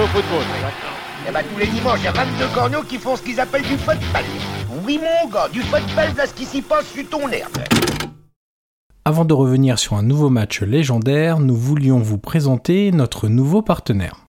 [0.00, 0.44] au football.
[1.26, 3.76] Et tous les dimanches, il y a 22 corneaux qui font ce qu'ils appellent du
[3.76, 4.24] football.
[4.84, 7.58] Oui mon gars, du football, là ce qui s'y passe sur ton herbe.
[9.04, 14.24] Avant de revenir sur un nouveau match légendaire, nous voulions vous présenter notre nouveau partenaire.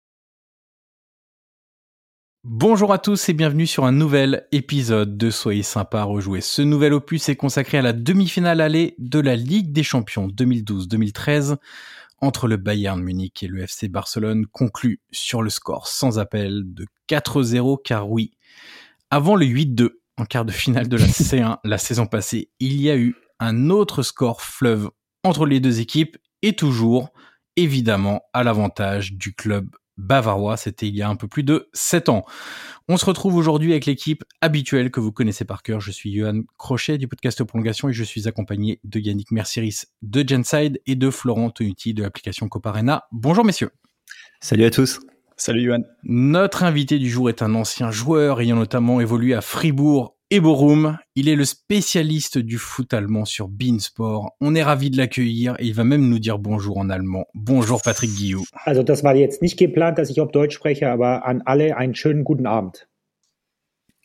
[2.45, 6.41] Bonjour à tous et bienvenue sur un nouvel épisode de Soyez sympa à rejouer.
[6.41, 11.57] Ce nouvel opus est consacré à la demi-finale allée de la Ligue des Champions 2012-2013
[12.21, 16.85] entre le Bayern Munich et le FC Barcelone, conclu sur le score sans appel de
[17.07, 18.31] 4-0 car oui,
[19.09, 22.89] avant le 8-2 en quart de finale de la C1 la saison passée, il y
[22.89, 24.89] a eu un autre score fleuve
[25.23, 27.09] entre les deux équipes et toujours
[27.55, 30.57] évidemment à l'avantage du club bavarois.
[30.57, 32.25] C'était il y a un peu plus de 7 ans.
[32.91, 35.79] On se retrouve aujourd'hui avec l'équipe habituelle que vous connaissez par cœur.
[35.79, 40.27] Je suis Johan Crochet du podcast Prolongation et je suis accompagné de Yannick Mercieris de
[40.27, 43.03] Genside et de Florent Tonuti de l'application Coparena.
[43.11, 43.69] Bonjour messieurs.
[44.41, 44.99] Salut à tous.
[45.37, 45.83] Salut Johan.
[46.01, 50.97] Notre invité du jour est un ancien joueur ayant notamment évolué à Fribourg et Borum.
[51.15, 54.35] Il est le spécialiste du foot allemand sur Beansport.
[54.41, 57.25] On est ravi de l'accueillir et il va même nous dire bonjour en allemand.
[57.33, 58.43] Bonjour Patrick Guillou.
[58.65, 61.95] Also das war jetzt nicht geplant, dass ich auf Deutsch spreche, aber an alle einen
[61.95, 62.88] schönen guten Abend.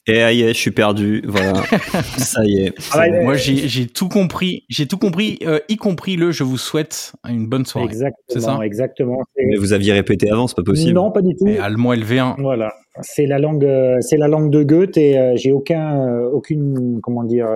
[0.07, 1.23] Et ah, je suis perdu.
[1.27, 1.55] Voilà,
[2.19, 2.75] ça y est.
[2.93, 4.65] Ah Moi, j'ai tout compris.
[4.69, 6.31] J'ai tout compris, euh, y compris le.
[6.31, 7.87] Je vous souhaite une bonne soirée.
[7.87, 8.59] Exactement.
[8.59, 8.67] Ça?
[8.67, 9.23] Exactement.
[9.39, 10.93] Mais vous aviez répété avant, c'est pas possible.
[10.93, 11.47] Non, pas du tout.
[11.47, 12.35] Et allemand LV1.
[12.39, 12.75] Voilà.
[13.01, 17.25] C'est la langue, euh, c'est la langue de Goethe et euh, j'ai aucun, aucune, comment
[17.25, 17.49] dire,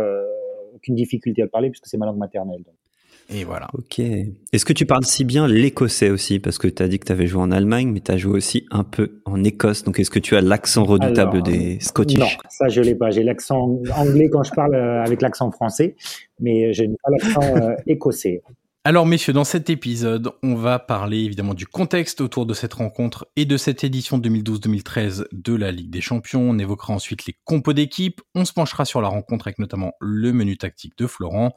[0.74, 2.64] aucune difficulté à le parler puisque c'est ma langue maternelle.
[3.30, 3.68] Et voilà.
[3.74, 3.98] Ok.
[3.98, 6.38] Est-ce que tu parles si bien l'écossais aussi?
[6.38, 8.32] Parce que tu as dit que tu avais joué en Allemagne, mais tu as joué
[8.32, 9.84] aussi un peu en Écosse.
[9.84, 12.18] Donc est-ce que tu as l'accent redoutable des Scottish?
[12.18, 13.10] Non, ça je l'ai pas.
[13.10, 15.94] J'ai l'accent anglais quand je parle euh, avec l'accent français,
[16.40, 18.42] mais je n'ai pas l'accent euh, écossais.
[18.88, 23.28] Alors messieurs, dans cet épisode, on va parler évidemment du contexte autour de cette rencontre
[23.36, 26.40] et de cette édition 2012-2013 de la Ligue des Champions.
[26.40, 30.32] On évoquera ensuite les compos d'équipe, on se penchera sur la rencontre avec notamment le
[30.32, 31.54] menu tactique de Florent.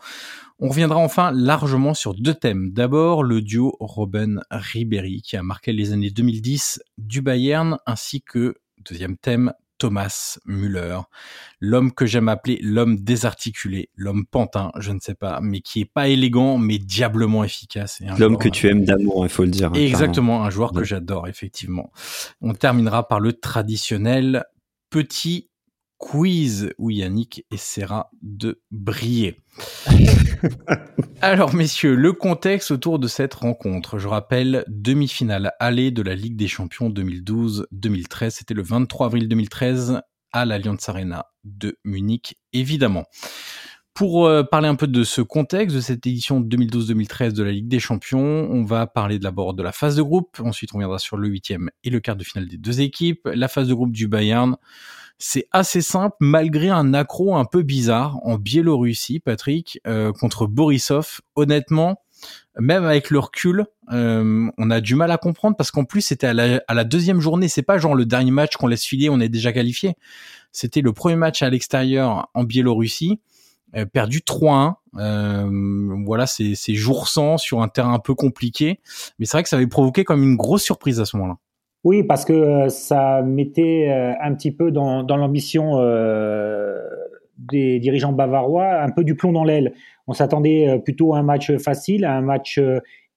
[0.60, 2.72] On reviendra enfin largement sur deux thèmes.
[2.74, 8.56] D'abord, le duo Robben-Ribéry qui a marqué les années 2010 du Bayern ainsi que
[8.90, 11.00] Deuxième thème, Thomas Müller,
[11.60, 15.92] l'homme que j'aime appeler l'homme désarticulé, l'homme pantin, je ne sais pas, mais qui est
[15.92, 18.00] pas élégant, mais diablement efficace.
[18.20, 19.70] L'homme que tu aimes d'amour, il faut le dire.
[19.70, 21.92] Hein, exactement, un joueur que j'adore, effectivement.
[22.42, 24.44] On terminera par le traditionnel
[24.92, 25.50] petit
[26.02, 29.40] quiz où Yannick essaiera de briller.
[31.22, 34.00] Alors messieurs, le contexte autour de cette rencontre.
[34.00, 38.32] Je rappelle, demi-finale aller de la Ligue des Champions 2012-2013.
[38.32, 40.02] C'était le 23 avril 2013
[40.34, 43.06] à l'Allianz Arena de Munich, évidemment.
[43.94, 47.68] Pour euh, parler un peu de ce contexte, de cette édition 2012-2013 de la Ligue
[47.68, 51.18] des Champions, on va parler d'abord de la phase de groupe, ensuite on viendra sur
[51.18, 54.08] le huitième et le quart de finale des deux équipes, la phase de groupe du
[54.08, 54.56] Bayern,
[55.24, 61.22] c'est assez simple, malgré un accro un peu bizarre en Biélorussie, Patrick, euh, contre Borisov.
[61.36, 62.02] Honnêtement,
[62.60, 66.26] même avec le recul, euh, on a du mal à comprendre parce qu'en plus c'était
[66.26, 67.50] à la, deuxième journée.
[67.50, 69.94] C'est pas genre le dernier match qu'on laisse filer, on est déjà qualifié.
[70.52, 73.20] C'était le premier match à l'extérieur en Biélorussie,
[73.94, 74.76] perdu 3-1.
[76.06, 78.80] voilà, c'est jour sans sur un terrain un peu compliqué,
[79.20, 81.38] mais c'est vrai que ça avait provoqué comme une grosse surprise à ce moment-là.
[81.84, 86.80] Oui, parce que euh, ça mettait euh, un petit peu dans, l'ambition euh,
[87.40, 89.74] des dirigeants bavarois un peu du plomb dans l'aile.
[90.06, 92.60] On s'attendait plutôt à un match facile, à un match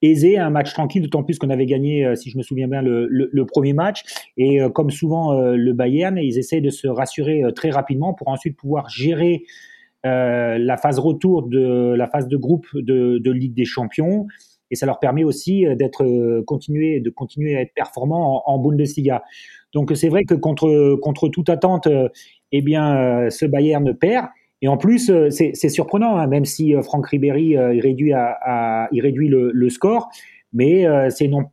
[0.01, 2.83] aisé, à un match tranquille, d'autant plus qu'on avait gagné, si je me souviens bien,
[2.83, 4.03] le, le, premier match.
[4.37, 8.89] Et comme souvent le Bayern, ils essaient de se rassurer très rapidement pour ensuite pouvoir
[8.89, 9.45] gérer
[10.05, 14.27] la phase retour de la phase de groupe de, Ligue des Champions
[14.71, 18.59] et ça leur permet aussi euh, d'être euh, continuer de continuer à être performants en,
[18.59, 19.23] Bundesliga.
[19.73, 22.09] Donc c'est vrai que contre contre toute attente, euh,
[22.53, 24.29] eh bien ce Bayern perd.
[24.63, 29.29] Et en plus, c'est surprenant, hein, même si Franck Ribéry il réduit, à, il réduit
[29.29, 30.09] le, score,
[30.55, 31.45] mais c'est une,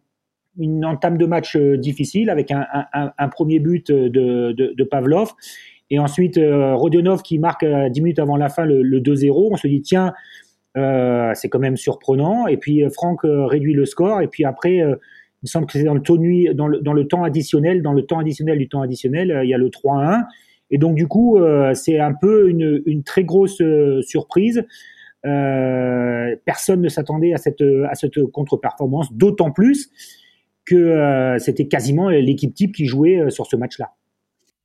[0.58, 5.34] une, entame de match difficile avec un, premier but de, Pavlov.
[5.92, 9.50] Et ensuite, Rodionov qui marque 10 minutes avant la fin le, le 2-0.
[9.52, 10.14] On se dit, tiens,
[10.78, 12.48] euh, c'est quand même surprenant.
[12.48, 14.22] Et puis euh, Franck euh, réduit le score.
[14.22, 17.82] Et puis après, il me semble que c'est dans le, dans, le, temps additionnel.
[17.82, 20.24] Dans le temps additionnel du temps additionnel, il y a le 3-1.
[20.70, 21.38] Et donc du coup,
[21.74, 23.62] c'est un peu une, très grosse
[24.02, 24.64] surprise.
[25.26, 29.90] Euh, personne ne s'attendait à cette contre-performance, d'autant plus
[30.64, 33.92] que c'était quasiment l'équipe type qui jouait sur ce match-là.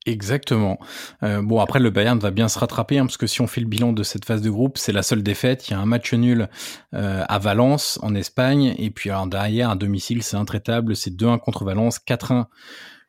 [0.07, 0.79] Exactement.
[1.21, 3.61] Euh, bon, après, le Bayern va bien se rattraper, hein, parce que si on fait
[3.61, 5.67] le bilan de cette phase de groupe, c'est la seule défaite.
[5.67, 6.47] Il y a un match nul
[6.95, 10.95] euh, à Valence, en Espagne, et puis alors derrière, à domicile, c'est intraitable.
[10.95, 12.45] C'est 2-1 contre Valence, 4-1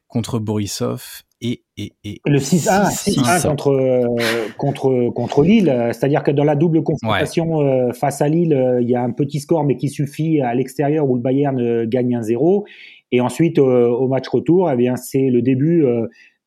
[0.08, 5.72] contre Borisov, et, et, et le 6-1 contre, euh, contre, contre Lille.
[5.92, 9.12] C'est-à-dire que dans la double confrontation euh, face à Lille, euh, il y a un
[9.12, 12.64] petit score, mais qui suffit à l'extérieur où le Bayern gagne 1-0.
[13.12, 15.86] Et ensuite, au match retour, eh bien, c'est le début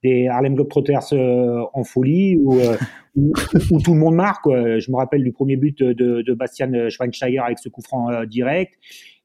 [0.04, 2.56] des Harlem Globetrotters en folie où,
[3.16, 4.46] où, tout le monde marque.
[4.46, 8.74] Je me rappelle du premier but de, de Bastian Schweinsteiger avec ce coup franc direct.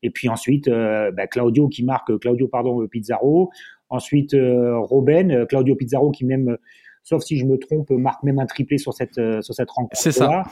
[0.02, 3.50] Et puis ensuite, bah, Claudio qui marque, Claudio pardon, Pizarro.
[3.88, 6.56] Ensuite, euh, Robben, euh, Claudio Pizarro qui même, euh,
[7.04, 9.96] sauf si je me trompe, marque même un triplé sur cette, sur cette rencontre.
[9.96, 10.42] C'est ça.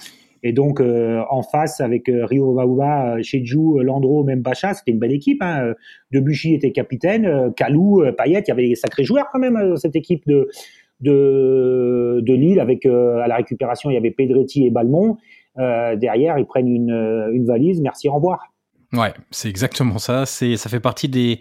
[0.44, 5.42] Et donc en face avec Rio Bauba, Cheju, Landreau, même Bacha, c'était une belle équipe.
[5.42, 5.72] Hein.
[6.12, 10.26] Debuchy était capitaine, Kalou, Payet, il y avait des sacrés joueurs quand même cette équipe
[10.26, 10.48] de
[11.00, 15.16] de, de Lille avec à la récupération il y avait Pedretti et Balmont.
[15.56, 18.54] derrière ils prennent une, une valise, merci au revoir.
[18.92, 20.26] Ouais, c'est exactement ça.
[20.26, 21.40] Ça fait partie des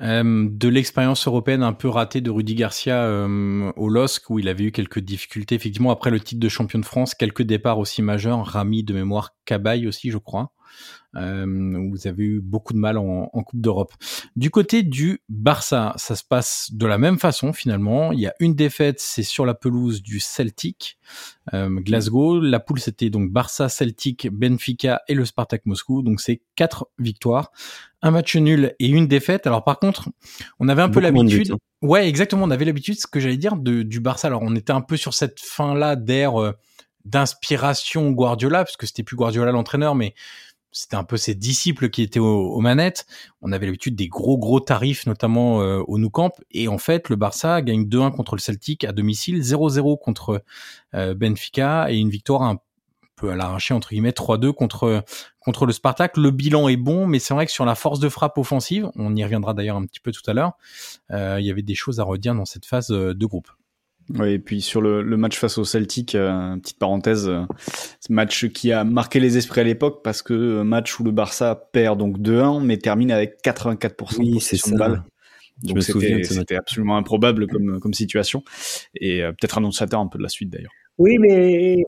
[0.00, 4.48] euh, de l'expérience européenne un peu ratée de Rudy Garcia euh, au LOSC, où il
[4.48, 8.00] avait eu quelques difficultés, effectivement, après le titre de champion de France, quelques départs aussi
[8.00, 10.52] majeurs, Rami de mémoire, Cabaye aussi, je crois.
[11.16, 13.92] Euh, vous avez eu beaucoup de mal en, Coupe d'Europe.
[14.36, 18.12] Du côté du Barça, ça se passe de la même façon finalement.
[18.12, 20.98] Il y a une défaite, c'est sur la pelouse du Celtic,
[21.52, 22.40] euh, Glasgow.
[22.40, 26.02] La poule c'était donc Barça, Celtic, Benfica et le Spartak Moscou.
[26.02, 27.50] Donc c'est quatre victoires,
[28.02, 29.46] un match nul et une défaite.
[29.46, 30.08] Alors par contre,
[30.58, 31.52] on avait un peu l'habitude.
[31.52, 31.58] Hein.
[31.82, 32.44] Ouais, exactement.
[32.44, 34.28] On avait l'habitude, ce que j'allais dire, de, du Barça.
[34.28, 36.40] Alors on était un peu sur cette fin là d'air.
[36.40, 36.52] Euh,
[37.04, 40.14] d'inspiration Guardiola, parce que c'était plus Guardiola l'entraîneur, mais
[40.70, 43.06] c'était un peu ses disciples qui étaient aux, manettes.
[43.42, 46.32] On avait l'habitude des gros gros tarifs, notamment euh, au Nou Camp.
[46.50, 50.42] Et en fait, le Barça gagne 2-1 contre le Celtic à domicile, 0-0 contre
[50.94, 52.58] euh, Benfica et une victoire un
[53.16, 55.04] peu à l'arraché entre guillemets 3-2 contre
[55.44, 56.16] contre le Spartak.
[56.16, 59.14] Le bilan est bon, mais c'est vrai que sur la force de frappe offensive, on
[59.14, 60.52] y reviendra d'ailleurs un petit peu tout à l'heure,
[61.10, 63.48] euh, il y avait des choses à redire dans cette phase de groupe.
[64.10, 67.44] Oui, et puis sur le, le match face au Celtic, euh, petite parenthèse, euh,
[68.10, 71.54] match qui a marqué les esprits à l'époque parce que euh, match où le Barça
[71.72, 75.04] perd donc 2-1 mais termine avec 84% de possession de balle.
[75.62, 78.42] Donc c'était absolument improbable comme, comme situation
[78.96, 80.72] et euh, peut-être annonçateur un peu de la suite d'ailleurs.
[80.98, 81.84] Oui, mais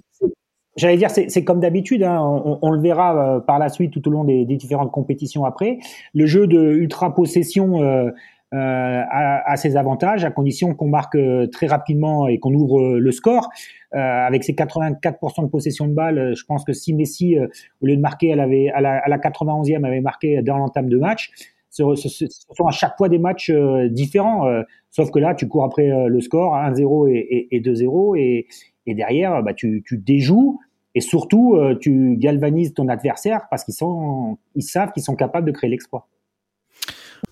[0.76, 4.10] J'allais dire, c'est comme d'habitude, hein, on, on, le verra par la suite tout au
[4.10, 5.78] long des, des, différentes compétitions après.
[6.14, 8.10] Le jeu de ultra possession euh,
[8.54, 12.98] euh, à, ses avantages, à condition qu'on marque euh, très rapidement et qu'on ouvre euh,
[13.00, 13.48] le score.
[13.90, 17.36] avec ses 84% de possession de balle, je pense que si Messi,
[17.80, 20.88] au lieu de marquer, elle avait, à, la, à la 91e, avait marqué dans l'entame
[20.88, 21.30] de match,
[21.70, 23.52] ce, sont à chaque fois des matchs
[23.90, 24.48] différents.
[24.90, 28.46] sauf que là, tu cours après le score, 1-0 et, et, 2-0, et,
[28.86, 30.60] et, derrière, bah, tu, tu déjoues.
[30.94, 35.50] Et surtout, tu galvanises ton adversaire parce qu'ils sont, ils savent qu'ils sont capables de
[35.50, 36.08] créer l'exploit.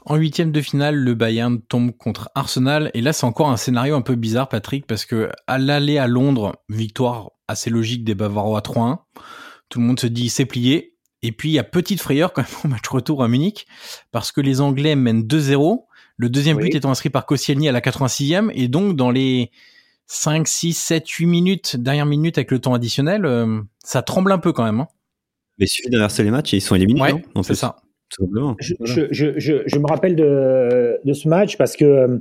[0.05, 2.91] En huitième de finale, le Bayern tombe contre Arsenal.
[2.95, 6.07] Et là, c'est encore un scénario un peu bizarre, Patrick, parce que à l'aller à
[6.07, 8.99] Londres, victoire assez logique des Bavarois 3-1.
[9.69, 10.97] Tout le monde se dit c'est plié.
[11.23, 13.67] Et puis, il y a petite frayeur quand même au match retour à Munich,
[14.11, 15.85] parce que les Anglais mènent 2-0.
[16.17, 18.51] Le deuxième but étant inscrit par Koscielny à la 86e.
[18.55, 19.51] Et donc, dans les
[20.13, 24.39] 5, 6, 7, 8 minutes, dernière minute avec le temps additionnel, euh, ça tremble un
[24.39, 24.81] peu quand même.
[24.81, 24.89] Hein.
[25.59, 27.01] Mais il suffit d'inverser les matchs et ils sont éliminés.
[27.01, 27.77] Ouais, c'est ça.
[28.61, 32.19] Je, je, je, je, me rappelle de, de, ce match parce que euh,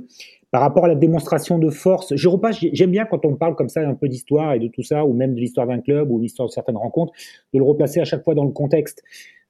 [0.50, 3.68] par rapport à la démonstration de force, je repasse, j'aime bien quand on parle comme
[3.68, 6.18] ça un peu d'histoire et de tout ça, ou même de l'histoire d'un club ou
[6.18, 7.12] l'histoire de certaines rencontres,
[7.52, 9.02] de le replacer à chaque fois dans le contexte.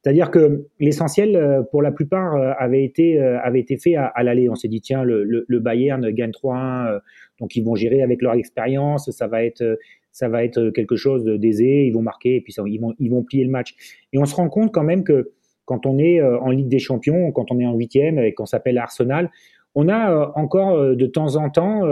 [0.02, 4.22] C'est-à-dire que l'essentiel, euh, pour la plupart, euh, avait été, avait été fait à, à
[4.22, 4.48] l'aller.
[4.48, 7.00] On s'est dit, tiens, le, le, le Bayern gagne 3-1,
[7.40, 9.78] donc ils vont gérer avec leur expérience, ça va être,
[10.10, 13.22] ça va être quelque chose d'aisé, ils vont marquer, et puis ils, vont, ils vont
[13.22, 13.74] plier le match.
[14.12, 15.32] Et on se rend compte quand même que
[15.64, 18.46] quand on est euh, en Ligue des Champions, quand on est en huitième et qu'on
[18.46, 19.30] s'appelle Arsenal,
[19.74, 21.82] on a euh, encore euh, de temps en temps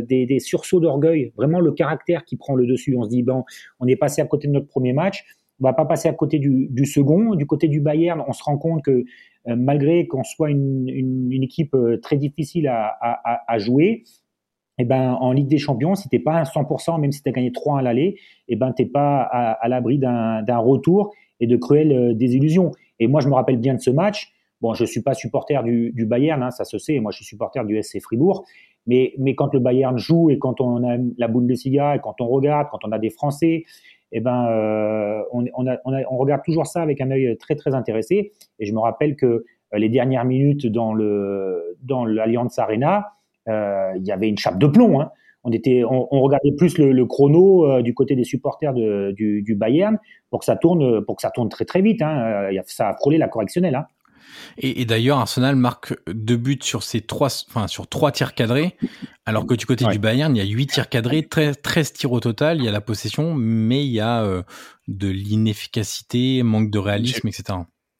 [0.00, 2.94] des, sursauts d'orgueil, vraiment le caractère qui prend le dessus.
[2.96, 3.44] On se dit, bon,
[3.78, 5.24] on est passé à côté de notre premier match,
[5.60, 7.34] on va pas passer à côté du, second.
[7.34, 9.04] Du côté du Bayern, on se rend compte que
[9.46, 14.04] malgré qu'on soit une, équipe très difficile à, jouer,
[14.78, 17.32] eh ben, en Ligue des Champions, si t'es pas à 100%, même si tu as
[17.32, 18.16] gagné 3 à l'aller,
[18.48, 22.70] eh ben, t'es pas à, l'abri d'un retour et de cruelles désillusions.
[22.98, 24.32] Et moi, je me rappelle bien de ce match.
[24.60, 27.00] Bon, je suis pas supporter du, du Bayern, hein, ça se sait.
[27.00, 28.44] Moi, je suis supporter du SC Fribourg.
[28.86, 32.28] Mais, mais quand le Bayern joue et quand on a la Bundesliga et quand on
[32.28, 33.64] regarde, quand on a des Français,
[34.12, 37.36] eh ben, euh, on, on, a, on, a, on, regarde toujours ça avec un œil
[37.38, 38.32] très très intéressé.
[38.58, 43.12] Et je me rappelle que euh, les dernières minutes dans le dans l'Allianz Arena,
[43.48, 45.00] euh, il y avait une chape de plomb.
[45.00, 45.10] Hein.
[45.42, 49.98] On était, on, regardait plus le, chrono du côté des supporters de, du, du, Bayern
[50.28, 52.02] pour que ça tourne, pour que ça tourne très très vite.
[52.02, 52.50] Hein.
[52.66, 53.74] Ça a frôlé la correctionnelle.
[53.74, 53.86] Hein.
[54.58, 58.76] Et, d'ailleurs, Arsenal marque deux buts sur ses trois, enfin sur trois tirs cadrés,
[59.26, 62.12] alors que du côté du Bayern, il y a huit tirs cadrés, 13, 13, tirs
[62.12, 62.58] au total.
[62.58, 64.42] Il y a la possession, mais il y a euh,
[64.88, 67.58] de l'inefficacité, manque de réalisme, etc.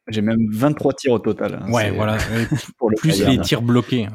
[0.09, 1.61] J'ai même 23 tirs au total.
[1.63, 2.19] Hein, ouais, voilà.
[2.99, 4.09] plus les tirs bloqués.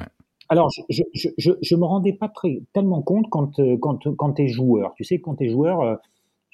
[0.49, 0.81] Alors, je,
[1.13, 4.47] je, je, je, me rendais pas très, tellement compte quand, euh, quand, quand tu es
[4.47, 4.93] joueur.
[4.95, 5.95] Tu sais, quand tu es joueur, euh,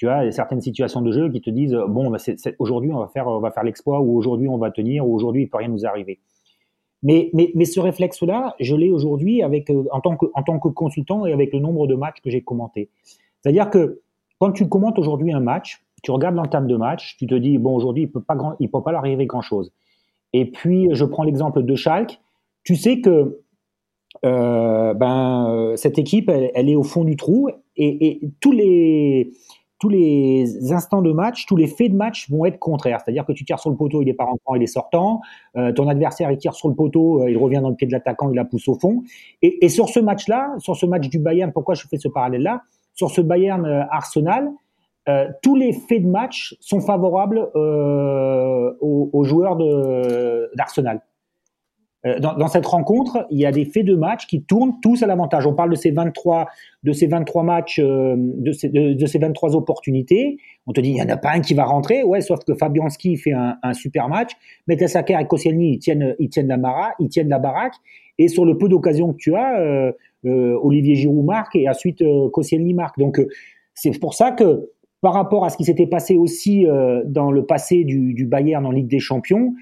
[0.02, 2.18] tu as certaines situations de jeu qui te disent bon, bah,
[2.58, 5.44] aujourd'hui on va faire, on va faire l'exploit, ou aujourd'hui on va tenir, ou aujourd'hui
[5.44, 6.20] il peut rien nous arriver.
[7.04, 10.58] Mais, mais, mais ce réflexe-là, je l'ai aujourd'hui avec euh, en tant que en tant
[10.58, 12.90] que consultant et avec le nombre de matchs que j'ai commentés.
[13.42, 14.02] C'est-à-dire que
[14.40, 17.76] quand tu commentes aujourd'hui un match, tu regardes l'entame de match, tu te dis bon
[17.76, 19.72] aujourd'hui il peut pas grand, il peut pas leur arriver grand chose.
[20.34, 22.20] Et puis je prends l'exemple de Schalke,
[22.64, 23.38] tu sais que
[24.26, 29.32] euh, ben cette équipe elle, est au fond du trou et tous les
[29.82, 33.00] tous les instants de match, tous les faits de match vont être contraires.
[33.04, 35.22] C'est-à-dire que tu tires sur le poteau, il est pas rentrant, il est sortant.
[35.58, 37.92] Euh, ton adversaire, il tire sur le poteau, euh, il revient dans le pied de
[37.92, 39.02] l'attaquant, il la pousse au fond.
[39.42, 42.62] Et, et sur ce match-là, sur ce match du Bayern, pourquoi je fais ce parallèle-là?
[42.94, 43.84] Sur ce Bayern euh,
[45.10, 49.58] euh, tous les faits de match sont favorables aux, joueurs
[50.56, 51.02] d'Arsenal.
[52.06, 55.04] Euh, dans, dans, cette rencontre, il y a des faits de match qui tournent tous
[55.04, 55.46] à l'avantage.
[55.46, 56.48] On parle de ces 23,
[56.84, 60.38] de ces 23 matchs, euh, de, ces, de, ces 23 opportunités.
[60.66, 62.04] On te dit, il n'y en a pas un qui va rentrer.
[62.04, 64.32] Ouais, sauf que Fabianski fait un, un super match.
[64.68, 67.76] Metasaker et Koscielny, ils tiennent, ils tiennent la mara, ils tiennent la baraque.
[68.18, 69.92] Et sur le peu d'occasions que tu as, euh,
[70.26, 72.98] euh Olivier Giroud marque et ensuite euh, Koscielny marque.
[72.98, 73.22] Donc,
[73.76, 74.70] c'est pour ça que
[75.02, 76.68] par rapport à ce qui s'était passé aussi
[77.06, 79.56] dans le passé du, du Bayern en Ligue des Champions,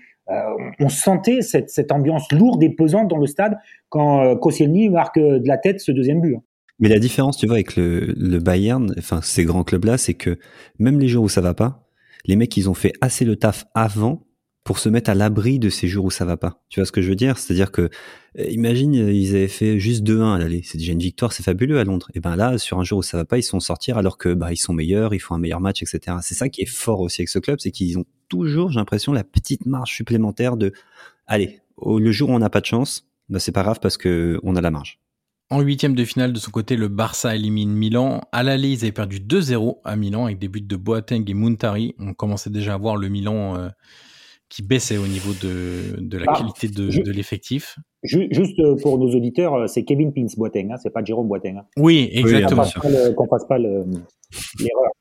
[0.79, 3.57] on sentait cette, ambiance lourde et pesante dans le stade
[3.89, 6.35] quand euh, Koscielny marque euh, de la tête ce deuxième but.
[6.35, 6.43] Hein.
[6.79, 10.37] Mais la différence, tu vois, avec le, Bayern, enfin ces grands clubs-là, c'est que
[10.77, 11.89] même les jours où ça va pas,
[12.25, 14.25] les mecs, ils ont fait assez le taf avant
[14.63, 16.63] pour se mettre à l'abri de ces jours où ça va pas.
[16.69, 17.37] Tu vois ce que je veux dire?
[17.37, 17.89] C'est-à-dire que,
[18.37, 20.61] euh, imagine, ils avaient fait juste 2-1 à l'aller.
[20.63, 22.09] C'est déjà une victoire, c'est fabuleux à Londres.
[22.13, 24.33] Et ben là, sur un jour où ça va pas, ils sont sortir alors que
[24.33, 26.17] bah ils sont meilleurs, ils font un meilleur match, etc.
[26.21, 29.11] C'est ça qui est fort aussi avec ce club, c'est qu'ils ont toujours, j'ai l'impression,
[29.11, 30.71] la petite marge supplémentaire de,
[31.27, 34.39] allez, le jour où on n'a pas de chance, bah c'est pas grave parce que
[34.43, 34.99] on a la marge.
[35.51, 38.21] En huitième de finale, de son côté, le Barça élimine Milan.
[38.31, 41.95] À l'aller, ils avaient perdu 2-0 à Milan avec des buts de Boateng et Muntari.
[41.97, 43.69] On commençait déjà à voir le Milan euh,
[44.49, 47.79] qui baissait au niveau de, de la ah, qualité de, de l'effectif.
[48.03, 51.57] Juste pour nos auditeurs, euh, c'est Kevin Pins Boateng, hein, c'est pas Jérôme Boateng.
[51.57, 51.65] Hein.
[51.77, 52.65] Oui, exactement.
[53.15, 54.91] Qu'on fasse pas l'erreur.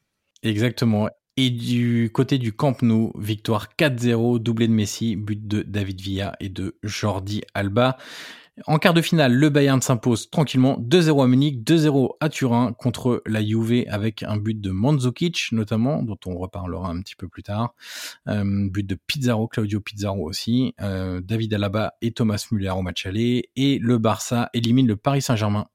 [0.43, 1.09] Exactement.
[1.41, 6.35] Et du côté du Camp Nou, victoire 4-0, doublé de Messi, but de David Villa
[6.41, 7.97] et de Jordi Alba.
[8.67, 13.23] En quart de finale, le Bayern s'impose tranquillement 2-0 à Munich, 2-0 à Turin contre
[13.25, 17.45] la Juve avec un but de Mandzukic notamment, dont on reparlera un petit peu plus
[17.45, 17.73] tard.
[18.27, 23.07] Euh, but de Pizarro, Claudio Pizarro aussi, euh, David Alaba et Thomas Müller au match
[23.07, 23.49] aller.
[23.55, 25.69] Et le Barça élimine le Paris Saint-Germain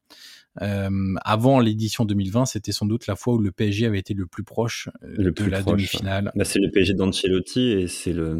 [0.61, 4.25] euh, avant l'édition 2020, c'était sans doute la fois où le PSG avait été le
[4.25, 6.31] plus proche euh, de la demi-finale.
[6.35, 8.35] Bah, c'est le PSG d'Ancelotti et c'est le,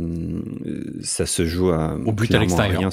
[0.66, 2.92] euh, ça se joue à, au but à l'extérieur.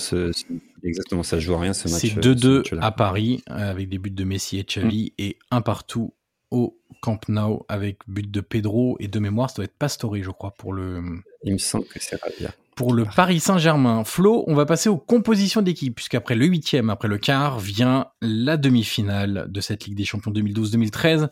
[0.83, 2.00] Exactement, ça se joue à rien ce match.
[2.00, 5.23] C'est 2-2 à Paris avec des buts de Messi et Xavi mm.
[5.23, 6.15] et un partout
[6.50, 10.31] au Camp Nou avec but de Pedro et de mémoire, ça doit être Pastore, je
[10.31, 11.03] crois, pour le.
[11.45, 12.50] Il me semble que c'est bien
[12.81, 14.05] pour le Paris Saint-Germain.
[14.05, 18.57] Flo, on va passer aux compositions d'équipe, puisqu'après le huitième, après le quart, vient la
[18.57, 21.29] demi-finale de cette Ligue des Champions 2012-2013.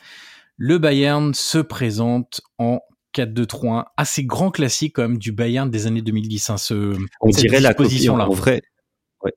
[0.58, 2.80] Le Bayern se présente en
[3.16, 6.50] 4-2-3-1, assez grand classique quand même du Bayern des années 2010.
[6.50, 8.28] Hein, ce, on dirait la position là.
[8.28, 8.60] En vrai,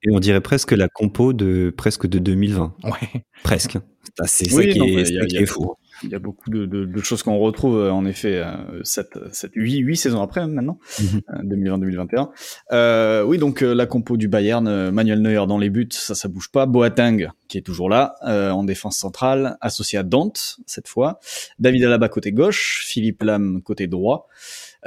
[0.03, 2.75] et on dirait presque la compo de presque de 2020.
[2.83, 3.23] Ouais.
[3.41, 3.77] Presque.
[4.25, 7.77] C'est ça, qui, est, fou il y a beaucoup de, de, de choses qu'on retrouve
[7.77, 8.43] euh, en effet
[8.83, 12.01] 7, 7, 8, 8 saisons après maintenant, 2020-2021.
[12.01, 12.27] Mhm.
[12.71, 16.27] Euh, euh, oui, donc la compo du Bayern, Manuel Neuer dans les buts, ça ça
[16.27, 16.65] bouge pas.
[16.65, 21.19] Boateng qui est toujours là en défense centrale, associé à Dante cette fois.
[21.59, 24.27] David Alaba côté gauche, Philippe Lam côté droit.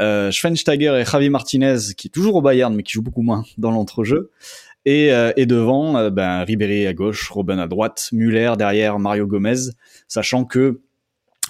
[0.01, 3.45] Euh, Schweinsteiger et Javi Martinez qui est toujours au Bayern mais qui joue beaucoup moins
[3.59, 4.31] dans l'entrejeu.
[4.87, 9.71] Et, et, devant, ben, Ribéry à gauche, Robben à droite, Muller derrière, Mario Gomez,
[10.09, 10.83] sachant que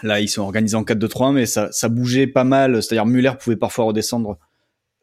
[0.02, 2.82] Là, ils sont organisés en 4-2-3, mais ça, ça bougeait pas mal.
[2.82, 4.38] C'est-à-dire Muller pouvait parfois redescendre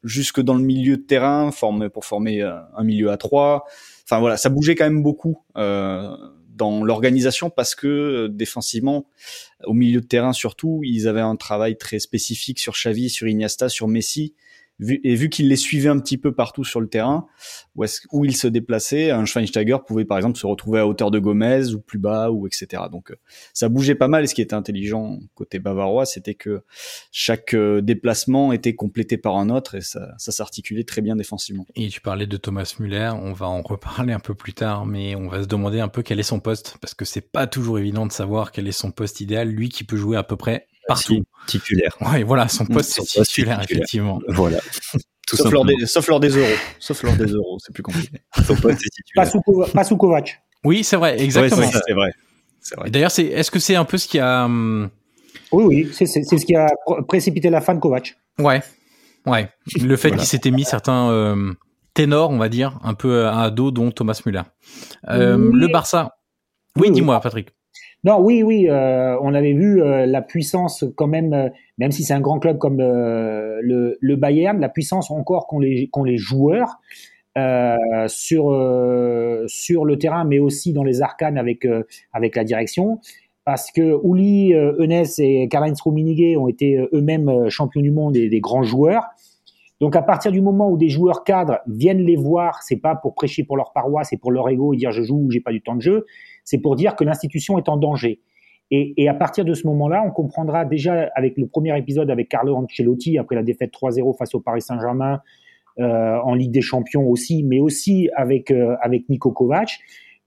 [0.03, 1.51] jusque dans le milieu de terrain,
[1.93, 3.65] pour former euh, un milieu à 3.
[4.03, 6.15] Enfin voilà, ça bougeait quand même beaucoup euh,
[6.49, 9.05] dans l'organisation parce que euh, défensivement,
[9.63, 13.69] au milieu de terrain surtout, ils avaient un travail très spécifique sur Xavi, sur Iniesta,
[13.69, 14.33] sur Messi,
[14.81, 17.27] et vu qu'il les suivait un petit peu partout sur le terrain,
[17.75, 21.11] où, est où il se déplaçait, un Schweinsteiger pouvait par exemple se retrouver à hauteur
[21.11, 22.83] de Gomez ou plus bas ou etc.
[22.91, 23.15] Donc euh,
[23.53, 24.23] ça bougeait pas mal.
[24.23, 26.63] Et ce qui était intelligent côté bavarois, c'était que
[27.11, 31.65] chaque euh, déplacement était complété par un autre et ça, ça s'articulait très bien défensivement.
[31.75, 35.15] Et tu parlais de Thomas Müller, on va en reparler un peu plus tard, mais
[35.15, 37.79] on va se demander un peu quel est son poste parce que c'est pas toujours
[37.79, 39.49] évident de savoir quel est son poste idéal.
[39.49, 41.23] Lui qui peut jouer à peu près partout.
[41.47, 41.95] titulaire.
[42.01, 44.19] Ouais, voilà, son poste c'est titulaire, effectivement.
[44.27, 44.59] Voilà.
[45.35, 46.55] sauf, lors des, sauf lors des euros.
[46.79, 48.21] Sauf lors des euros, c'est plus compliqué.
[48.45, 49.31] Son poste titulaire.
[49.73, 50.41] Pas sous, Kovac.
[50.63, 51.67] Oui, c'est vrai, exactement.
[52.59, 52.89] c'est vrai.
[52.89, 54.45] D'ailleurs, c'est, est-ce que c'est un peu ce qui a.
[54.45, 54.89] Hum,
[55.51, 56.67] oui, oui, c'est, ce qui a
[57.07, 58.15] précipité la fin de Kovac.
[58.39, 58.61] Ouais,
[59.25, 59.49] ouais.
[59.81, 61.53] Le fait qu'il s'était mis certains euh,
[61.93, 64.43] ténors, on va dire, un peu à dos, dont Thomas Müller.
[65.09, 66.17] Euh, Le Barça.
[66.77, 67.49] Oui, dis-moi, Patrick.
[68.03, 72.03] Non, oui, oui, euh, on avait vu euh, la puissance quand même, euh, même si
[72.03, 76.79] c'est un grand club comme le, Bayern, la puissance encore qu'ont les, joueurs
[78.07, 81.67] sur le terrain, mais aussi dans les arcanes avec
[82.35, 82.99] la direction,
[83.45, 88.39] parce que Uli Enes et Karl-Heinz Rummenigge ont été eux-mêmes champions du monde et des
[88.39, 89.05] grands joueurs.
[89.79, 93.15] Donc à partir du moment où des joueurs cadres viennent les voir, c'est pas pour
[93.15, 95.51] prêcher pour leur paroisse, c'est pour leur ego et dire je joue ou j'ai pas
[95.51, 96.05] du temps de jeu,
[96.43, 98.21] c'est pour dire que l'institution est en danger.
[98.73, 102.55] Et, à partir de ce moment-là, on comprendra déjà avec le premier épisode avec Carlo
[102.55, 105.19] Ancelotti, après la défaite 3-0 face au Paris Saint-Germain,
[105.79, 109.77] euh, en Ligue des Champions aussi, mais aussi avec, euh, avec Niko Kovac,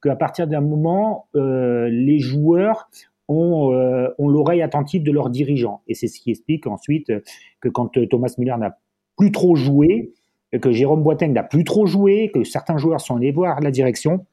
[0.02, 2.90] qu'à partir d'un moment, euh, les joueurs
[3.28, 3.72] ont,
[4.18, 5.80] ont l'oreille attentive de leurs dirigeants.
[5.88, 7.10] Et c'est ce qui explique ensuite
[7.60, 8.76] que quand Thomas Müller n'a
[9.16, 10.12] plus trop joué,
[10.60, 14.26] que Jérôme Boateng n'a plus trop joué, que certains joueurs sont allés voir la direction,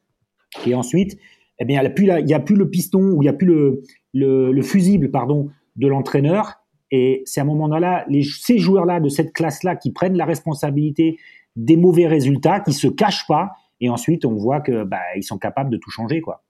[0.67, 1.17] et ensuite,
[1.61, 4.61] eh bien, il n'y a, plus le piston ou il n'y a plus le, le,
[4.63, 6.55] fusible pardon, de l'entraîneur.
[6.89, 11.19] Et c'est à un moment-là, ces joueurs-là de cette classe-là qui prennent la responsabilité
[11.55, 15.69] des mauvais résultats, qui se cachent pas, et ensuite on voit que bah, sont capables
[15.69, 16.43] de tout changer, quoi.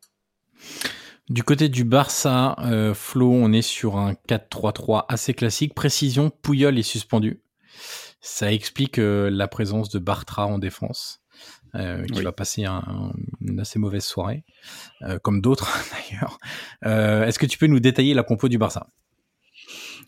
[1.30, 5.74] Du côté du Barça, euh, Flo, on est sur un 4-3-3 assez classique.
[5.74, 7.42] Précision, Pouyol est suspendu.
[8.22, 11.21] Ça explique euh, la présence de Bartra en défense.
[11.76, 14.44] Euh, qui va passer une assez mauvaise soirée,
[15.04, 15.72] euh, comme d'autres
[16.12, 16.38] d'ailleurs.
[16.86, 18.88] Euh, est-ce que tu peux nous détailler la compo du Barça?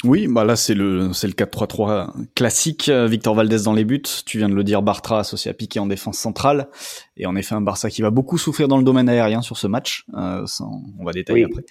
[0.03, 2.89] Oui, bah là c'est le c'est le 4-3-3 classique.
[2.89, 4.01] Victor Valdez dans les buts.
[4.25, 6.67] Tu viens de le dire, Bartra associé à Piqué en défense centrale.
[7.15, 9.67] Et en effet un Barça qui va beaucoup souffrir dans le domaine aérien sur ce
[9.67, 10.05] match.
[10.15, 10.45] Euh,
[10.99, 11.63] on va détailler après.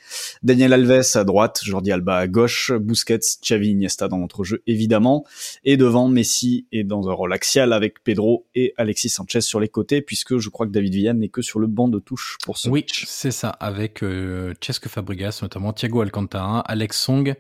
[0.42, 5.24] Daniel Alves à droite, Jordi Alba à gauche, Busquets, Xavi, Iniesta dans l'entrejeu évidemment.
[5.64, 9.68] Et devant Messi est dans un rôle axial avec Pedro et Alexis Sanchez sur les
[9.68, 12.58] côtés, puisque je crois que David Villa n'est que sur le banc de touche pour
[12.58, 17.34] ce oui, c'est ça, avec euh, Cesque Fabregas notamment, Thiago Alcantara, Alex Song.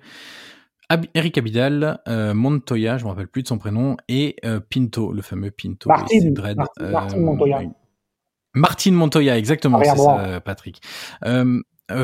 [1.14, 5.22] Eric Abidal, euh, Montoya, je me rappelle plus de son prénom, et euh, Pinto, le
[5.22, 5.88] fameux Pinto.
[5.88, 6.32] Martin,
[6.90, 7.62] Martin, Montoya.
[8.54, 10.80] Martin Montoya, exactement, c'est ça, Patrick.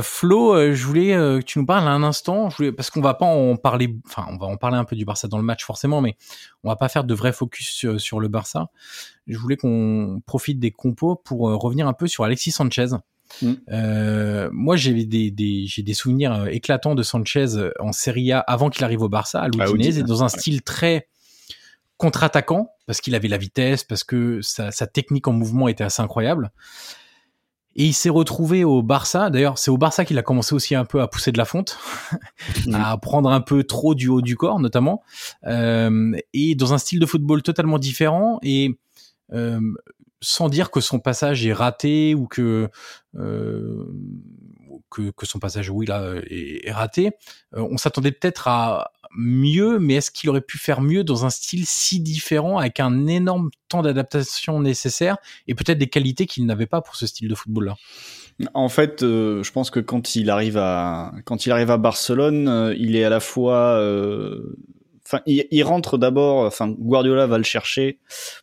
[0.02, 3.24] Flo, je voulais que tu nous parles un instant, je voulais, parce qu'on va pas
[3.24, 6.02] en parler, enfin, on va en parler un peu du Barça dans le match forcément,
[6.02, 6.16] mais
[6.62, 8.68] on va pas faire de vrai focus sur, le Barça.
[9.26, 12.88] Je voulais qu'on profite des compos pour revenir un peu sur Alexis Sanchez.
[13.42, 13.52] Mm.
[13.70, 18.32] Euh, moi, j'ai des, des, j'ai des souvenirs euh, éclatants de Sanchez euh, en Serie
[18.32, 21.08] A avant qu'il arrive au Barça, à l'Udinese, et dans un style très
[21.96, 26.00] contre-attaquant, parce qu'il avait la vitesse, parce que sa, sa, technique en mouvement était assez
[26.00, 26.52] incroyable.
[27.76, 29.30] Et il s'est retrouvé au Barça.
[29.30, 31.78] D'ailleurs, c'est au Barça qu'il a commencé aussi un peu à pousser de la fonte,
[32.74, 35.02] à prendre un peu trop du haut du corps, notamment,
[35.46, 38.40] euh, et dans un style de football totalement différent.
[38.42, 38.76] Et
[39.32, 39.60] euh,
[40.20, 42.68] sans dire que son passage est raté ou que
[43.16, 43.84] euh,
[44.90, 47.10] que, que, son passage oui là est, raté.
[47.54, 51.30] Euh, on s'attendait peut-être à mieux, mais est-ce qu'il aurait pu faire mieux dans un
[51.30, 56.66] style si différent avec un énorme temps d'adaptation nécessaire et peut-être des qualités qu'il n'avait
[56.66, 57.76] pas pour ce style de football-là
[58.54, 62.72] en fait, euh, je pense que quand il arrive à quand il arrive à Barcelone,
[62.78, 63.80] il est à la fois
[65.08, 67.98] enfin, il, rentre d'abord, enfin, Guardiola va le chercher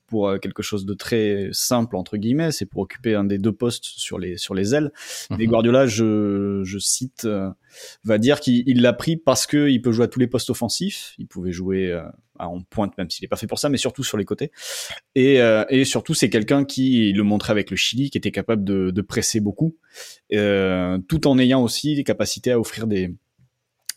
[0.08, 3.52] pour euh, quelque chose de très simple entre guillemets, c'est pour occuper un des deux
[3.52, 4.92] postes sur les sur les ailes.
[5.30, 5.48] Mais mhm.
[5.48, 7.50] Guardiola, je, je cite, euh,
[8.04, 11.14] va dire qu'il l'a pris parce que il peut jouer à tous les postes offensifs.
[11.20, 12.04] Il pouvait jouer euh,
[12.40, 14.52] en pointe même s'il n'est pas fait pour ça, mais surtout sur les côtés.
[15.14, 15.36] Et,
[15.70, 19.02] et surtout, c'est quelqu'un qui le montrait avec le Chili, qui était capable de, de
[19.02, 19.78] presser beaucoup,
[20.30, 23.16] tout en ayant aussi des capacités à offrir des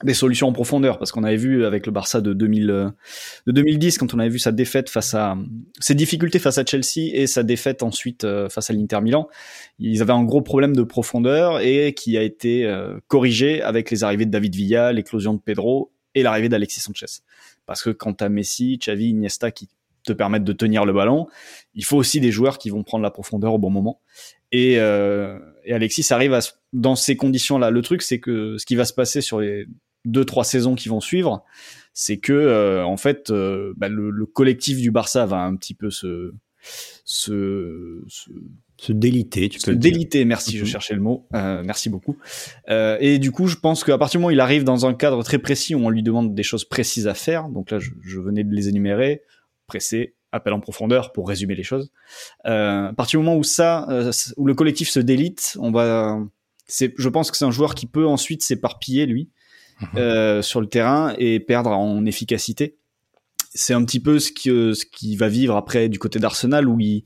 [0.05, 2.89] des solutions en profondeur parce qu'on avait vu avec le Barça de 2000 euh,
[3.47, 5.37] de 2010 quand on avait vu sa défaite face à
[5.81, 9.29] ses difficultés face à Chelsea et sa défaite ensuite euh, face à l'Inter Milan
[9.81, 14.05] ils avaient un gros problème de profondeur et qui a été euh, corrigé avec les
[14.05, 17.23] arrivées de David Villa l'éclosion de Pedro et l'arrivée d'Alexis Sanchez
[17.67, 19.69] parce que quant à Messi Xavi Iniesta qui
[20.05, 21.27] te permettre de tenir le ballon.
[21.75, 24.01] Il faut aussi des joueurs qui vont prendre la profondeur au bon moment.
[24.53, 26.41] Et, euh, et Alexis arrive à,
[26.73, 27.71] dans ces conditions-là.
[27.71, 29.67] Le truc, c'est que ce qui va se passer sur les
[30.09, 31.45] deux trois saisons qui vont suivre,
[31.93, 35.75] c'est que euh, en fait, euh, bah, le, le, collectif du Barça va un petit
[35.75, 36.33] peu se
[37.05, 38.31] se, se
[38.79, 40.71] se déliter, tu peux se déliter, merci, je mhm.
[40.71, 41.27] cherchais le mot.
[41.35, 42.17] Euh, merci beaucoup.
[42.71, 44.95] Euh, et du coup, je pense qu'à partir du moment où il arrive dans un
[44.95, 47.91] cadre très précis où on lui demande des choses précises à faire, donc là, je,
[48.01, 49.23] je venais de les énumérer,
[49.67, 51.91] pressé, appel en profondeur pour résumer les choses.
[52.47, 56.21] Euh, à partir du moment où ça, euh, où le collectif se délite, on va,
[56.67, 59.29] c'est, je pense que c'est un joueur qui peut ensuite s'éparpiller lui
[59.97, 62.77] euh, sur le terrain et perdre en efficacité.
[63.55, 66.79] C'est un petit peu ce qui, ce qui va vivre après du côté d'Arsenal où
[66.81, 67.05] il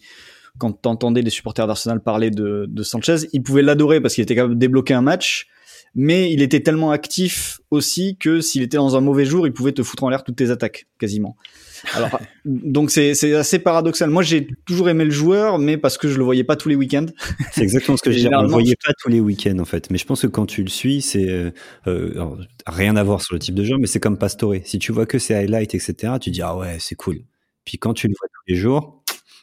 [0.58, 4.34] quand t'entendais les supporters d'Arsenal parler de, de Sanchez, ils pouvaient l'adorer parce qu'il était
[4.34, 5.46] capable de débloquer un match,
[5.94, 9.72] mais il était tellement actif aussi que s'il était dans un mauvais jour, il pouvait
[9.72, 11.36] te foutre en l'air toutes tes attaques, quasiment.
[11.94, 14.10] Alors, donc c'est, assez paradoxal.
[14.10, 16.74] Moi, j'ai toujours aimé le joueur, mais parce que je le voyais pas tous les
[16.74, 17.06] week-ends.
[17.52, 18.34] C'est exactement ce que je disais.
[18.34, 19.90] On le voyait pas tous les week-ends, en fait.
[19.90, 21.50] Mais je pense que quand tu le suis, c'est euh,
[21.86, 22.12] euh
[22.66, 24.54] rien à voir sur le type de joueur, mais c'est comme Pastore.
[24.64, 27.18] Si tu vois que c'est highlights, etc., tu dis ah ouais, c'est cool.
[27.64, 29.01] Puis quand tu le vois tous les jours,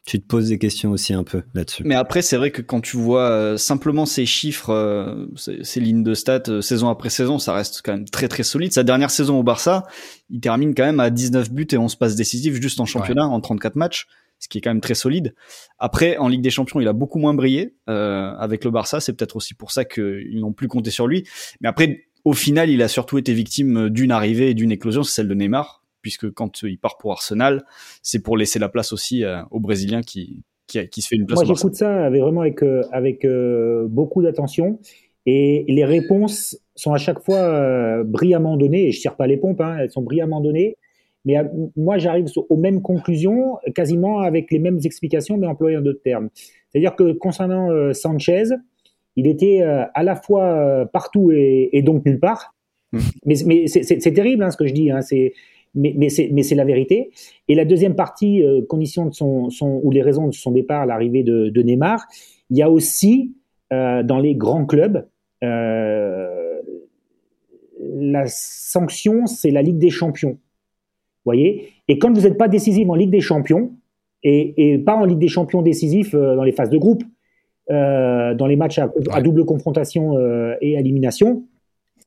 [0.10, 1.84] tu te poses des questions aussi un peu là-dessus.
[1.86, 6.02] Mais après, c'est vrai que quand tu vois euh, simplement ces chiffres, euh, ces, lignes
[6.02, 8.74] de stats euh, saison après saison, ça reste quand même très très solide.
[8.74, 9.86] Sa dernière saison au Barça,
[10.32, 13.40] il termine quand même à 19 buts et 11 passes décisives juste en championnat en
[13.40, 14.08] 34 matchs,
[14.40, 15.36] ce qui est quand même très solide.
[15.78, 19.00] Après, en Ligue des Champions, il a beaucoup moins brillé avec le Barça.
[19.00, 21.28] C'est peut-être aussi pour ça qu'ils n'ont plus compté sur lui.
[21.62, 25.14] Mais après, au final, il a surtout été victime d'une arrivée et d'une éclosion, c'est
[25.14, 27.64] celle de Neymar puisque quand il part pour Arsenal,
[28.02, 31.26] c'est pour laisser la place aussi euh, aux Brésiliens qui, qui, qui, se fait une
[31.26, 31.40] place.
[31.40, 34.80] Moi, j'écoute ça avec vraiment avec, euh, avec euh, beaucoup d'attention.
[35.26, 39.62] Et les réponses sont à chaque fois brillamment données, et je tire pas les pompes,
[39.62, 40.78] hein, elles sont brillamment données.
[41.26, 41.36] Mais
[41.76, 46.30] moi, j'arrive aux mêmes conclusions, quasiment avec les mêmes explications, mais employant d'autres termes.
[46.70, 48.46] C'est-à-dire que concernant Sanchez,
[49.18, 52.56] il était à la fois partout et, et donc nulle part.
[52.92, 53.00] Mmh.
[53.26, 54.90] Mais, mais c'est terrible hein, ce que je dis.
[54.90, 55.34] Hein, c'est
[55.76, 57.12] mais, mais c'est la vérité.
[57.48, 60.86] Et la deuxième partie, euh, condition de son, son, ou les raisons de son départ,
[60.86, 62.06] l'arrivée de, de, Neymar,
[62.50, 63.34] il y a aussi
[63.72, 65.08] euh, dans les grands clubs
[65.44, 66.28] euh,
[67.82, 70.38] la sanction, c'est la Ligue des Champions.
[71.26, 71.70] Voyez?
[71.88, 73.72] Et quand vous n'êtes pas décisif en Ligue des Champions,
[74.24, 77.04] et, et, pas en Ligue des Champions décisif dans les phases de groupe,
[77.72, 81.44] euh, dans les matchs à, à double confrontation euh, et élimination,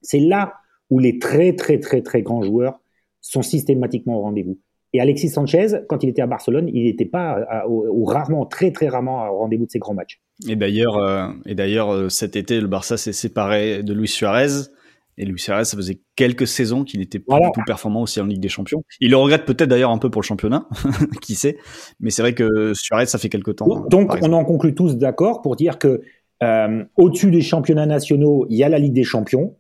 [0.01, 0.55] c'est là
[0.91, 2.81] où les très très très très grands joueurs
[3.23, 4.59] sont systématiquement au rendez-vous.
[4.93, 8.89] Et Alexis Sanchez, quand il était à Barcelone, il n'était pas, ou rarement, très très
[8.89, 10.21] rarement au rendez-vous de ces grands matchs.
[10.47, 14.69] Et d'ailleurs, euh, et d'ailleurs, euh, cet été, le Barça s'est séparé de Luis Suarez.
[15.17, 18.27] Et Luis Suarez, ça faisait quelques saisons qu'il n'était pas du tout performant aussi en
[18.27, 18.83] Ligue des Champions.
[19.01, 20.69] Il le regrette peut-être d'ailleurs un peu pour le championnat,
[21.23, 21.57] qui sait.
[22.01, 23.87] Mais c'est vrai que Suarez, ça fait quelques temps.
[23.89, 26.03] Donc, on en conclut tous d'accord pour dire que
[26.43, 29.57] euh, au-dessus des championnats nationaux, il y a la Ligue des Champions,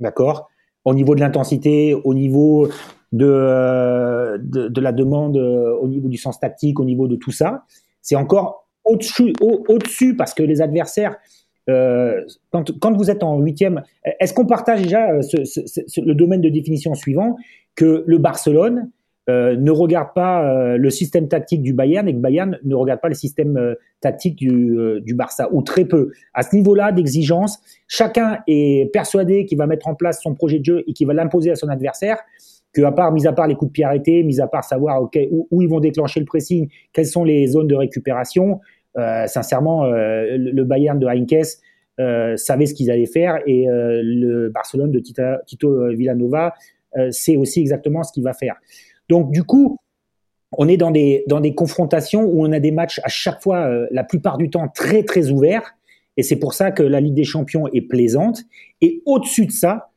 [0.00, 0.48] d'accord?
[0.86, 2.68] Au niveau de l'intensité, au niveau
[3.12, 7.64] de, de, la demande euh, au niveau du sens tactique, au niveau de tout ça.
[8.02, 11.16] C'est encore au-dessus, au-dessus parce que les adversaires,
[11.68, 13.82] euh, quand, quand, vous êtes en huitième,
[14.20, 17.36] est-ce qu'on partage déjà euh, le domaine de définition suivant
[17.74, 18.88] que le Barcelone
[19.28, 23.14] ne regarde pas le système tactique du Bayern et que Bayern ne regarde pas le
[23.14, 26.12] système tactique du, du Barça, ou très peu.
[26.32, 27.58] À ce niveau-là d'exigence,
[27.88, 31.14] chacun est persuadé qu'il va mettre en place son projet de jeu et qu'il va
[31.14, 32.18] l'imposer à son adversaire
[32.76, 35.02] que à part, mis à part les coups de pied arrêtés, mis à part savoir
[35.02, 38.60] où, ils vont déclencher le pressing, quelles sont les zones de récupération,
[38.98, 41.46] euh, sincèrement, euh, le Bayern de Heinkes
[41.98, 46.54] euh, savait ce qu'ils allaient faire et le Barcelone de Tito Villanova
[47.10, 48.56] sait aussi exactement ce qu'il va faire.
[49.08, 49.78] Donc du coup,
[50.52, 53.68] on est dans des, dans des confrontations où on a des matchs à chaque fois,
[53.90, 55.74] la plupart du temps, très très ouverts.
[56.16, 58.42] Et c'est pour ça que la Ligue des Champions est plaisante.
[58.80, 59.90] Et au-dessus de ça,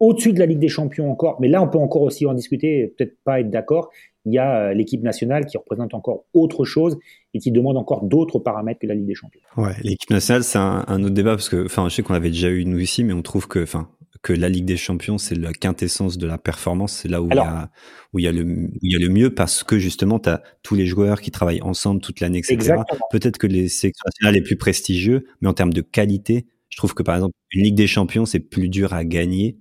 [0.00, 2.94] au-dessus de la Ligue des Champions encore, mais là on peut encore aussi en discuter,
[2.96, 3.90] peut-être pas être d'accord.
[4.26, 6.98] Il y a euh, l'équipe nationale qui représente encore autre chose
[7.34, 9.40] et qui demande encore d'autres paramètres que la Ligue des Champions.
[9.56, 12.48] Ouais, l'équipe nationale c'est un, autre débat parce que, enfin, je sais qu'on avait déjà
[12.48, 13.88] eu nous ici, mais on trouve que, enfin,
[14.24, 17.36] que la Ligue des Champions c'est la quintessence de la performance, c'est là où il
[17.36, 17.70] y a
[18.14, 20.30] où il y a le où il y a le mieux parce que justement tu
[20.30, 22.74] as tous les joueurs qui travaillent ensemble toute l'année, etc.
[23.10, 26.94] Peut-être que les sélections nationales est plus prestigieux, mais en termes de qualité, je trouve
[26.94, 29.58] que par exemple une Ligue des Champions c'est plus dur à gagner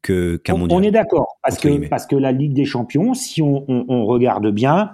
[0.00, 4.06] que On est d'accord parce que parce que la Ligue des Champions, si on, on,
[4.06, 4.92] regarde bien,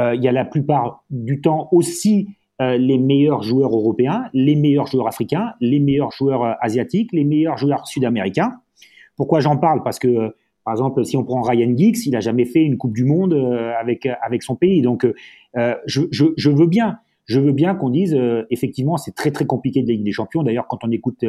[0.00, 2.28] euh, il y a la plupart du temps aussi
[2.60, 7.56] les meilleurs joueurs européens, les meilleurs joueurs africains, les meilleurs joueurs euh, asiatiques, les meilleurs
[7.56, 8.52] joueurs sud-américains.
[9.16, 9.82] Pourquoi j'en parle?
[9.82, 12.92] Parce que Par exemple, si on prend Ryan Giggs, il a jamais fait une Coupe
[12.92, 13.34] du Monde
[13.78, 14.82] avec avec son pays.
[14.82, 15.06] Donc,
[15.54, 18.18] je, je, veux bien je veux bien qu'on dise
[18.50, 20.42] effectivement c'est très très compliqué de la Ligue des Champions.
[20.42, 21.24] D'ailleurs, quand on écoute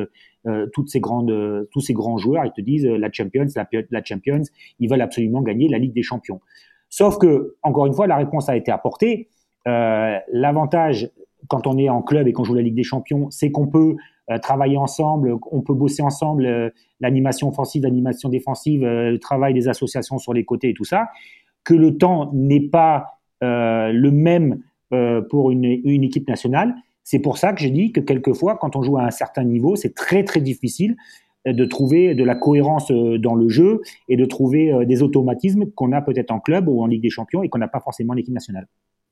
[0.73, 4.43] toutes ces grandes, tous ces grands joueurs, ils te disent la Champions, la, la, Champions,
[4.79, 6.39] ils veulent absolument gagner la Ligue des Champions.
[6.89, 9.29] Sauf que encore une fois, la réponse a été apportée.
[9.65, 11.09] L'avantage
[11.51, 13.97] quand on est en club et qu'on joue la Ligue des Champions, c'est qu'on peut
[14.31, 16.69] euh, travailler ensemble, on peut bosser ensemble, euh,
[17.01, 21.09] l'animation offensive, l'animation défensive, euh, le travail des associations sur les côtés et tout ça,
[21.65, 24.61] que le temps n'est pas le même
[25.29, 26.75] pour une, une, équipe nationale.
[27.03, 29.75] C'est pour ça que j'ai dit que quelquefois, quand on joue à un certain niveau,
[29.75, 30.95] c'est très très difficile
[31.45, 36.01] de trouver de la cohérence dans le jeu et de trouver des automatismes qu'on a
[36.01, 38.35] peut-être en club ou en Ligue des Champions et qu'on n'a pas forcément en équipe
[38.35, 38.67] nationale.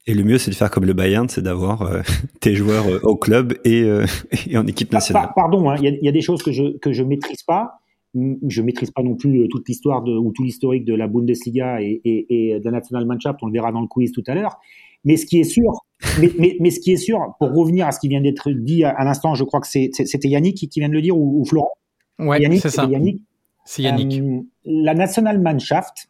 [0.09, 2.01] Et le mieux, c'est de faire comme le Bayern, c'est d'avoir euh,
[2.41, 4.07] tes joueurs euh, au club et, euh,
[4.49, 5.29] et, en équipe nationale.
[5.35, 7.79] pardon, hein, il y, a, des choses que je que je maîtrise pas.
[8.15, 12.53] Je maîtrise pas non plus toute l'histoire ou tout l'historique de la Bundesliga et, et,
[12.53, 13.37] et de la National Mannschaft.
[13.43, 14.57] On le verra dans le quiz tout à l'heure.
[15.05, 15.71] Mais ce qui est sûr,
[16.19, 18.83] mais, mais, mais, ce qui est sûr, pour revenir à ce qui vient d'être dit
[18.83, 21.69] à, l'instant, je crois que c'était Yannick qui, qui, vient de le dire ou, Florent?
[22.17, 22.85] Ouais, c'est ça.
[22.85, 23.21] Yannick.
[23.63, 24.23] C'est Yannick.
[24.65, 26.09] la National Mannschaft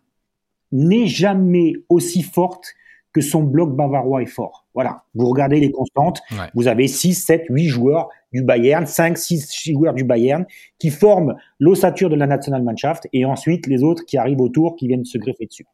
[0.71, 2.75] n'est jamais aussi forte
[3.13, 4.65] que son bloc bavarois est fort.
[4.73, 5.03] Voilà.
[5.15, 6.21] Vous regardez les constantes.
[6.53, 10.45] Vous avez 6, 7, 8 joueurs du Bayern, 5, 6 joueurs du Bayern
[10.77, 15.05] qui forment l'ossature de la Nationalmannschaft et ensuite les autres qui arrivent autour qui viennent
[15.05, 15.65] se greffer dessus.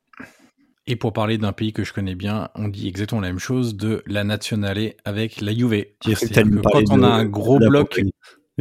[0.87, 3.75] Et pour parler d'un pays que je connais bien, on dit exactement la même chose
[3.75, 5.85] de la Nationale avec la Juve.
[6.03, 7.99] Quand on a un gros bloc,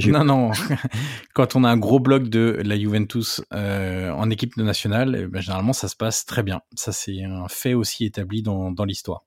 [0.07, 0.50] non, non.
[1.35, 5.40] Quand on a un gros bloc de la Juventus euh, en équipe nationale, eh ben,
[5.40, 6.61] généralement ça se passe très bien.
[6.74, 9.24] Ça c'est un fait aussi établi dans, dans l'histoire.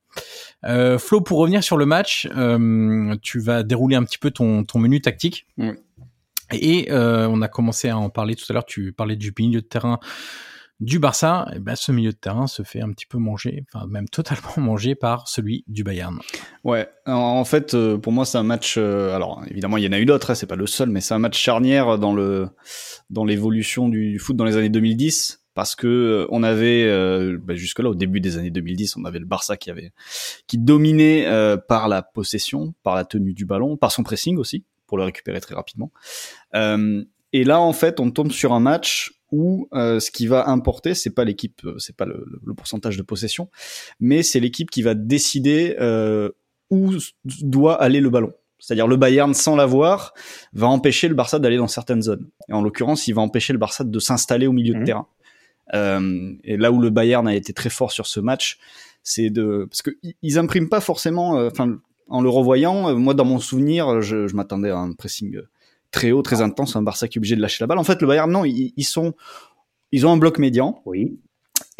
[0.65, 4.63] Euh, Flo, pour revenir sur le match, euh, tu vas dérouler un petit peu ton,
[4.63, 5.47] ton menu tactique.
[6.51, 8.65] Et euh, on a commencé à en parler tout à l'heure.
[8.65, 9.99] Tu parlais du milieu de terrain
[10.79, 13.87] du Barça, eh ben, ce milieu de terrain se fait un petit peu manger, enfin
[13.87, 16.19] même totalement manger par celui du Bayern.
[16.63, 18.75] Ouais, en fait, euh, pour moi, c'est un match.
[18.77, 21.01] Euh, alors évidemment, il y en a eu d'autres, hein, c'est pas le seul, mais
[21.01, 22.49] c'est un match charnière dans le
[23.09, 26.85] dans l'évolution du foot dans les années 2010 parce que euh, on avait
[27.37, 29.91] bah, jusque là au début des années 2010 on avait le Barça qui avait
[30.45, 31.25] qui dominait
[31.67, 35.39] par la possession par la tenue du ballon par son pressing aussi pour le récupérer
[35.39, 35.91] très rapidement
[36.53, 40.93] et là en fait on tombe sur un match où euh, ce qui va importer,
[40.93, 43.49] c'est pas l'équipe, euh, c'est pas le, pourcentage de possession,
[43.99, 46.29] mais c'est l'équipe qui va décider euh,
[46.69, 46.93] où
[47.25, 48.33] doit aller le ballon.
[48.59, 50.13] C'est-à-dire le Bayern, sans l'avoir,
[50.53, 52.27] va empêcher le Barça d'aller dans certaines zones.
[52.49, 54.85] Et en l'occurrence, il va empêcher le Barça de s'installer au milieu de mmh.
[54.85, 55.07] terrain.
[55.73, 58.57] Euh, et là où le Bayern a été très fort sur ce match,
[59.03, 61.33] c'est de parce que ils impriment pas forcément.
[61.33, 61.77] Enfin,
[62.09, 65.41] en le revoyant, moi dans mon souvenir, je, je m'attendais à un pressing
[65.97, 67.79] très haut, très intense, un Barça qui est obligé de lâcher la balle.
[67.79, 69.15] En fait, le Bayern, non, ils, sont,
[69.91, 70.79] ils ont un bloc médian.
[70.85, 71.19] Oui.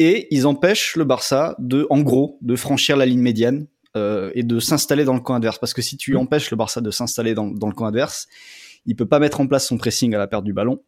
[0.00, 4.42] Et ils empêchent le Barça de, en gros, de franchir la ligne médiane euh, et
[4.42, 5.60] de s'installer dans le camp adverse.
[5.60, 8.26] Parce que si tu empêches le Barça de s'installer dans, le camp adverse,
[8.86, 10.82] il peut pas mettre en place son pressing à la perte du ballon.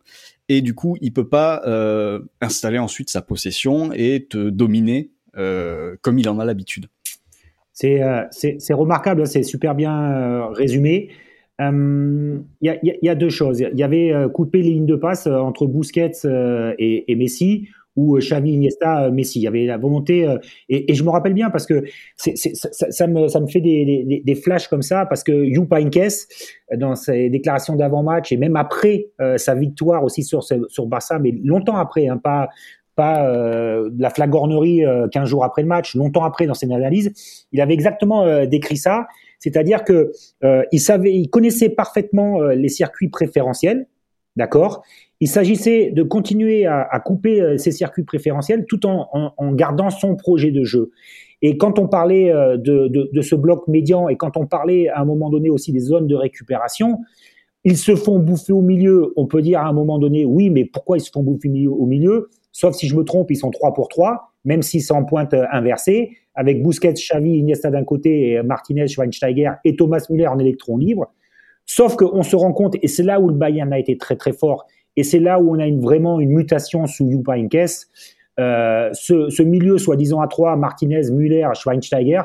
[0.48, 5.94] Et du coup, il peut pas euh, installer ensuite sa possession et te dominer euh,
[6.02, 6.86] comme il en a l'habitude.
[7.72, 8.02] C'est
[8.72, 11.10] remarquable, hein, c'est super bien résumé.
[11.60, 13.60] Il euh, y, a, y, a, deux choses.
[13.60, 16.12] Il y avait euh, coupé les lignes de passe euh, entre Busquets
[16.78, 19.40] et, et Messi ou Xavi, Iniesta, Messi.
[19.40, 20.26] Il y avait la volonté
[20.70, 21.84] et, et, je me rappelle bien parce que
[22.16, 25.52] c'est, ça, ça, me, ça me fait des, des, des, flashs comme ça parce que
[25.52, 26.28] Jupp Heynckes
[26.78, 31.76] dans ses déclarations d'avant-match et même après sa victoire aussi sur sur Barça, mais longtemps
[31.76, 32.48] après, hein, pas
[32.94, 36.72] pas euh, de la flagornerie euh, 15 jours après le match, longtemps après dans ses
[36.72, 37.12] analyses,
[37.50, 39.08] il avait exactement décrit ça.
[39.40, 40.12] C'est-à-dire que
[40.44, 43.88] euh, il savait, il connaissait parfaitement euh, les circuits préférentiels,
[44.36, 44.82] d'accord?
[45.20, 49.52] Il s'agissait de continuer à, à couper euh, ces circuits préférentiels tout en, en, en,
[49.52, 50.92] gardant son projet de jeu.
[51.42, 54.88] Et quand on parlait euh, de, de, de, ce bloc médian et quand on parlait
[54.88, 56.98] à un moment donné aussi des zones de récupération,
[57.64, 59.12] ils se font bouffer au milieu.
[59.16, 61.86] On peut dire à un moment donné, oui, mais pourquoi ils se font bouffer au
[61.86, 62.28] milieu?
[62.52, 65.34] Sauf si je me trompe, ils sont 3 pour 3, même s'ils sont en pointe
[65.52, 70.78] inversée avec Busquets, Xavi, Iniesta d'un côté et Martinez, Schweinsteiger et Thomas Müller en électron
[70.78, 71.12] libre.
[71.66, 74.32] Sauf qu'on se rend compte, et c'est là où le Bayern a été très très
[74.32, 77.86] fort, et c'est là où on a vraiment une mutation sous Jupp Heynckes,
[78.40, 82.22] euh, ce, ce, milieu soi-disant à trois, Martinez, Müller, Schweinsteiger,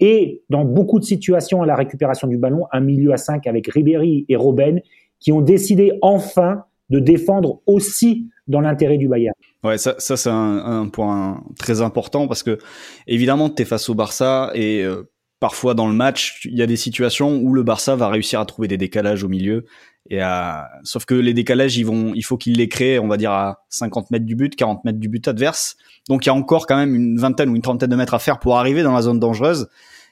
[0.00, 3.68] et dans beaucoup de situations à la récupération du ballon, un milieu à 5 avec
[3.68, 4.80] Ribéry et Robben,
[5.20, 9.34] qui ont décidé enfin de défendre aussi dans l'intérêt du Bayern.
[9.62, 12.58] Ouais, ça, ça c'est un, un, point très important parce que
[13.06, 16.66] évidemment, tu es face au Barça et euh, parfois dans le match, il y a
[16.66, 19.64] des situations où le Barça va réussir à trouver des décalages au milieu.
[20.10, 20.68] Et à...
[20.82, 23.64] Sauf que les décalages, ils vont, il faut qu'ils les créent, on va dire, à
[23.70, 25.76] 50 mètres du but, 40 mètres du but adverse.
[26.08, 28.18] Donc il y a encore quand même une vingtaine ou une trentaine de mètres à
[28.18, 29.68] faire pour arriver dans la zone dangereuse.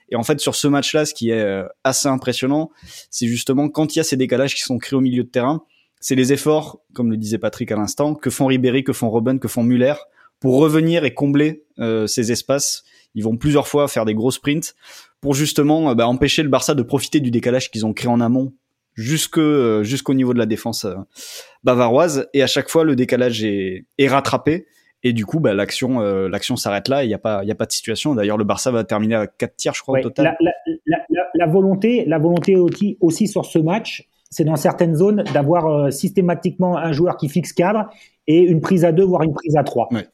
[0.08, 2.70] Et en fait, sur ce match-là, ce qui est euh, assez impressionnant,
[3.10, 5.62] c'est justement quand il y a ces décalages qui sont créés au milieu de terrain,
[6.02, 9.38] c'est les efforts, comme le disait Patrick à l'instant, que font Ribéry, que font Robben,
[9.38, 9.94] que font Muller
[10.40, 12.84] pour revenir et combler euh, ces espaces.
[13.14, 14.74] Ils vont plusieurs fois faire des gros sprints
[15.20, 18.20] pour justement euh, bah, empêcher le Barça de profiter du décalage qu'ils ont créé en
[18.20, 18.52] amont
[18.94, 19.40] jusque
[19.80, 20.86] jusqu'au niveau de la défense
[21.64, 22.28] bavaroise.
[22.34, 24.66] Et à chaque fois, le décalage est, est rattrapé.
[25.04, 27.04] Et du coup, bah, l'action, euh, l'action s'arrête là.
[27.04, 28.14] Il n'y a pas, il y a pas de situation.
[28.14, 30.36] D'ailleurs, le Barça va terminer à 4 tirs, je crois, au total.
[30.40, 30.52] La,
[30.86, 35.22] la, la, la, volonté, la volonté aussi, aussi sur ce match, c'est dans certaines zones
[35.34, 37.90] d'avoir euh, systématiquement un joueur qui fixe cadre
[38.26, 39.88] et une prise à deux, voire une prise à trois.
[39.92, 40.08] Ouais.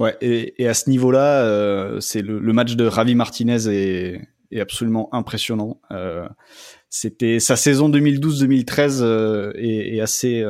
[0.00, 0.16] Ouais.
[0.22, 4.60] Et, et à ce niveau-là, euh, c'est le, le, match de Ravi Martinez est, est
[4.60, 5.78] absolument impressionnant.
[5.92, 6.26] Euh,
[6.88, 10.42] c'était sa saison 2012-2013 euh, est, est, assez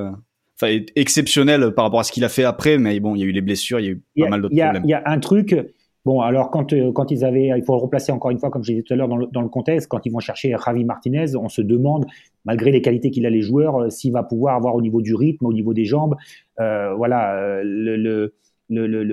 [0.54, 3.26] enfin, exceptionnel par rapport à ce qu'il a fait après, mais bon, il y a
[3.26, 4.84] eu les blessures, il y a eu pas mal d'autres problèmes.
[4.84, 5.56] Il y a un truc,
[6.04, 8.62] bon, alors quand, euh, quand ils avaient, il faut le replacer encore une fois, comme
[8.64, 10.84] je disais tout à l'heure dans le, dans le contexte, quand ils vont chercher Javi
[10.84, 12.06] Martinez, on se demande,
[12.44, 15.14] malgré les qualités qu'il a les joueurs, euh, s'il va pouvoir avoir au niveau du
[15.14, 16.16] rythme, au niveau des jambes,
[16.60, 18.32] euh, voilà, euh, le, le,
[18.68, 19.04] le,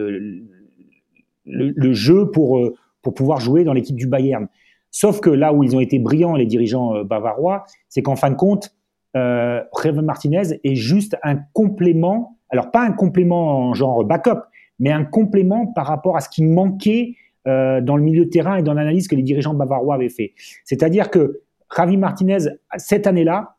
[1.46, 2.60] le, jeu pour,
[3.02, 4.48] pour pouvoir jouer dans l'équipe du Bayern.
[4.92, 8.36] Sauf que là où ils ont été brillants, les dirigeants bavarois, c'est qu'en fin de
[8.36, 8.78] compte,
[9.16, 9.64] euh,
[10.04, 14.42] Martinez est juste un complément, alors pas un complément en genre backup,
[14.80, 17.16] mais un complément par rapport à ce qui manquait
[17.48, 20.34] euh, dans le milieu de terrain et dans l'analyse que les dirigeants bavarois avaient fait.
[20.66, 21.42] C'est-à-dire que
[21.76, 23.56] Javi Martinez, cette année-là,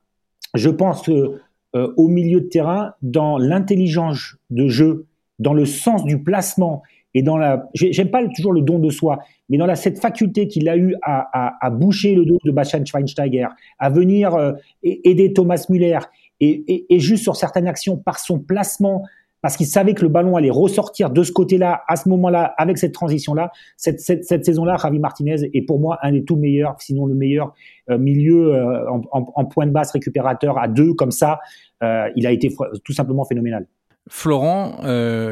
[0.54, 1.38] je pense euh,
[1.74, 5.06] au milieu de terrain, dans l'intelligence de jeu,
[5.38, 6.82] dans le sens du placement
[7.14, 10.68] et dans la, j'aime pas toujours le don de soi, mais dans cette faculté qu'il
[10.68, 14.52] a eu à, boucher le dos de Bastian Schweinsteiger, à venir euh,
[14.82, 15.98] aider Thomas Müller,
[16.40, 19.04] et, juste sur certaines actions par son placement,
[19.40, 22.78] parce qu'il savait que le ballon allait ressortir de ce côté-là, à ce moment-là, avec
[22.78, 27.14] cette transition-là, cette, saison-là, Javi Martinez est pour moi un des tout meilleurs, sinon le
[27.14, 27.54] meilleur
[27.90, 31.38] euh, milieu euh, en, point de basse récupérateur à deux, comme ça,
[31.82, 33.66] euh, il a été tout simplement phénoménal.
[34.10, 34.78] Florent,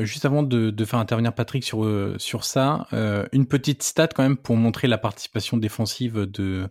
[0.04, 1.88] juste avant de, faire intervenir Patrick sur
[2.18, 2.86] sur ça,
[3.32, 6.68] une petite stat quand même pour montrer la participation défensive de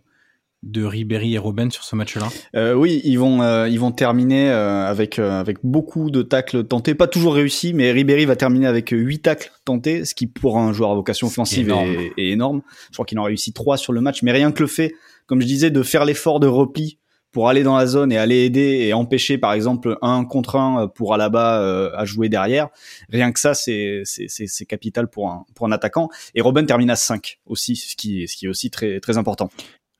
[0.62, 2.28] de Ribéry et Robben sur ce match-là.
[2.54, 7.34] Euh, oui, ils vont ils vont terminer avec avec beaucoup de tacles tentés, pas toujours
[7.34, 10.94] réussis, mais Ribéry va terminer avec 8 tacles tentés, ce qui pour un joueur à
[10.94, 11.90] vocation offensive est énorme.
[11.90, 12.62] Est, est énorme.
[12.90, 14.94] Je crois qu'il en a réussi 3 sur le match, mais rien que le fait,
[15.26, 16.98] comme je disais, de faire l'effort de repli
[17.36, 20.88] pour aller dans la zone et aller aider et empêcher par exemple un contre un
[20.88, 22.70] pour Alaba euh, à jouer derrière.
[23.10, 26.08] Rien que ça, c'est c'est capital pour un pour un attaquant.
[26.34, 29.50] Et Robin termine à 5 aussi, ce qui ce qui est aussi très très important.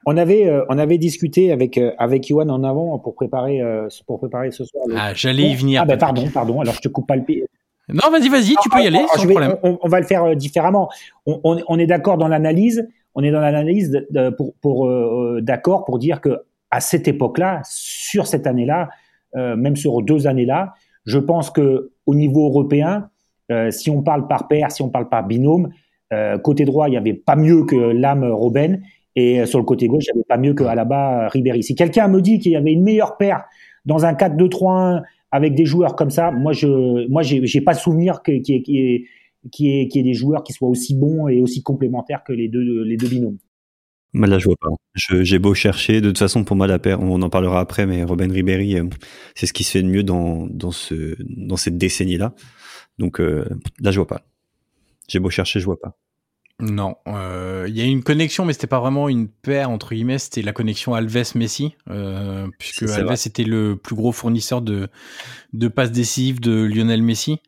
[0.09, 3.89] On avait euh, on avait discuté avec euh, avec Yohan en avant pour préparer euh,
[4.07, 4.85] pour préparer ce soir.
[4.97, 5.83] Ah, j'allais y venir.
[5.83, 6.61] Ah ben pardon pardon.
[6.61, 7.45] Alors je te coupe pas le pied.
[7.89, 9.57] Non, vas-y, vas-y, tu peux y aller, sans vais, problème.
[9.63, 10.89] On, on, va le faire euh, différemment.
[11.25, 12.89] On, on, on est d'accord dans l'analyse.
[13.17, 14.91] On est dans l'analyse pour, pour
[15.41, 18.91] d'accord pour dire que à cette époque-là, sur cette année-là,
[19.35, 20.75] même sur deux années-là,
[21.07, 23.09] je pense que au niveau européen,
[23.71, 25.71] si on parle par paire, si on parle par binôme,
[26.43, 28.83] côté droit, il n'y avait pas mieux que l'âme Robben,
[29.17, 31.63] et sur le côté gauche, avait pas mieux que Alaba Ribéry.
[31.63, 33.45] Si quelqu'un me dit qu'il y avait une meilleure paire
[33.87, 38.43] dans un 4-2-3-1 avec des joueurs comme ça, moi je, moi j'ai pas souvenir qu'il
[38.47, 39.05] y, ait, est,
[39.51, 42.49] qui est, qui est des joueurs qui soient aussi bons et aussi complémentaires que les
[42.49, 43.39] deux, les deux binômes.
[44.15, 44.69] Là, je vois pas.
[44.95, 46.01] J'ai beau chercher.
[46.01, 48.85] De toute façon, pour moi, la paire, on en parlera après, mais Robin Ribéry, euh,
[49.35, 52.35] c'est ce qui se fait de mieux dans, dans, ce, dans cette décennie-là.
[52.99, 53.45] Donc euh,
[53.81, 54.23] là, je vois pas.
[55.09, 55.99] J'ai beau chercher, je vois pas.
[56.59, 60.19] Non, il euh, y a une connexion, mais c'était pas vraiment une paire entre guillemets.
[60.19, 63.15] C'était la connexion Alves-Messi, euh, puisque Alves vrai.
[63.27, 64.89] était le plus gros fournisseur de
[65.53, 67.41] de passes décisives de Lionel Messi.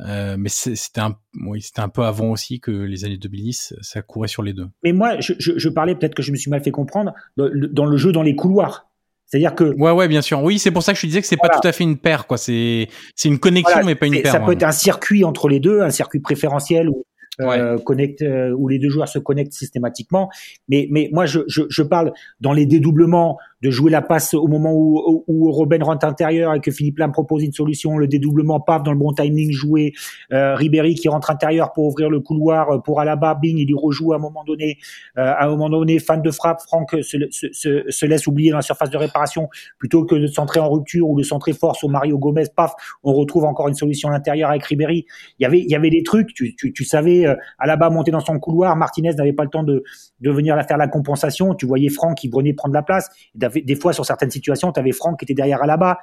[0.00, 4.02] Euh, mais c'était un, oui, c'était un peu avant aussi que les années 2010, ça
[4.02, 4.66] courait sur les deux.
[4.84, 7.86] Mais moi, je, je, je parlais peut-être que je me suis mal fait comprendre dans
[7.86, 8.90] le jeu dans les couloirs.
[9.24, 11.36] C'est-à-dire que ouais ouais bien sûr oui c'est pour ça que je disais que c'est
[11.36, 11.54] voilà.
[11.54, 14.20] pas tout à fait une paire quoi c'est c'est une connexion voilà, mais pas une
[14.20, 14.32] paire.
[14.32, 17.04] Ça peut être un circuit entre les deux un circuit préférentiel ou
[17.40, 17.82] euh, ouais.
[17.84, 20.30] connecte, euh, où les deux joueurs se connectent systématiquement.
[20.68, 24.46] Mais, mais moi, je, je, je, parle dans les dédoublements, de jouer la passe au
[24.46, 28.60] moment où, où, Robben rentre intérieur et que Philippe Lam propose une solution, le dédoublement,
[28.60, 29.92] paf, dans le bon timing joué,
[30.32, 33.74] euh, Ribéry qui rentre intérieur pour ouvrir le couloir euh, pour Alaba, bing, il y
[33.74, 34.78] rejoue à un moment donné,
[35.18, 38.50] euh, à un moment donné, fan de frappe, Franck se, se, se, se, laisse oublier
[38.50, 39.48] dans la surface de réparation
[39.78, 43.12] plutôt que de centrer en rupture ou de centrer fort sur Mario Gomez, paf, on
[43.12, 45.04] retrouve encore une solution à l'intérieur avec Ribéry.
[45.38, 48.10] Il y avait, il y avait des trucs, tu, tu, tu savais, euh, Alaba monter
[48.10, 49.82] dans son couloir, Martinez n'avait pas le temps de,
[50.20, 53.10] de venir la faire la compensation, tu voyais Franck qui venait prendre la place,
[53.54, 55.98] des fois sur certaines situations, tu avais Franck qui était derrière Alaba.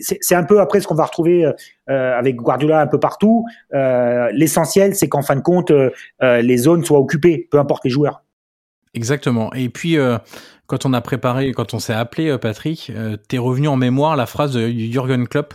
[0.00, 1.52] C'est un peu après ce qu'on va retrouver euh,
[1.90, 3.44] euh, avec Guardiola un peu partout.
[3.74, 5.72] Euh, l'essentiel, c'est qu'en fin de compte,
[6.20, 8.22] les zones soient occupées, peu importe les joueurs.
[8.94, 9.52] Exactement.
[9.54, 9.96] Et puis,
[10.66, 12.92] quand on a préparé, quand on s'est appelé, Patrick,
[13.28, 15.54] t'es revenu en mémoire la phrase de Jürgen Klopp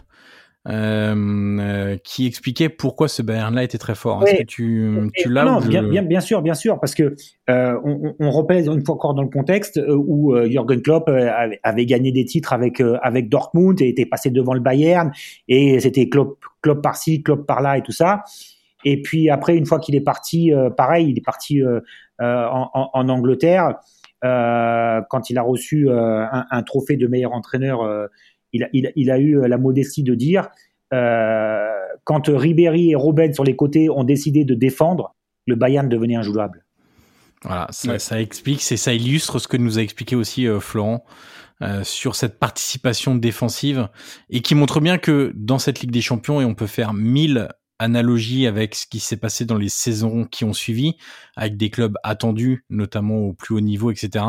[0.70, 1.14] euh,
[1.60, 4.26] euh, qui expliquait pourquoi ce Bayern-là était très fort.
[4.26, 7.18] Est-ce que tu, tu l'as Non, bien, bien, bien, sûr, bien sûr, parce que
[7.50, 11.86] euh, on, on repèse une fois encore dans le contexte où Jürgen Klopp avait, avait,
[11.86, 15.12] gagné des titres avec avec Dortmund et était passé devant le Bayern
[15.50, 18.24] et c'était Klopp, Klopp par-ci, Klopp par-là et tout ça.
[18.86, 21.62] Et puis après, une fois qu'il est parti, pareil, il est parti
[22.20, 23.80] en, en, en, Angleterre
[24.22, 28.10] quand il a reçu un, un, trophée de meilleur entraîneur
[28.54, 30.50] il, a eu la modestie de dire
[30.94, 31.70] euh,
[32.04, 35.16] quand Ribéry et Robben sur les côtés ont décidé de défendre,
[35.48, 36.66] le Bayern devenait injouable.
[37.44, 41.04] Voilà, ça, explique, c'est ça illustre ce que nous a expliqué aussi euh, Florent
[41.62, 43.90] euh, sur cette participation défensive
[44.30, 47.50] et qui montre bien que dans cette Ligue des Champions et on peut faire mille
[47.80, 50.96] analogie avec ce qui s'est passé dans les saisons qui ont suivi,
[51.36, 54.26] avec des clubs attendus, notamment au plus haut niveau, etc.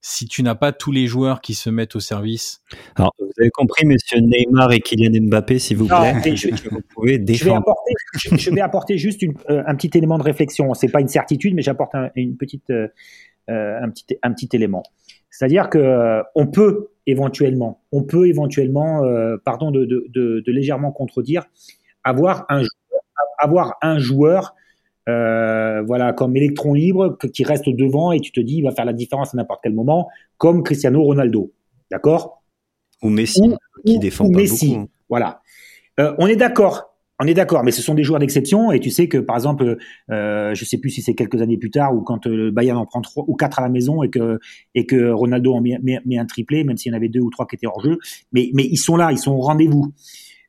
[0.00, 2.62] Si tu n'as pas tous les joueurs qui se mettent au service.
[2.96, 7.18] Alors, vous avez compris, monsieur Neymar et Kylian Mbappé, s'il vous plaît, je, vous pouvez
[7.18, 7.74] défendre.
[8.32, 10.74] Je vais apporter, juste euh, un petit élément de réflexion.
[10.74, 12.88] C'est pas une certitude, mais j'apporte un, une petite, euh,
[13.50, 14.82] euh, un petit, un petit élément.
[15.30, 19.02] C'est-à-dire que on peut éventuellement, on peut éventuellement,
[19.46, 21.46] pardon de, de, de, de légèrement contredire,
[22.04, 22.62] avoir un
[23.42, 24.54] avoir un joueur
[25.08, 28.84] euh, voilà, comme électron libre qui reste devant et tu te dis il va faire
[28.84, 31.52] la différence à n'importe quel moment, comme Cristiano Ronaldo,
[31.90, 32.42] d'accord?
[33.02, 33.42] Ou Messi
[33.84, 34.74] qui défend pas beaucoup.
[34.76, 34.86] Hein.
[35.08, 35.40] Voilà,
[35.98, 38.90] euh, on est d'accord, on est d'accord, mais ce sont des joueurs d'exception et tu
[38.90, 39.76] sais que par exemple,
[40.12, 42.86] euh, je sais plus si c'est quelques années plus tard ou quand le Bayern en
[42.86, 44.38] prend trois ou quatre à la maison et que
[44.76, 47.30] et que Ronaldo en met, met un triplé, même s'il y en avait deux ou
[47.30, 47.98] trois qui étaient hors jeu,
[48.30, 49.92] mais mais ils sont là, ils sont au rendez-vous.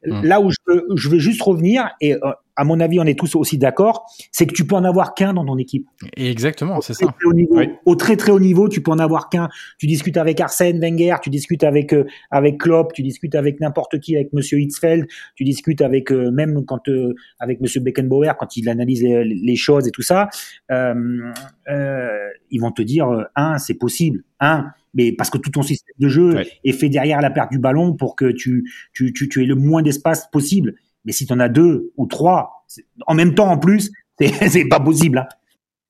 [0.05, 0.23] Hum.
[0.23, 2.19] Là où je veux, je veux juste revenir, et euh,
[2.55, 5.33] à mon avis, on est tous aussi d'accord, c'est que tu peux en avoir qu'un
[5.33, 5.87] dans ton équipe.
[6.15, 7.07] exactement, c'est ça.
[7.85, 9.49] Au très très haut niveau, tu peux en avoir qu'un.
[9.77, 13.99] Tu discutes avec Arsène Wenger, tu discutes avec euh, avec Klopp, tu discutes avec n'importe
[13.99, 16.89] qui, avec Monsieur Hitzfeld, tu discutes avec euh, même quand
[17.39, 20.29] avec Monsieur Beckenbauer quand il analyse les, choses et tout ça.
[20.69, 24.23] ils vont te dire un, c'est possible.
[24.39, 27.59] Un, mais parce que tout ton système de jeu est fait derrière la perte du
[27.59, 30.75] ballon pour que tu, tu, tu, tu aies le moins d'espace possible.
[31.05, 32.65] Mais si tu en as deux ou trois,
[33.07, 35.19] en même temps en plus, c'est pas possible.
[35.19, 35.27] Hein.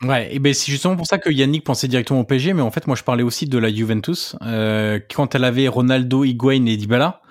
[0.08, 2.72] Ouais, et ben c'est justement pour ça que Yannick pensait directement au PSG, mais en
[2.72, 6.76] fait moi je parlais aussi de la Juventus euh, quand elle avait Ronaldo, Higuain et
[6.76, 7.22] Dybala.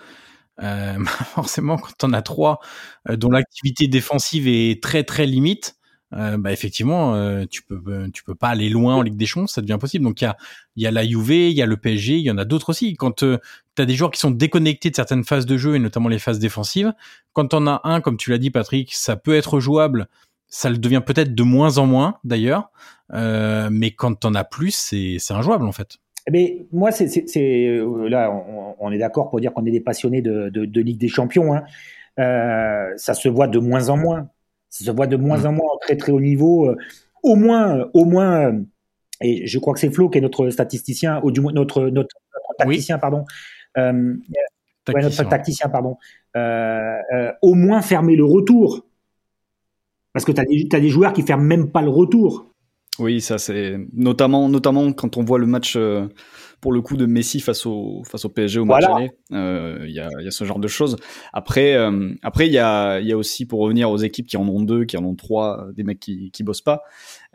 [0.63, 1.05] Euh,
[1.35, 2.61] forcément, quand on a trois
[3.11, 5.77] euh, dont l'activité défensive est très très limite,
[6.15, 9.27] euh, bah effectivement, euh, tu peux euh, tu peux pas aller loin en Ligue des
[9.27, 10.05] Champions, ça devient possible.
[10.05, 10.37] Donc il y a
[10.77, 12.71] il y a la Juve, il y a le PSG, il y en a d'autres
[12.71, 12.95] aussi.
[12.97, 13.37] Quand tu
[13.79, 16.39] as des joueurs qui sont déconnectés de certaines phases de jeu et notamment les phases
[16.39, 16.93] défensives,
[17.33, 20.09] quand on a un comme tu l'as dit Patrick, ça peut être jouable,
[20.49, 22.71] ça le devient peut-être de moins en moins d'ailleurs,
[23.11, 25.99] mais quand on as plus, c'est c'est injouable en fait.
[26.31, 29.81] Mais eh moi, c'est, c'est, là, on, on est d'accord pour dire qu'on est des
[29.81, 31.53] passionnés de, de, de Ligue des Champions.
[31.53, 31.65] Hein.
[32.97, 34.29] ça se voit de moins en moins.
[34.73, 36.71] Ça se voit de moins en moins en très très haut niveau.
[36.71, 36.77] Euh,
[37.23, 38.61] au moins, euh, au moins, euh,
[39.21, 42.17] et je crois que c'est Flo qui est notre statisticien, ou du moins notre, notre,
[42.59, 43.25] tacticien, pardon.
[43.77, 44.15] Euh,
[44.89, 45.99] notre tacticien, pardon.
[47.43, 48.87] au moins fermer le retour.
[50.15, 52.47] Parce que tu as, as, des joueurs qui ferment même pas le retour.
[52.99, 55.79] Oui, ça c'est notamment, notamment quand on voit le match
[56.63, 59.11] pour le coup de Messi face au face au PSG au match aller.
[59.33, 60.97] Euh, il y, a, y, a, ce genre de choses.
[61.33, 64.49] Après, euh, après il y a, y a aussi pour revenir aux équipes qui en
[64.49, 66.83] ont deux, qui en ont trois, des mecs qui qui bossent pas.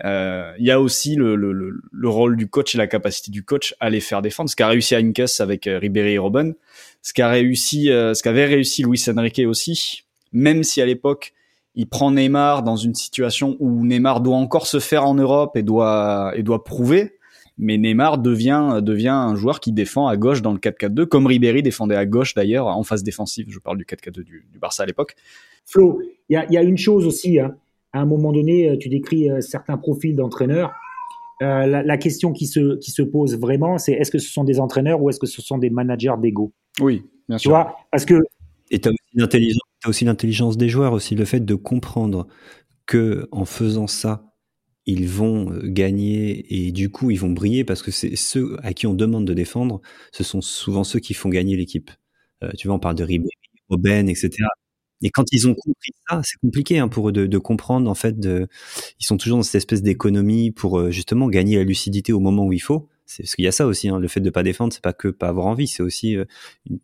[0.05, 3.43] Euh, il y a aussi le, le, le, rôle du coach et la capacité du
[3.43, 4.49] coach à les faire défendre.
[4.49, 6.55] Ce qu'a réussi Incas avec Ribéry et Robben,
[7.01, 11.33] ce qu'a réussi, ce qu'avait réussi Luis Enrique aussi, même si à l'époque
[11.75, 15.63] il prend Neymar dans une situation où Neymar doit encore se faire en Europe et
[15.63, 17.16] doit et doit prouver
[17.57, 21.63] mais Neymar devient devient un joueur qui défend à gauche dans le 4-4-2, comme Ribéry
[21.63, 23.47] défendait à gauche d'ailleurs en phase défensive.
[23.49, 25.15] Je parle du 4-4-2 du, du, Barça à l'époque.
[25.65, 27.39] Flo, il y a, y a, une chose aussi.
[27.39, 27.55] Hein.
[27.93, 30.71] À un moment donné, euh, tu décris euh, certains profils d'entraîneurs.
[31.41, 34.59] la, la, question qui se, qui se pose vraiment, c'est est-ce que ce sont des
[34.59, 36.51] entraîneurs ou est-ce que ce sont des managers d'ego?
[36.79, 37.51] Oui, bien tu sûr.
[37.51, 38.15] vois, parce que
[38.69, 42.27] Et tu as aussi l'intelligence, t'as aussi l'intelligence des joueurs, aussi le fait de comprendre
[42.85, 44.26] que en faisant ça,
[44.87, 48.73] ils vont euh, gagner et du coup ils vont briller parce que c'est ceux à
[48.73, 49.81] qui on demande de défendre,
[50.11, 51.91] ce sont souvent ceux qui font gagner l'équipe.
[52.43, 53.29] Euh, tu vois, on parle de Ribéry,
[53.69, 54.31] Robben, etc.
[55.03, 58.15] Et quand ils ont compris ça, c'est compliqué hein, pour eux de, comprendre en fait.
[58.99, 62.45] Ils sont toujours dans cette espèce d'économie pour euh, justement gagner la lucidité au moment
[62.45, 63.87] où il faut c'est parce qu'il y a ça aussi.
[63.87, 66.25] Hein, le fait de pas défendre, c'est pas que pas avoir envie, c'est aussi euh,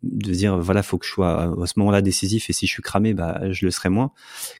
[0.02, 2.82] de dire voilà, faut que je sois à ce moment-là décisif et si je suis
[2.82, 4.10] cramé, bah je le serai moins.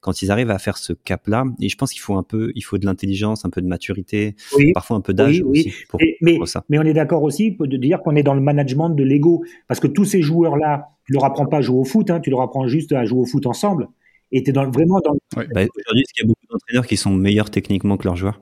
[0.03, 2.61] Quand ils arrivent à faire ce cap-là, et je pense qu'il faut un peu, il
[2.61, 5.69] faut de l'intelligence, un peu de maturité, oui, parfois un peu d'âge oui, aussi.
[5.69, 5.75] Oui.
[5.89, 6.65] Pour, mais, mais, pour ça.
[6.69, 9.81] mais on est d'accord aussi de dire qu'on est dans le management de l'ego, parce
[9.81, 12.43] que tous ces joueurs-là, tu leur apprends pas à jouer au foot, hein, tu leur
[12.43, 13.89] apprends juste à jouer au foot ensemble.
[14.33, 15.13] Et tu es dans, vraiment dans.
[15.37, 15.47] Ouais.
[15.55, 18.41] Bah, Aujourd'hui, est-ce qu'il y a beaucoup d'entraîneurs qui sont meilleurs techniquement que leurs joueurs,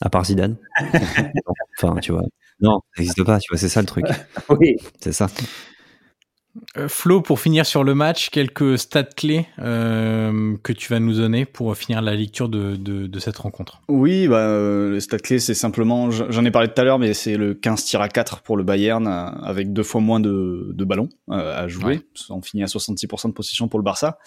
[0.00, 0.56] à part Zidane?
[1.78, 2.22] Enfin, tu vois.
[2.62, 4.06] Non, ça n'existe pas, tu vois, c'est ça le truc.
[4.48, 4.76] oui.
[5.00, 5.26] C'est ça.
[6.76, 11.14] Euh, Flo, pour finir sur le match, quelques stats clés euh, que tu vas nous
[11.14, 13.80] donner pour finir la lecture de, de, de cette rencontre.
[13.88, 17.14] Oui, bah, euh, le stat clé, c'est simplement, j'en ai parlé tout à l'heure, mais
[17.14, 20.72] c'est le 15 tirs à 4 pour le Bayern, euh, avec deux fois moins de,
[20.74, 21.96] de ballons euh, à jouer.
[21.96, 22.00] Ouais.
[22.28, 24.18] On finit à 66% de possession pour le Barça.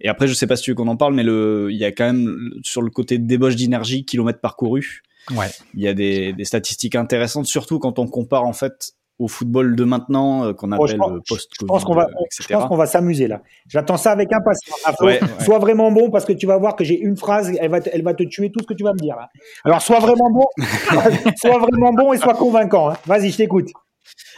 [0.00, 1.84] Et après, je sais pas si tu veux qu'on en parle, mais le, il y
[1.84, 5.48] a quand même, sur le côté débauche d'énergie, kilomètres parcourus, Ouais.
[5.74, 9.76] Il y a des, des, statistiques intéressantes, surtout quand on compare en fait au football
[9.76, 12.08] de maintenant euh, qu'on appelle oh, post Je pense qu'on va,
[12.50, 13.42] pense qu'on va s'amuser là.
[13.68, 15.00] J'attends ça avec impatience.
[15.00, 15.44] Ouais, ouais.
[15.44, 17.90] Sois vraiment bon parce que tu vas voir que j'ai une phrase, elle va, te,
[17.92, 19.16] elle va te tuer tout ce que tu vas me dire.
[19.16, 19.28] Là.
[19.64, 20.46] Alors sois vraiment bon,
[21.36, 22.90] sois vraiment bon et sois convaincant.
[22.90, 22.96] Hein.
[23.06, 23.68] Vas-y, je t'écoute.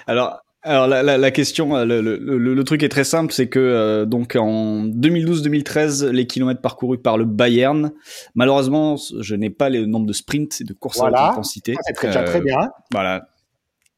[0.07, 0.44] Alors.
[0.67, 3.59] Alors la, la, la question, le, le, le, le, truc est très simple, c'est que
[3.59, 7.93] euh, donc en 2012-2013, les kilomètres parcourus par le Bayern,
[8.35, 11.19] malheureusement, je n'ai pas le nombre de sprints et de courses voilà.
[11.19, 11.75] à haute intensité.
[11.83, 12.71] C'est euh, très bien.
[12.91, 13.27] Voilà.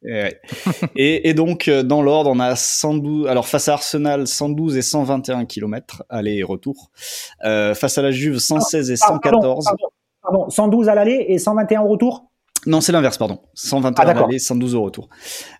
[0.95, 3.27] Et, et, donc dans l'ordre, on a 112.
[3.27, 6.91] Alors face à Arsenal, 112 et 121 kilomètres aller et retour.
[7.43, 9.65] Euh, face à la Juve, 116 et 114.
[9.65, 9.77] Pardon,
[10.21, 12.29] pardon, pardon, 112 à l'aller et 121 au retour?
[12.67, 13.39] Non, c'est l'inverse, pardon.
[13.55, 15.09] 121 ah, à l'aller, 112 au retour.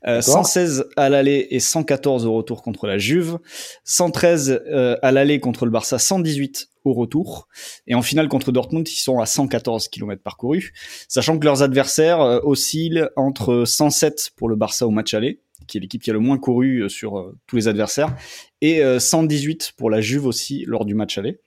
[0.06, 3.40] Euh, 116 à l'aller et 114 au retour contre la Juve.
[3.86, 7.48] 113 euh, à l'aller contre le Barça, 118 au retour.
[7.88, 10.74] Et en finale contre Dortmund, ils sont à 114 km parcourus.
[11.08, 15.78] Sachant que leurs adversaires euh, oscillent entre 107 pour le Barça au match aller, qui
[15.78, 18.16] est l'équipe qui a le moins couru sur euh, tous les adversaires,
[18.62, 21.40] et 118 pour la Juve aussi lors du match aller.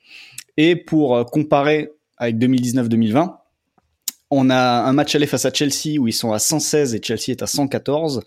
[0.57, 3.35] Et pour euh, comparer avec 2019-2020,
[4.31, 7.29] on a un match aller face à Chelsea où ils sont à 116 et Chelsea
[7.29, 8.23] est à 114.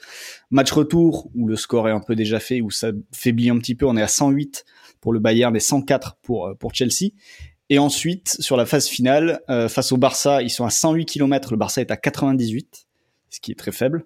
[0.51, 3.75] Match retour où le score est un peu déjà fait, où ça faiblit un petit
[3.75, 4.65] peu, on est à 108
[4.99, 7.11] pour le Bayern et 104 pour, pour Chelsea.
[7.69, 11.51] Et ensuite, sur la phase finale, euh, face au Barça, ils sont à 108 km,
[11.51, 12.85] le Barça est à 98,
[13.29, 14.05] ce qui est très faible.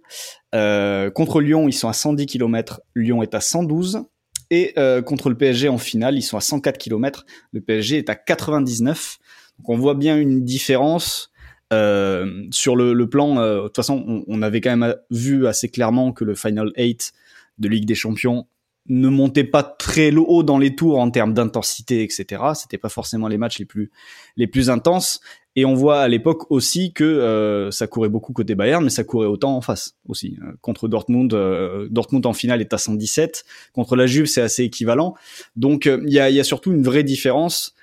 [0.56, 4.04] Euh, contre Lyon, ils sont à 110 km, Lyon est à 112.
[4.50, 8.10] Et euh, contre le PSG en finale, ils sont à 104 km, le PSG est
[8.10, 9.18] à 99.
[9.58, 11.32] Donc on voit bien une différence.
[11.74, 15.48] Euh, sur le, le plan, euh, de toute façon, on, on, avait quand même vu
[15.48, 17.12] assez clairement que le Final 8
[17.58, 18.48] de Ligue des Champions
[18.90, 22.42] ne montait pas très haut dans les tours en termes d'intensité, etc.
[22.56, 23.92] C'était pas forcément les matchs les plus
[24.38, 25.20] les plus intenses.
[25.56, 29.04] Et on voit à l'époque aussi que euh, ça courait beaucoup côté Bayern, mais ça
[29.04, 30.38] courait autant en face aussi.
[30.44, 33.44] Euh, contre Dortmund, euh, Dortmund en finale est à 117.
[33.74, 35.16] Contre la Juve, c'est assez équivalent.
[35.56, 37.74] Donc il y a, y, a, surtout une vraie différence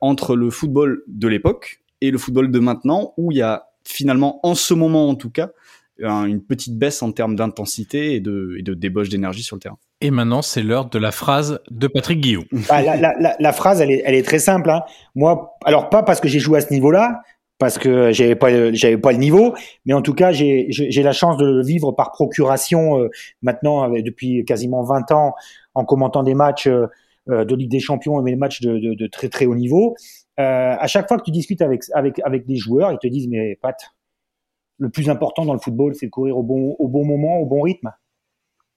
[0.00, 4.40] entre le football de l'époque et le football de maintenant, où il y a finalement,
[4.42, 5.50] en ce moment en tout cas,
[6.02, 9.78] une petite baisse en termes d'intensité et de, et de débauche d'énergie sur le terrain.
[10.00, 12.46] Et maintenant, c'est l'heure de la phrase de Patrick Guillaume.
[12.68, 14.70] Bah, la, la, la, la, phrase, elle est, elle est très simple.
[14.70, 14.82] Hein.
[15.14, 17.20] Moi, alors pas parce que j'ai joué à ce niveau-là,
[17.58, 21.12] parce que j'avais pas, j'avais pas le niveau, mais en tout cas, j'ai, j'ai la
[21.12, 23.08] chance de le vivre par procuration euh,
[23.42, 25.34] maintenant avec, depuis quasiment 20 ans
[25.74, 26.86] en commentant des matchs euh,
[27.28, 29.94] de Ligue des Champions et des matchs de, de, de très très haut niveau.
[30.38, 33.28] Euh, à chaque fois que tu discutes avec avec avec des joueurs, ils te disent
[33.28, 33.76] mais Pat,
[34.78, 37.46] le plus important dans le football, c'est de courir au bon au bon moment, au
[37.46, 37.92] bon rythme.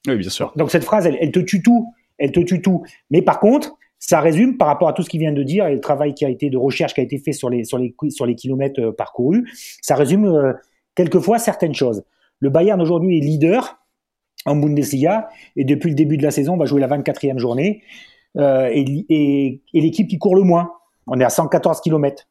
[0.08, 0.52] Oui, bien sûr.
[0.56, 1.94] Donc cette phrase, elle, elle, te tue tout.
[2.18, 2.84] Elle te tue tout.
[3.10, 5.74] Mais par contre, ça résume par rapport à tout ce qu'il vient de dire et
[5.74, 7.96] le travail qui a été de recherche qui a été fait sur les sur les
[8.10, 9.50] sur les kilomètres euh, parcourus.
[9.82, 10.54] Ça résume euh,
[10.94, 12.04] quelquefois certaines choses.
[12.40, 13.80] Le Bayern aujourd'hui est leader
[14.46, 17.82] en Bundesliga et depuis le début de la saison, on va jouer la 24e journée
[18.38, 20.74] euh, et, et, et l'équipe qui court le moins.
[21.08, 22.28] On est à 114 km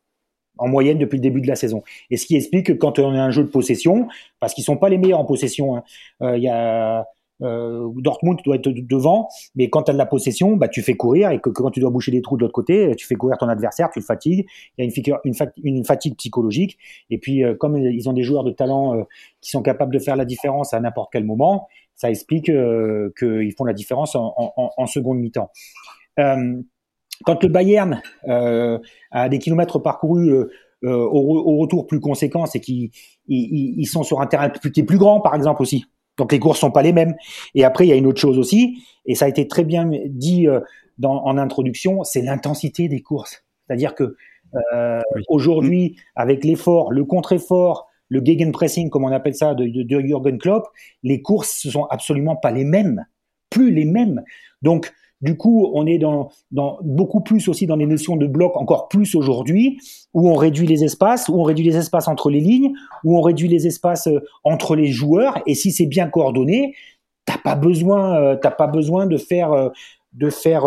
[0.59, 1.83] en moyenne depuis le début de la saison.
[2.11, 4.09] Et ce qui explique que quand on a un jeu de possession,
[4.39, 5.83] parce qu'ils sont pas les meilleurs en possession, hein,
[6.23, 7.07] euh, y a
[7.43, 10.95] euh, Dortmund doit être devant, mais quand tu as de la possession, bah, tu fais
[10.95, 13.37] courir et que, quand tu dois boucher des trous de l'autre côté, tu fais courir
[13.39, 14.47] ton adversaire, tu le fatigues.
[14.79, 15.21] Il y a
[15.65, 16.79] une, fatigue psychologique.
[17.11, 19.03] Et puis, euh, comme ils ont des joueurs de talent euh,
[19.41, 23.65] qui sont capables de faire la différence à n'importe quel moment, ça explique qu'ils font
[23.65, 25.51] la différence en, en, en seconde mi-temps.
[27.25, 30.33] Quand le Bayern a des kilomètres parcourus
[30.83, 32.91] au, retour plus conséquents, c'est qu'ils
[33.29, 35.85] ils, sont sur un terrain plus, plus grand, par exemple aussi.
[36.19, 37.15] Donc les courses sont pas les mêmes.
[37.55, 39.91] Et après, il y a une autre chose aussi, et ça a été très bien
[40.07, 40.61] dit euh,
[40.99, 43.45] dans, en introduction, c'est l'intensité des courses.
[43.67, 44.17] C'est-à-dire que
[44.75, 50.01] euh, aujourd'hui, avec l'effort, le contre-effort, le gegenpressing, comme on appelle ça, de, de, de
[50.01, 50.67] Jürgen Klopp,
[51.03, 53.07] les courses ne sont absolument pas les mêmes,
[53.49, 54.23] plus les mêmes.
[54.61, 54.93] Donc
[55.23, 56.31] du coup, on est dans,
[56.83, 59.79] beaucoup plus aussi dans les notions de bloc, encore plus aujourd'hui,
[60.15, 62.73] où on réduit les espaces, où on réduit les espaces entre les lignes,
[63.05, 65.41] où on réduit les espaces euh, entre les joueurs.
[65.47, 66.75] Et si c'est bien coordonné,
[67.25, 69.69] t'as pas besoin, euh, t'as pas besoin de faire, euh,
[70.13, 70.65] de faire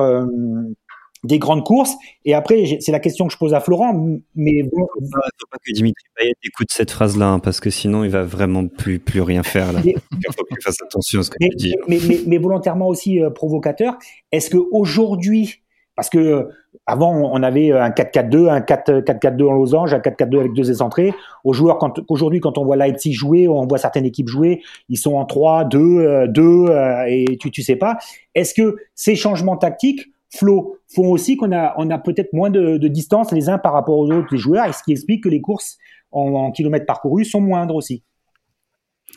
[1.26, 1.96] des grandes courses.
[2.24, 3.94] Et après, c'est la question que je pose à Florent.
[4.36, 5.08] Mais bon, il
[5.40, 8.68] faut pas que Dimitri Payet écoute cette phrase-là, hein, parce que sinon, il va vraiment
[8.68, 9.74] plus plus rien faire.
[9.74, 9.82] Là.
[9.84, 11.76] il faut qu'il fasse attention à ce que mais, tu dis.
[11.88, 13.98] Mais, mais, mais volontairement aussi euh, provocateur.
[14.32, 15.62] Est-ce que aujourd'hui,
[15.96, 16.44] parce que euh,
[16.88, 21.14] avant, on avait un 4-4-2, un 4-4-2 en losange, un 4-4-2 avec deux excentrés.
[21.44, 24.98] Aux joueurs, quand, aujourd'hui, quand on voit Leipzig jouer, on voit certaines équipes jouer, ils
[24.98, 26.66] sont en 3, 2, 2,
[27.08, 27.98] et tu, tu sais pas.
[28.36, 32.78] Est-ce que ces changements tactiques Flo font aussi qu'on a, on a peut-être moins de,
[32.88, 35.42] distance les uns par rapport aux autres les joueurs, et ce qui explique que les
[35.42, 35.78] courses
[36.12, 38.04] en, kilomètres parcourus sont moindres aussi.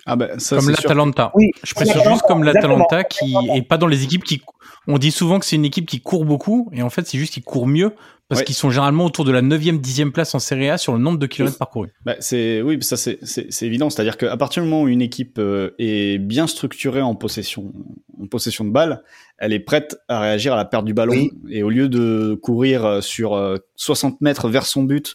[0.07, 1.33] Ah ben, ça, comme l'Atalanta.
[1.35, 4.43] Oui, je précise juste comme l'Atalanta qui est pas dans les équipes qui.
[4.87, 7.35] On dit souvent que c'est une équipe qui court beaucoup et en fait c'est juste
[7.35, 7.95] qu'ils courent mieux
[8.29, 10.99] parce qu'ils sont généralement autour de la 9e, 10e place en Serie A sur le
[10.99, 11.89] nombre de kilomètres parcourus.
[12.05, 15.39] Bah, c'est oui, ça c'est c'est évident, c'est-à-dire qu'à partir du moment où une équipe
[15.39, 17.73] euh, est bien structurée en possession
[18.21, 19.03] en possession de balle,
[19.39, 21.29] elle est prête à réagir à la perte du ballon.
[21.49, 25.15] Et au lieu de courir euh, sur 60 euh, mètres vers son but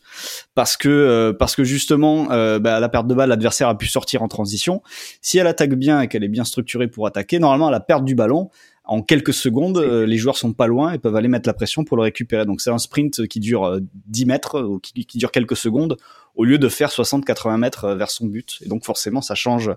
[0.55, 2.25] parce que parce que justement
[2.59, 4.81] bah, à la perte de balle l'adversaire a pu sortir en transition,
[5.21, 8.05] si elle attaque bien et qu'elle est bien structurée pour attaquer, normalement à la perte
[8.05, 8.49] du ballon,
[8.85, 11.83] en quelques secondes, euh, les joueurs sont pas loin et peuvent aller mettre la pression
[11.85, 12.45] pour le récupérer.
[12.45, 15.97] Donc c'est un sprint qui dure 10 euh, mètres ou qui, dure quelques secondes
[16.35, 18.59] au lieu de faire 60-80 mètres euh, vers son but.
[18.65, 19.71] Et donc forcément, ça change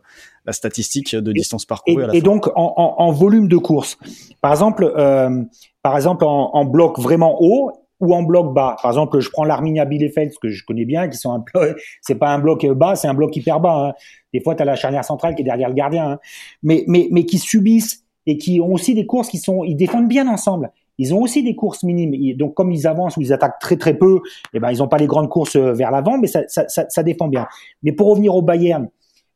[0.44, 2.00] la statistique de distance parcourue.
[2.00, 3.98] Et, à la et donc en, en, volume de course,
[4.40, 5.42] par exemple, euh,
[5.82, 8.76] par exemple en, en, bloc vraiment haut ou en bloc bas.
[8.82, 12.16] Par exemple, je prends l'Arminia Bielefeld, que je connais bien, qui sont un peu, c'est
[12.16, 13.88] pas un bloc bas, c'est un bloc hyper bas.
[13.88, 13.92] Hein.
[14.34, 16.18] Des fois, tu as la charnière centrale qui est derrière le gardien, hein.
[16.62, 20.09] mais, mais, mais qui subissent et qui ont aussi des courses qui sont, ils défendent
[20.09, 20.72] bien ensemble.
[20.99, 22.37] Ils ont aussi des courses minimes.
[22.37, 24.20] Donc, comme ils avancent ou ils attaquent très très peu,
[24.55, 26.87] eh ben, ils n'ont pas les grandes courses euh, vers l'avant, mais ça, ça, ça,
[26.89, 27.47] ça, défend bien.
[27.83, 28.89] Mais pour revenir au Bayern,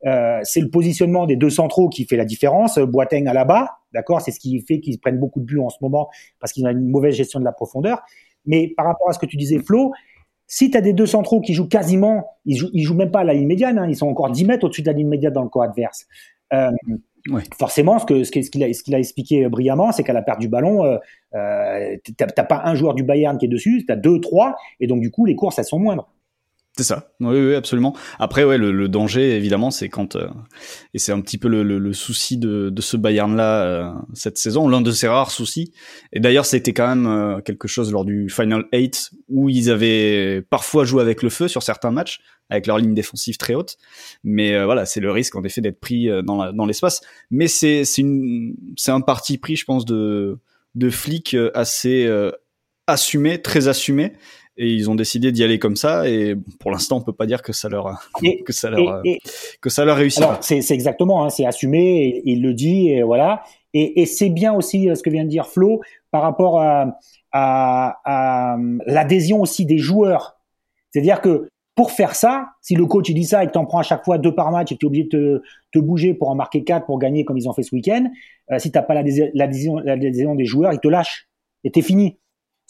[0.06, 2.78] euh, c'est le positionnement des deux centraux qui fait la différence.
[2.78, 5.68] Boateng à la bas, d'accord, c'est ce qui fait qu'ils prennent beaucoup de buts en
[5.68, 8.00] ce moment parce qu'ils ont une mauvaise gestion de la profondeur.
[8.46, 9.92] Mais par rapport à ce que tu disais, Flo,
[10.46, 13.20] si tu as des deux centraux qui jouent quasiment, ils jouent, ils jouent même pas
[13.20, 15.32] à la ligne médiane, hein, ils sont encore 10 mètres au-dessus de la ligne médiane
[15.32, 16.06] dans le camp adverse.
[16.52, 16.70] Euh,
[17.58, 20.84] Forcément, ce qu'il a, ce qu'il a expliqué brillamment, c'est qu'à la perte du ballon,
[20.84, 20.96] euh,
[21.34, 25.00] euh, t'as pas un joueur du Bayern qui est dessus, t'as deux, trois, et donc
[25.00, 26.08] du coup les courses elles sont moindres.
[26.76, 27.12] C'est ça.
[27.18, 27.96] Oui, oui, absolument.
[28.20, 30.28] Après, ouais, le, danger, évidemment, c'est quand euh,
[30.94, 34.68] et c'est un petit peu le, le, souci de, de ce Bayern-là euh, cette saison,
[34.68, 35.72] l'un de ses rares soucis.
[36.12, 40.42] Et d'ailleurs, c'était quand même euh, quelque chose lors du Final 8 où ils avaient
[40.48, 43.76] parfois joué avec le feu sur certains matchs, avec leur ligne défensive très haute.
[44.22, 47.00] Mais voilà, c'est le risque en effet d'être pris dans, dans l'espace.
[47.30, 50.38] Mais c'est c'est une c'est un parti pris, je pense, de
[50.76, 52.08] de flics assez
[52.86, 54.14] assumé, très assumé
[54.62, 57.40] et ils ont décidé d'y aller comme ça et pour l'instant on peut pas dire
[57.40, 57.98] que ça leur
[58.46, 59.02] que ça leur
[59.60, 63.42] que ça leur réussit c'est c'est exactement hein, c'est assumé il le dit et voilà.
[63.72, 65.80] Et, et c'est bien aussi euh, ce que vient de dire Flo
[66.10, 66.98] par rapport à,
[67.32, 68.56] à, à
[68.86, 70.40] l'adhésion aussi des joueurs.
[70.90, 73.66] C'est-à-dire que pour faire ça, si le coach il dit ça et que tu en
[73.66, 75.42] prends à chaque fois deux par match et que tu es obligé de te,
[75.72, 78.10] te, bouger pour en marquer quatre pour gagner comme ils ont fait ce week-end,
[78.50, 81.28] euh, si t'as pas l'adhésion des joueurs, ils te lâchent.
[81.62, 82.18] Et t'es fini.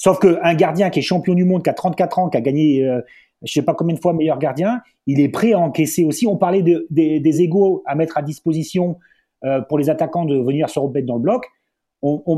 [0.03, 2.89] Sauf qu'un gardien qui est champion du monde, qui a 34 ans, qui a gagné,
[2.89, 3.03] euh,
[3.43, 6.27] je sais pas combien de fois meilleur gardien, il est prêt à encaisser aussi.
[6.27, 8.97] On parlait de, des égaux à mettre à disposition
[9.45, 11.47] euh, pour les attaquants de venir se remettre dans le bloc.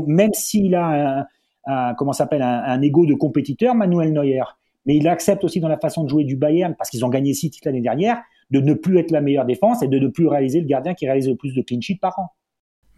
[0.07, 1.25] Même s'il a
[1.65, 4.43] un, s'appelle un, ego de compétiteur, Manuel Neuer,
[4.85, 7.33] mais il accepte aussi dans la façon de jouer du Bayern, parce qu'ils ont gagné
[7.33, 10.27] six titres l'année dernière, de ne plus être la meilleure défense et de ne plus
[10.27, 12.27] réaliser le gardien qui réalise le plus de clean sheet par an.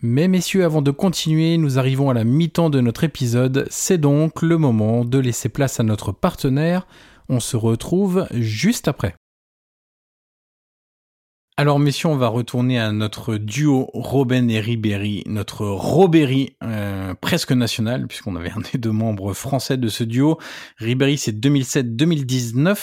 [0.08, 3.66] Mais messieurs, avant de continuer, nous arrivons à la mi-temps de notre épisode.
[3.72, 6.86] C'est donc le moment de laisser place à notre partenaire.
[7.28, 9.16] On se retrouve juste après.
[11.58, 17.51] Alors messieurs, on va retourner à notre duo Robben et Ribéry, notre Robéry euh, presque
[17.51, 20.38] national, puisqu'on avait un des deux membres français de ce duo.
[20.78, 22.78] Ribéry c'est 2007-2019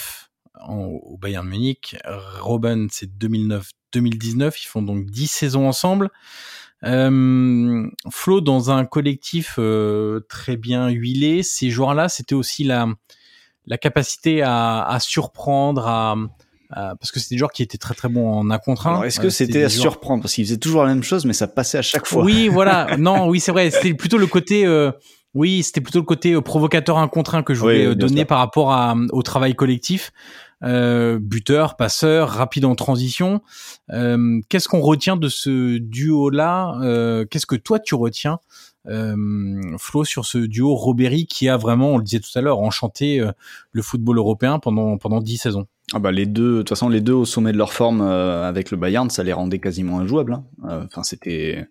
[0.68, 1.96] au Bayern Munich.
[2.40, 4.60] Robben c'est 2009-2019.
[4.60, 6.10] Ils font donc 10 saisons ensemble.
[6.84, 12.86] Euh, Flo, dans un collectif euh, très bien huilé, ces joueurs-là, c'était aussi la,
[13.66, 16.16] la capacité à, à surprendre, à,
[16.76, 19.02] euh, parce que c'était des joueurs qui étaient très très bons en un contre un.
[19.02, 20.22] Est-ce que c'était à surprendre?
[20.22, 22.24] Parce qu'ils faisaient toujours la même chose, mais ça passait à chaque fois.
[22.24, 22.96] Oui, voilà.
[22.98, 23.70] non, oui, c'est vrai.
[23.70, 24.64] C'était plutôt le côté.
[24.64, 24.90] Euh,
[25.34, 28.38] oui, c'était plutôt le côté euh, provocateur un contre un que je voulais donner par
[28.38, 30.12] rapport à, au travail collectif.
[30.62, 33.42] Euh, buteur, passeur, rapide en transition.
[33.90, 36.78] Euh, Qu'est-ce qu'on retient de ce duo-là?
[36.82, 38.38] Euh, Qu'est-ce que toi tu retiens,
[39.78, 43.24] Flo, sur ce duo Robéry qui a vraiment, on le disait tout à l'heure, enchanté
[43.70, 45.66] le football européen pendant pendant dix saisons?
[45.94, 48.48] Ah bah les deux, de toute façon les deux au sommet de leur forme euh,
[48.48, 50.32] avec le Bayern, ça les rendait quasiment injouables.
[50.32, 50.44] Hein.
[50.64, 51.66] Euh, enfin c'était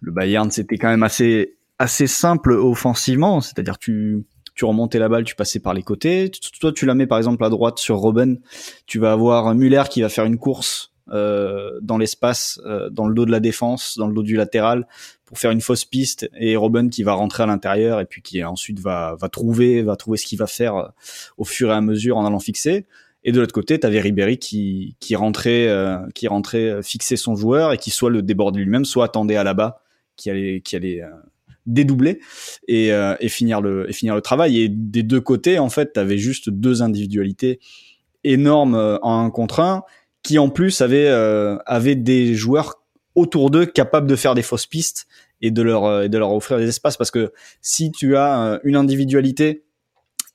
[0.00, 4.24] le Bayern, c'était quand même assez assez simple offensivement, c'est-à-dire tu
[4.60, 6.30] tu remontais la balle, tu passais par les côtés.
[6.60, 8.38] Toi tu la mets par exemple à droite sur Robben,
[8.86, 13.14] tu vas avoir Muller qui va faire une course euh, dans l'espace, euh, dans le
[13.14, 14.86] dos de la défense, dans le dos du latéral
[15.24, 18.44] pour faire une fausse piste et Robben qui va rentrer à l'intérieur et puis qui
[18.44, 20.92] ensuite va trouver va trouver ce qu'il va faire
[21.38, 22.86] au fur et à mesure en allant fixer.
[23.22, 27.16] Et de l'autre côté, tu avais Ribéry qui, qui rentrait, euh, qui rentrait euh, fixer
[27.16, 29.82] son joueur et qui soit le débordait lui-même, soit attendait à la bas,
[30.16, 31.10] qui allait, qui allait euh,
[31.66, 32.20] dédoubler
[32.68, 34.60] et, et finir le et finir le travail.
[34.60, 37.60] Et des deux côtés, en fait, tu avais juste deux individualités
[38.24, 39.82] énormes en un contre un,
[40.22, 41.08] qui en plus avaient
[41.66, 42.82] avaient des joueurs
[43.14, 45.06] autour d'eux capables de faire des fausses pistes
[45.42, 46.96] et de leur et de leur offrir des espaces.
[46.96, 49.64] Parce que si tu as une individualité,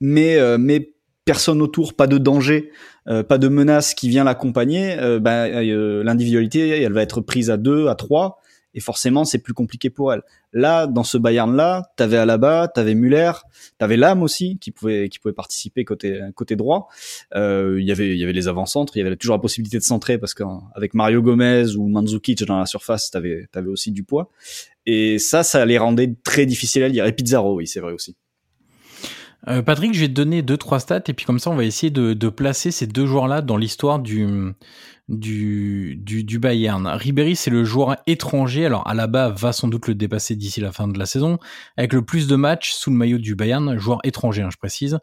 [0.00, 0.92] mais mais
[1.26, 2.70] personne autour, pas de danger,
[3.08, 7.50] euh, pas de menace qui vient l'accompagner, euh, bah, euh, l'individualité, elle va être prise
[7.50, 8.38] à deux, à trois,
[8.76, 10.22] et forcément, c'est plus compliqué pour elle.
[10.52, 13.32] Là, dans ce Bayern-là, t'avais Alaba, t'avais Muller,
[13.78, 16.88] t'avais Lam aussi qui pouvait qui pouvait participer côté côté droit.
[17.34, 19.82] Il y avait il y avait les avant-centres, il y avait toujours la possibilité de
[19.82, 24.30] centrer parce qu'avec Mario Gomez ou Mandzukic dans la surface, t'avais t'avais aussi du poids.
[24.84, 27.06] Et ça, ça les rendait très difficiles à lire.
[27.06, 28.14] Et Pizarro, oui, c'est vrai aussi.
[29.48, 31.64] Euh, Patrick, je vais te donner deux trois stats et puis comme ça on va
[31.64, 34.26] essayer de, de placer ces deux joueurs-là dans l'histoire du
[35.08, 36.86] du, du, du Bayern.
[36.86, 40.60] Ribéry, c'est le joueur étranger, alors à la bas va sans doute le dépasser d'ici
[40.60, 41.38] la fin de la saison,
[41.76, 44.98] avec le plus de matchs sous le maillot du Bayern, joueur étranger, hein, je précise.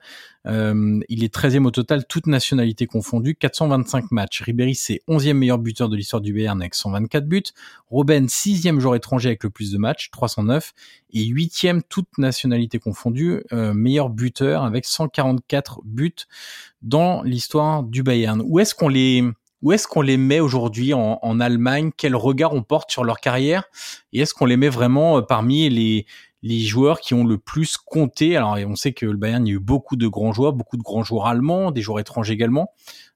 [0.45, 4.41] Euh, il est 13e au total, toute nationalité confondue, 425 matchs.
[4.41, 7.43] Ribéry, c'est 11e meilleur buteur de l'histoire du Bayern avec 124 buts.
[7.89, 10.73] Robben, 6e joueur étranger avec le plus de matchs, 309.
[11.13, 16.13] Et 8e, toute nationalité confondue, euh, meilleur buteur avec 144 buts
[16.81, 18.41] dans l'histoire du Bayern.
[18.45, 19.23] Où est-ce qu'on les
[19.63, 21.91] où est-ce qu'on les met aujourd'hui en, Allemagne?
[21.95, 23.63] Quel regard on porte sur leur carrière?
[24.11, 26.05] Et est-ce qu'on les met vraiment euh, parmi les,
[26.59, 28.35] joueurs qui ont le plus compté?
[28.35, 30.75] Alors, on sait que le Bayern, il y a eu beaucoup de grands joueurs, beaucoup
[30.75, 32.71] de grands joueurs allemands, des joueurs étrangers également.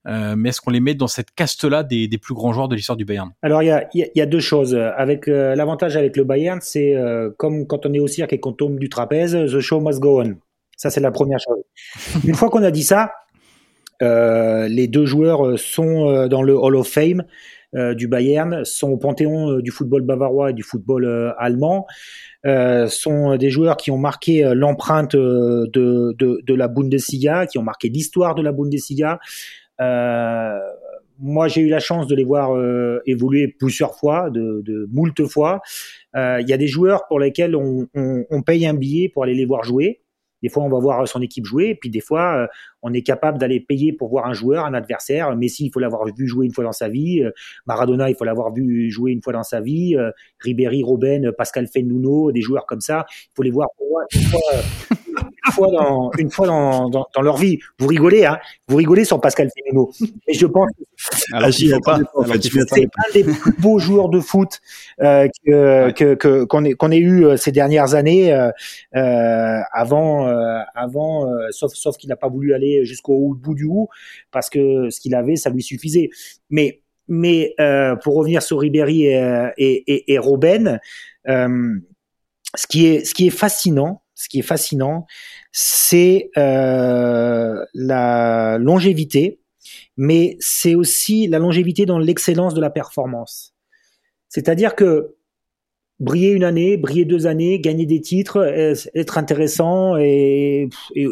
[0.07, 2.95] Euh, mais est-ce qu'on les met dans cette caste-là des, plus grands joueurs de l'histoire
[2.95, 3.33] du Bayern?
[3.41, 4.73] Alors, il y a, deux choses.
[4.73, 6.95] Avec euh, L'avantage avec le Bayern, c'est
[7.37, 10.21] comme quand on est au cirque et qu'on tombe du trapèze, the show must go
[10.21, 10.35] on.
[10.77, 11.63] Ça, c'est la première chose.
[12.23, 13.11] Une fois qu'on a dit ça,
[14.01, 17.23] les deux joueurs euh, sont euh, dans le Hall of Fame
[17.73, 21.85] du Bayern, sont au panthéon du football bavarois et du football allemand.
[22.45, 27.89] Euh, sont des joueurs qui ont marqué l'empreinte de, de, la Bundesliga, qui ont marqué
[27.89, 29.19] l'histoire de la Bundesliga.
[29.81, 30.57] Euh,
[31.19, 35.27] moi, j'ai eu la chance de les voir euh, évoluer plusieurs fois, de, de moult
[35.27, 35.61] fois.
[36.15, 39.63] Il y a des joueurs pour lesquels on, paye un billet pour aller les voir
[39.63, 40.01] jouer.
[40.43, 42.47] Des fois, on va voir son équipe jouer, puis des fois, euh,
[42.88, 45.35] on est capable d'aller payer pour voir un joueur, un adversaire.
[45.35, 47.21] Messi, il faut l'avoir vu jouer une fois dans sa vie.
[47.21, 47.31] Euh,
[47.65, 49.95] Maradona, il faut l'avoir vu jouer une fois dans sa vie.
[49.97, 53.67] Euh, Ribéry, Robben, Pascal Fennuno, des joueurs comme ça, il faut les voir
[54.13, 54.41] une fois,
[55.19, 57.59] une fois dans, une fois dans, dans, dans, leur vie.
[57.79, 59.91] Vous rigolez, hein Vous rigolez sur Pascal Fennuno.
[60.27, 60.69] Mais je pense
[61.33, 61.99] alors, ah, pas.
[62.69, 64.59] C'est un des plus beaux joueurs de foot
[65.01, 68.33] euh, que que qu'on ait qu'on ait eu ces dernières années.
[68.33, 68.49] Euh,
[68.95, 73.89] euh avant, euh, avant, sauf sauf qu'il n'a pas voulu aller jusqu'au bout du bout
[74.32, 76.09] parce que ce qu'il avait, ça lui suffisait.
[76.49, 77.55] Mais mais
[78.03, 80.80] pour revenir sur Ribéry et, et, et, Robben,
[81.25, 85.05] ce qui est ce qui est fascinant, ce qui est fascinant,
[85.51, 89.39] c'est euh, la longévité,
[89.95, 93.53] mais c'est aussi la longévité dans l'excellence de la performance.
[94.28, 95.15] C'est-à-dire que
[95.99, 98.43] briller une année, briller deux années, gagner des titres,
[98.95, 100.67] être intéressant, et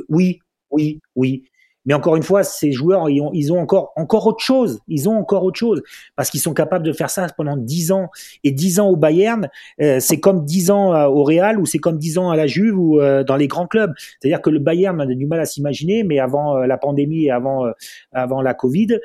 [0.10, 0.40] oui,
[0.72, 1.44] oui, oui.
[1.86, 4.80] Mais encore une fois, ces joueurs, ils ont, ils ont encore, encore autre chose.
[4.88, 5.84] Ils ont encore autre chose
[6.16, 8.10] parce qu'ils sont capables de faire ça pendant 10 ans.
[8.44, 9.50] Et 10 ans au Bayern,
[9.82, 12.48] euh, c'est comme 10 ans euh, au Real ou c'est comme 10 ans à la
[12.48, 13.94] Juve ou euh, dans les grands clubs.
[14.20, 17.66] C'est-à-dire que le Bayern, a du mal à s'imaginer, mais avant la pandémie et avant,
[18.12, 19.00] avant la Covid,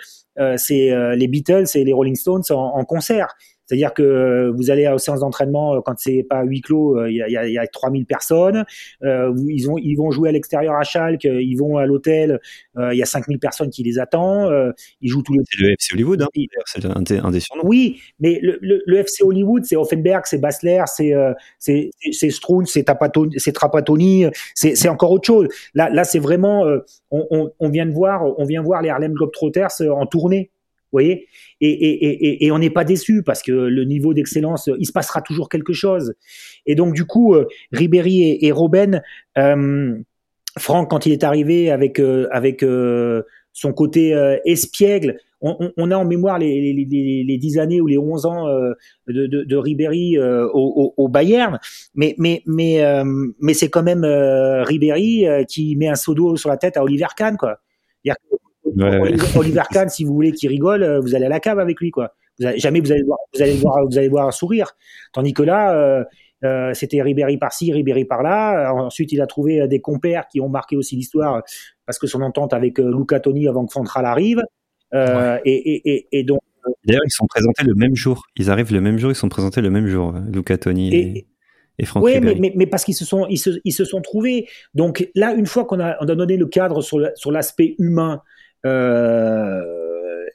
[0.56, 3.34] c'est les Beatles et les Rolling Stones en, en concert.
[3.70, 7.18] C'est-à-dire que vous allez aux séances d'entraînement euh, quand c'est pas huis clos, euh, il
[7.18, 8.64] y a, y, a, 3000 personnes.
[9.04, 12.40] Euh, ils, ont, ils vont jouer à l'extérieur à Schalke, ils vont à l'hôtel,
[12.76, 14.74] il y a 5000 personnes qui les attendent.
[15.00, 15.42] ils jouent tous les.
[15.44, 16.28] C'est le FC Hollywood, hein,
[16.64, 17.62] c'est un, un, des surnoms.
[17.64, 21.14] Oui, mais le, le, FC Hollywood, c'est Offenberg, c'est Basler, c'est
[21.60, 25.46] c'est c'est Stroun, c'est Trapattoni, c'est encore autre chose.
[25.74, 26.64] Là, là, c'est vraiment,
[27.12, 30.50] on, on, on, vient de voir, on vient voir les Harlem Globetrotters en tournée
[30.92, 31.26] voyez?
[31.60, 35.22] Et, et, et, on n'est pas déçu parce que le niveau d'excellence, il se passera
[35.22, 36.14] toujours quelque chose.
[36.66, 39.02] Et donc du coup, euh, Ribéry et, Robben,
[39.38, 39.96] euh,
[40.58, 42.64] Franck quand il est arrivé avec euh, avec
[43.52, 44.10] son côté
[44.44, 48.46] espiègle, on, a en mémoire les, les, les, les, 10 années ou les 11 ans
[49.06, 51.58] de, de, Ribéry au, au, au, Bayern,
[51.94, 52.82] mais mais mais
[53.40, 57.06] mais c'est quand même Ribéry qui met un seau d'eau sur la tête à Oliver
[57.16, 57.58] Kahn quoi.
[59.36, 61.90] Oliver Kahn, si vous voulez qu'il rigole, euh, vous allez à la cave avec lui,
[61.90, 62.14] quoi.
[62.38, 64.72] Vous jamais vous allez voir, vous allez voir, vous allez voir un sourire.
[65.12, 66.04] Tandis que là, euh,
[66.44, 68.72] euh, c'était Ribéry par-ci, Ribéry par-là.
[68.72, 71.42] Ensuite, il a trouvé des compères qui ont marqué aussi l'histoire
[71.84, 74.42] parce que son entente avec Luca Toni avant que Fantral arrive.
[74.94, 76.40] et, et, et, donc.
[76.84, 78.24] D'ailleurs, ils sont présentés le même jour.
[78.36, 81.26] Ils arrivent le même jour, ils sont présentés le même jour, Luca Toni et,
[81.80, 84.02] et Franck Oui, mais, mais, mais, parce qu'ils se sont ils se, ils se sont
[84.02, 84.46] trouvés.
[84.74, 88.22] Donc là, une fois qu'on a, on a donné le cadre sur l'aspect humain,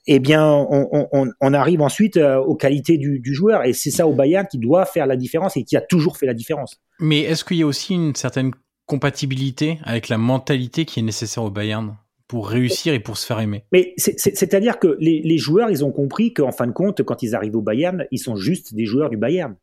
[0.07, 3.63] eh bien, on, on, on, arrive ensuite euh, aux qualités du, du joueur.
[3.65, 6.25] Et c'est ça au Bayern qui doit faire la différence et qui a toujours fait
[6.25, 6.79] la différence.
[6.99, 8.51] Mais est-ce qu'il y a aussi une certaine
[8.85, 11.97] compatibilité avec la mentalité qui est nécessaire au Bayern
[12.27, 13.63] pour réussir et pour se faire aimer?
[13.71, 17.33] Mais c'est-à-dire que les, les, joueurs, ils ont compris qu'en fin de compte, quand ils
[17.33, 19.55] arrivent au Bayern, ils sont juste des joueurs du Bayern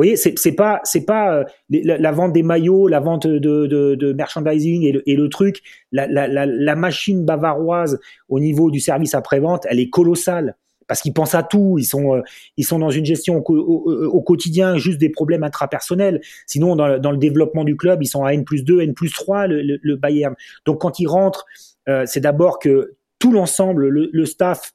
[0.00, 3.94] voyez, c'est, c'est pas, c'est pas euh, la, vente des maillots, la vente de, de,
[3.94, 5.62] de merchandising et le, et le truc.
[5.92, 7.98] La, la, la, machine bavaroise
[8.28, 11.76] au niveau du service après-vente, elle est colossale parce qu'ils pensent à tout.
[11.78, 12.22] Ils sont, euh,
[12.56, 16.20] ils sont dans une gestion au, au, quotidien, juste des problèmes intrapersonnels.
[16.46, 19.12] Sinon, dans, dans, le développement du club, ils sont à N plus 2, N plus
[19.12, 20.34] 3, le, le, Bayern.
[20.64, 21.46] Donc, quand ils rentrent,
[21.88, 24.72] euh, c'est d'abord que tout l'ensemble, le, staff,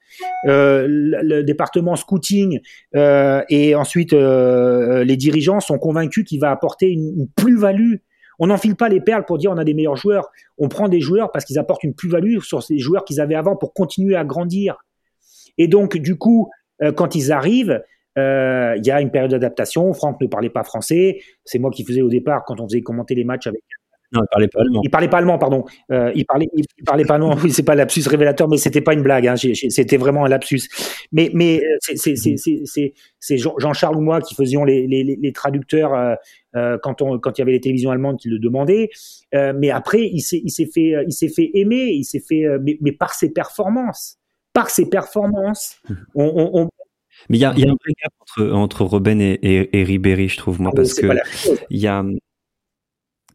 [0.47, 2.61] euh, le, département scouting
[2.95, 7.95] euh, et ensuite euh, les dirigeants sont convaincus qu'il va apporter une, plus-value.
[8.37, 10.29] On n'enfile pas les perles pour dire on a des meilleurs joueurs.
[10.59, 13.55] On prend des joueurs parce qu'ils apportent une plus-value sur ces joueurs qu'ils avaient avant
[13.55, 14.77] pour continuer à grandir.
[15.57, 16.51] Et donc du coup,
[16.95, 17.81] quand ils arrivent,
[18.17, 19.91] il y a une période d'adaptation.
[19.93, 21.21] Franck ne parlait pas français.
[21.45, 23.63] C'est moi qui faisais au départ quand on faisait commenter les matchs avec
[24.11, 24.81] non, il parlait pas allemand.
[24.83, 25.65] Il parlait pas allemand, pardon.
[25.91, 27.35] Euh, il parlait, il, parlait pas allemand.
[27.43, 29.27] Oui, c'est pas lapsus révélateur, mais c'était pas une blague.
[29.27, 29.35] Hein.
[29.35, 30.61] C'était vraiment un lapsus.
[31.11, 31.95] Mais, mais euh,
[33.19, 36.17] c'est Jean-Charles ou moi qui faisions les, les, les traducteurs
[36.55, 38.89] euh, quand on, quand il y avait les télévisions allemandes qui le demandaient.
[39.33, 40.41] Euh, mais après, il s'est,
[40.73, 41.91] fait, il s'est fait aimer.
[41.91, 44.17] Il s'est fait, mais, mais, par ses performances,
[44.53, 45.81] par ses performances.
[46.15, 46.69] On, on, on
[47.29, 49.83] mais il y a, y a, un vrai gap entre, entre Robben et, et, et
[49.83, 51.07] Ribéry, je trouve, moi, ah, parce que
[51.69, 52.03] il y a,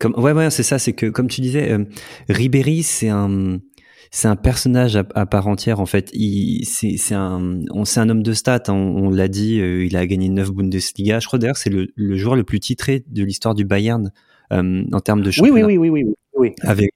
[0.01, 0.79] comme, ouais, ouais, c'est ça.
[0.79, 1.85] C'est que, comme tu disais, euh,
[2.29, 3.59] Ribéry, c'est un,
[4.11, 6.11] c'est un personnage à, part entière en fait.
[6.15, 8.63] Il, c'est, c'est un, on, c'est un homme de stats.
[8.69, 9.61] Hein, on, l'a dit.
[9.61, 11.21] Euh, il a gagné 9 Bundesliga.
[11.21, 14.11] Je crois d'ailleurs c'est le, le joueur le plus titré de l'histoire du Bayern
[14.53, 15.67] euh, en termes de championnat.
[15.67, 16.15] Oui, oui, oui, oui, oui.
[16.35, 16.55] oui.
[16.63, 16.91] Avec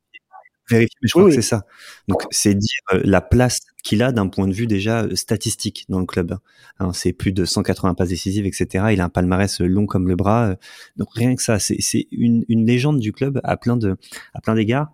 [0.68, 1.66] vérifier, mais je crois que c'est ça.
[2.08, 5.84] Donc c'est dire euh, la place qu'il a d'un point de vue déjà euh, statistique
[5.88, 6.36] dans le club.
[6.78, 8.86] Hein, c'est plus de 180 passes décisives, etc.
[8.92, 10.56] Il a un palmarès euh, long comme le bras.
[10.96, 13.96] Donc rien que ça, c'est une, une légende du club à plein de
[14.34, 14.92] à plein d'égards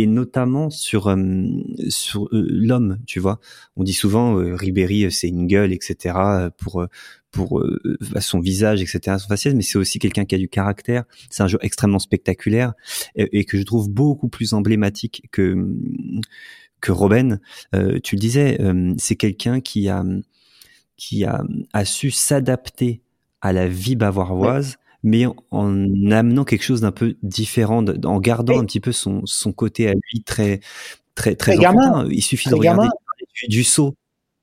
[0.00, 1.14] et notamment sur
[1.88, 3.40] sur l'homme, tu vois.
[3.76, 6.14] On dit souvent Ribéry c'est une gueule, etc.
[6.56, 6.86] pour
[7.30, 11.04] pour euh, son visage, etc., son faciès, mais c'est aussi quelqu'un qui a du caractère.
[11.30, 12.72] C'est un jeu extrêmement spectaculaire
[13.16, 15.56] et, que je trouve beaucoup plus emblématique que
[16.80, 17.38] que Robin.
[17.74, 20.04] Euh, tu le disais, euh, c'est quelqu'un qui a
[20.96, 21.42] qui a,
[21.72, 23.02] a su s'adapter
[23.40, 24.76] à la vie bavaroise.
[25.02, 29.52] Mais en amenant quelque chose d'un peu différent, en gardant un petit peu son, son
[29.52, 30.60] côté à lui très
[31.14, 32.06] très très, gamin.
[32.10, 32.88] Il suffit de regarder
[33.42, 33.94] du, du saut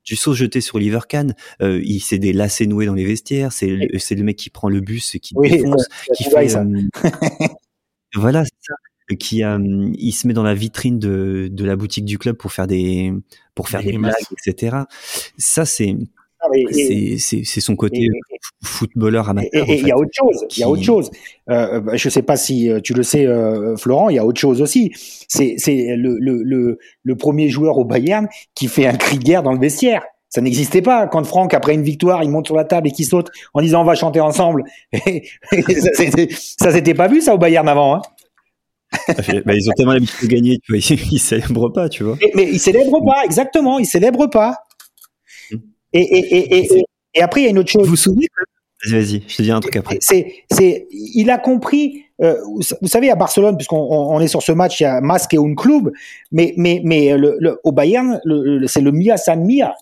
[0.05, 3.51] du saut jeté sur Oliver Kahn, euh, il c'est des lacets noués dans les vestiaires,
[3.51, 6.81] c'est le, c'est le mec qui prend le bus, qui défonce, qui fait euh,
[8.15, 8.75] voilà, ça.
[9.19, 9.59] Qui euh,
[9.93, 13.13] il se met dans la vitrine de, de la boutique du club pour faire des
[13.53, 14.77] pour faire des blagues etc
[15.37, 15.95] ça c'est
[17.17, 18.09] c'est son côté
[18.63, 19.69] footballeur amateur.
[19.69, 20.45] Et il y a autre chose.
[20.55, 21.11] Il y a autre chose.
[21.49, 24.09] Euh, bah, je sais pas si euh, tu le sais, euh, Florent.
[24.09, 24.91] Il y a autre chose aussi.
[25.27, 25.55] C'est
[25.95, 29.53] le, le, le, le premier joueur au Bayern qui fait un cri de guerre dans
[29.53, 30.03] le vestiaire.
[30.29, 33.05] Ça n'existait pas quand Franck, après une victoire, il monte sur la table et qu'il
[33.05, 34.63] saute en disant on va chanter ensemble.
[34.93, 37.95] ça s'était pas vu ça au Bayern avant.
[37.95, 38.01] Hein
[39.45, 40.77] bah, ils ont tellement l'habitude de gagner, tu vois,
[41.11, 42.17] ils, célèbrent pas, tu vois.
[42.21, 44.57] Mais, mais ils célèbrent pas, exactement, ils célèbrent pas.
[45.95, 47.83] Et, et, et, et, après, il y a une autre chose.
[47.83, 48.27] Vous vous souvenez
[48.83, 49.97] Vas-y, vas-y, je te dis un truc après.
[50.01, 52.03] C'est, c'est, il a compris.
[52.21, 52.35] Euh,
[52.81, 55.37] vous savez, à Barcelone, puisqu'on on est sur ce match, il y a Masque et
[55.37, 55.91] un club,
[56.31, 59.73] mais mais mais le, le, au Bayern, le, c'est le Mia San Mia.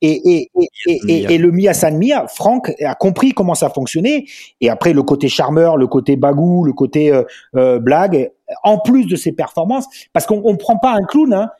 [0.00, 0.50] Et, et,
[0.86, 4.26] et, et, et, le Mia San Mia, Franck a compris comment ça fonctionnait.
[4.60, 7.24] Et après, le côté charmeur, le côté bagou, le côté euh,
[7.56, 8.30] euh, blague,
[8.62, 11.34] en plus de ses performances, parce qu'on ne prend pas un clown.
[11.34, 11.50] Hein,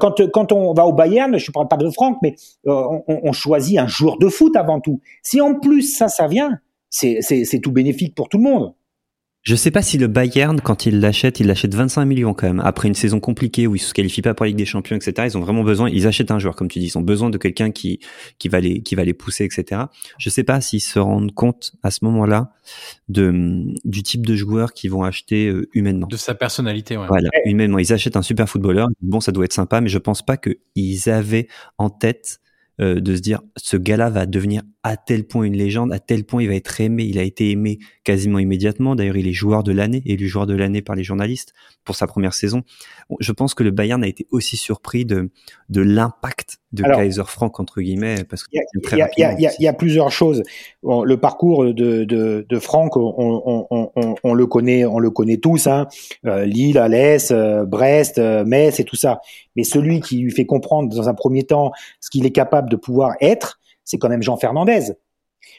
[0.00, 3.32] quand, quand on va au Bayern, je ne parle pas de Franck, mais on, on,
[3.32, 5.00] choisit un joueur de foot avant tout.
[5.22, 6.58] Si en plus ça, ça vient,
[6.90, 8.74] c'est tout bénéfique pour tout le monde.
[9.44, 12.60] Je sais pas si le Bayern, quand il l'achète, il l'achète 25 millions quand même.
[12.64, 15.28] Après une saison compliquée où ils se qualifient pas pour la Ligue des Champions, etc.
[15.30, 16.86] Ils ont vraiment besoin, ils achètent un joueur, comme tu dis.
[16.86, 18.00] Ils ont besoin de quelqu'un qui,
[18.38, 19.82] qui va les, qui va les pousser, etc.
[20.16, 22.54] Je sais pas s'ils se rendent compte à ce moment-là
[23.10, 26.06] de, du type de joueur qu'ils vont acheter euh, humainement.
[26.06, 27.06] De sa personnalité, ouais.
[27.06, 27.78] Voilà, humainement.
[27.78, 28.88] Ils achètent un super footballeur.
[29.02, 32.40] Bon, ça doit être sympa, mais je pense pas qu'ils avaient en tête
[32.80, 36.24] euh, de se dire ce gars-là va devenir à tel point une légende, à tel
[36.24, 37.04] point il va être aimé.
[37.04, 38.94] Il a été aimé quasiment immédiatement.
[38.94, 42.06] D'ailleurs, il est joueur de l'année, élu joueur de l'année par les journalistes pour sa
[42.06, 42.62] première saison.
[43.20, 45.30] Je pense que le Bayern a été aussi surpris de,
[45.70, 48.60] de l'impact de Kaiser Frank entre guillemets parce il
[48.92, 50.42] y, y, y, y, a plusieurs choses.
[50.82, 55.38] le parcours de, de, de Franck, on, on, on, on, le connaît, on le connaît
[55.38, 55.66] tous.
[55.66, 55.86] Hein.
[56.26, 59.20] Euh, Lille, Alès, euh, Brest, euh, Metz et tout ça.
[59.56, 62.76] Mais celui qui lui fait comprendre dans un premier temps ce qu'il est capable de
[62.76, 64.92] pouvoir être, c'est quand même Jean Fernandez.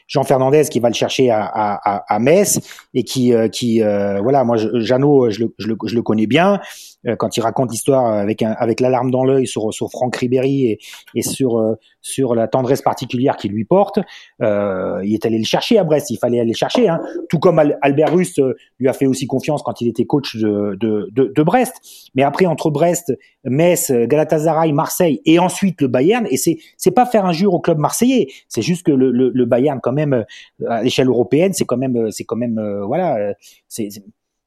[0.06, 2.60] Jean Fernandez qui va le chercher à, à, à Metz
[2.94, 6.26] et qui, euh, qui euh, voilà, moi, Jeannot, je le, je, le, je le connais
[6.26, 6.60] bien.
[7.06, 10.66] Euh, quand il raconte l'histoire avec un, avec l'alarme dans l'œil sur, sur Franck Ribéry
[10.66, 10.78] et,
[11.14, 13.98] et sur, euh, sur la tendresse particulière qu'il lui porte,
[14.42, 16.10] euh, il est allé le chercher à Brest.
[16.10, 17.00] Il fallait aller le chercher, hein.
[17.28, 18.40] tout comme Albert Rust
[18.78, 21.74] lui a fait aussi confiance quand il était coach de, de, de, Brest.
[22.14, 27.06] Mais après, entre Brest, Metz, Galatasaray, Marseille et ensuite le Bayern, et c'est c'est pas
[27.06, 30.24] faire un jure au club marseillais, c'est juste que le, le, Bayern même
[30.68, 33.34] à l'échelle européenne, c'est quand même c'est quand même voilà,
[33.68, 33.88] c'est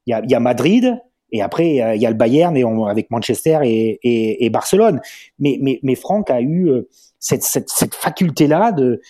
[0.06, 0.98] il y a, y a Madrid,
[1.32, 5.00] et après, il y a le Bayern et avec Manchester et, et, Barcelone.
[5.38, 6.88] Mais, mais, mais Franck a eu euh,
[7.18, 9.00] cette, cette, faculté-là de,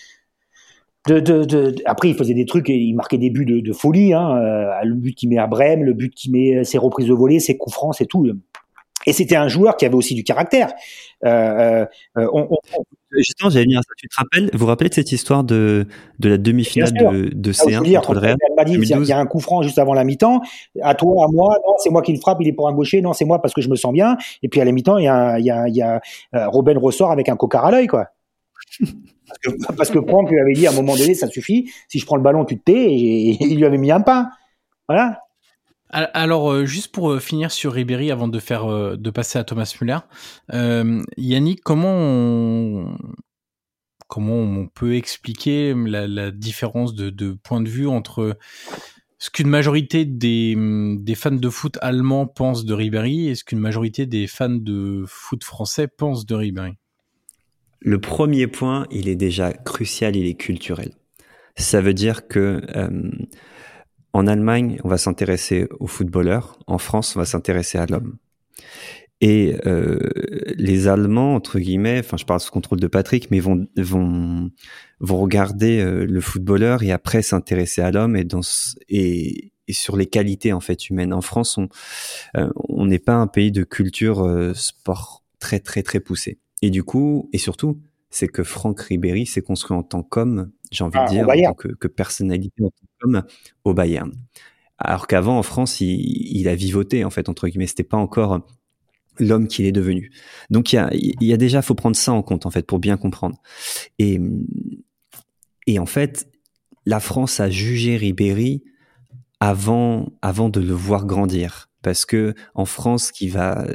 [1.06, 4.12] de, de, après, il faisait des trucs, et il marquait des buts de, folie.
[4.12, 7.14] Hein, euh, le but qu'il met à Brême, le but qu'il met, ses reprises de
[7.14, 8.26] volée, ses coups francs, c'est tout.
[9.06, 10.72] Et c'était un joueur qui avait aussi du caractère.
[11.24, 11.86] Euh,
[12.18, 12.84] euh, on, on,
[13.16, 13.92] Justement, j'allais dire ça.
[13.96, 15.86] Tu te rappelles, vous vous rappelez de cette histoire de,
[16.20, 18.36] de la demi-finale de, de C1 ah, dire, contre le Real
[18.68, 20.40] Il y a un coup franc juste avant la mi-temps.
[20.80, 23.02] À toi, à moi, non, c'est moi qui le frappe, il est pour un gaucher,
[23.02, 24.16] non, c'est moi parce que je me sens bien.
[24.42, 26.00] Et puis à la mi-temps, il y a, il y a, il y a
[26.36, 28.06] euh, Robin ressort avec un cocard à l'œil, quoi.
[28.78, 31.98] parce que, parce que Franck lui avait dit à un moment donné, ça suffit, si
[31.98, 34.30] je prends le ballon, tu te tais, et, et il lui avait mis un pain.
[34.88, 35.20] Voilà.
[35.92, 39.44] Alors, euh, juste pour euh, finir sur Ribéry, avant de faire, euh, de passer à
[39.44, 39.98] Thomas Müller,
[41.16, 42.96] Yannick, comment on,
[44.06, 48.38] comment on peut expliquer la, différence de, de, point de vue entre
[49.18, 50.54] ce qu'une majorité des,
[50.98, 55.04] des, fans de foot allemands pensent de Ribéry et ce qu'une majorité des fans de
[55.08, 56.74] foot français pensent de Ribéry?
[57.80, 60.92] Le premier point, il est déjà crucial, il est culturel.
[61.56, 62.62] Ça veut dire que
[64.12, 66.58] en Allemagne, on va s'intéresser aux footballeurs.
[66.66, 68.16] En France, on va s'intéresser à l'homme.
[69.20, 69.98] Et euh,
[70.56, 74.50] les Allemands, entre guillemets, enfin, je parle sous contrôle de Patrick, mais vont vont
[75.00, 78.40] vont regarder euh, le footballeur et après s'intéresser à l'homme et dans
[78.88, 81.12] et, et sur les qualités en fait humaines.
[81.12, 81.68] En France, on
[82.36, 86.38] euh, on n'est pas un pays de culture euh, sport très très très poussé.
[86.62, 90.84] Et du coup, et surtout, c'est que Franck Ribéry s'est construit en tant qu'homme, j'ai
[90.84, 92.86] envie de ah, dire, en tant que, que personnalité, en tant
[93.64, 94.12] au Bayern.
[94.78, 96.00] Alors qu'avant, en France, il,
[96.36, 97.66] il, a vivoté, en fait, entre guillemets.
[97.66, 98.40] C'était pas encore
[99.18, 100.10] l'homme qu'il est devenu.
[100.48, 102.66] Donc, il y a, il y a déjà, faut prendre ça en compte, en fait,
[102.66, 103.40] pour bien comprendre.
[103.98, 104.20] Et,
[105.66, 106.28] et en fait,
[106.86, 108.62] la France a jugé Ribéry
[109.40, 111.68] avant, avant de le voir grandir.
[111.82, 113.66] Parce que en France, qui va,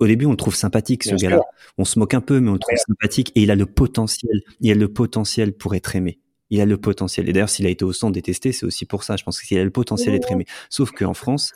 [0.00, 1.40] au début, on le trouve sympathique, ce gars-là.
[1.76, 4.40] On se moque un peu, mais on le trouve sympathique et il a le potentiel.
[4.60, 6.18] Il a le potentiel pour être aimé.
[6.50, 7.28] Il a le potentiel.
[7.28, 9.16] Et d'ailleurs, s'il a été au centre détesté, c'est aussi pour ça.
[9.16, 10.46] Je pense qu'il a le potentiel d'être aimé.
[10.70, 11.52] Sauf qu'en France,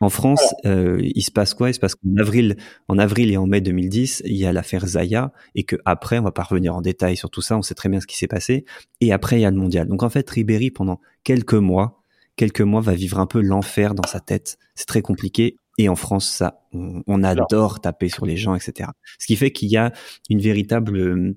[0.00, 1.70] En France, euh, il se passe quoi?
[1.70, 4.86] Il se passe qu'en avril, en avril et en mai 2010, il y a l'affaire
[4.86, 7.58] Zaya et que après, on va pas revenir en détail sur tout ça.
[7.58, 8.64] On sait très bien ce qui s'est passé.
[9.00, 9.88] Et après, il y a le mondial.
[9.88, 12.02] Donc en fait, Ribéry pendant quelques mois,
[12.36, 14.58] quelques mois, va vivre un peu l'enfer dans sa tête.
[14.76, 15.56] C'est très compliqué.
[15.78, 18.90] Et en France, ça, on, adore taper sur les gens, etc.
[19.18, 19.92] Ce qui fait qu'il y a
[20.28, 21.36] une véritable euh,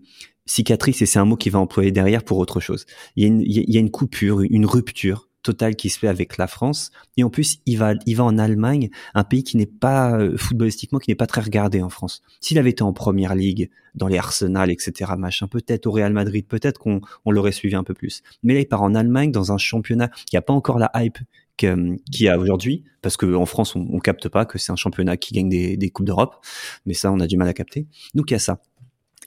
[0.52, 2.86] cicatrice, et c'est un mot qui va employer derrière pour autre chose.
[3.16, 6.08] Il y a une, il y a une coupure, une rupture total qui se fait
[6.08, 6.92] avec la France.
[7.18, 10.38] Et en plus, il va, il va en Allemagne, un pays qui n'est pas euh,
[10.38, 12.22] footballistiquement, qui n'est pas très regardé en France.
[12.40, 16.46] S'il avait été en première ligue, dans les Arsenal, etc., machin, peut-être au Real Madrid,
[16.48, 18.22] peut-être qu'on on l'aurait suivi un peu plus.
[18.44, 21.18] Mais là, il part en Allemagne dans un championnat qui a pas encore la hype
[21.58, 25.18] qu'il y a aujourd'hui, parce qu'en France, on, on capte pas que c'est un championnat
[25.18, 26.44] qui gagne des, des coupes d'Europe,
[26.86, 27.88] mais ça, on a du mal à capter.
[28.16, 28.62] Donc il y a ça.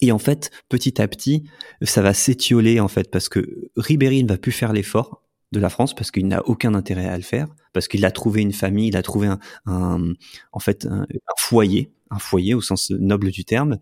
[0.01, 1.45] Et en fait, petit à petit,
[1.83, 5.23] ça va s'étioler en fait, parce que Ribéry ne va plus faire l'effort
[5.53, 8.43] de la France parce qu'il n'a aucun intérêt à le faire, parce qu'il a trouvé
[8.43, 9.29] une famille, il a trouvé
[9.67, 10.15] un,
[10.53, 11.07] en fait un,
[11.39, 13.79] foyer, un foyer au sens noble du terme,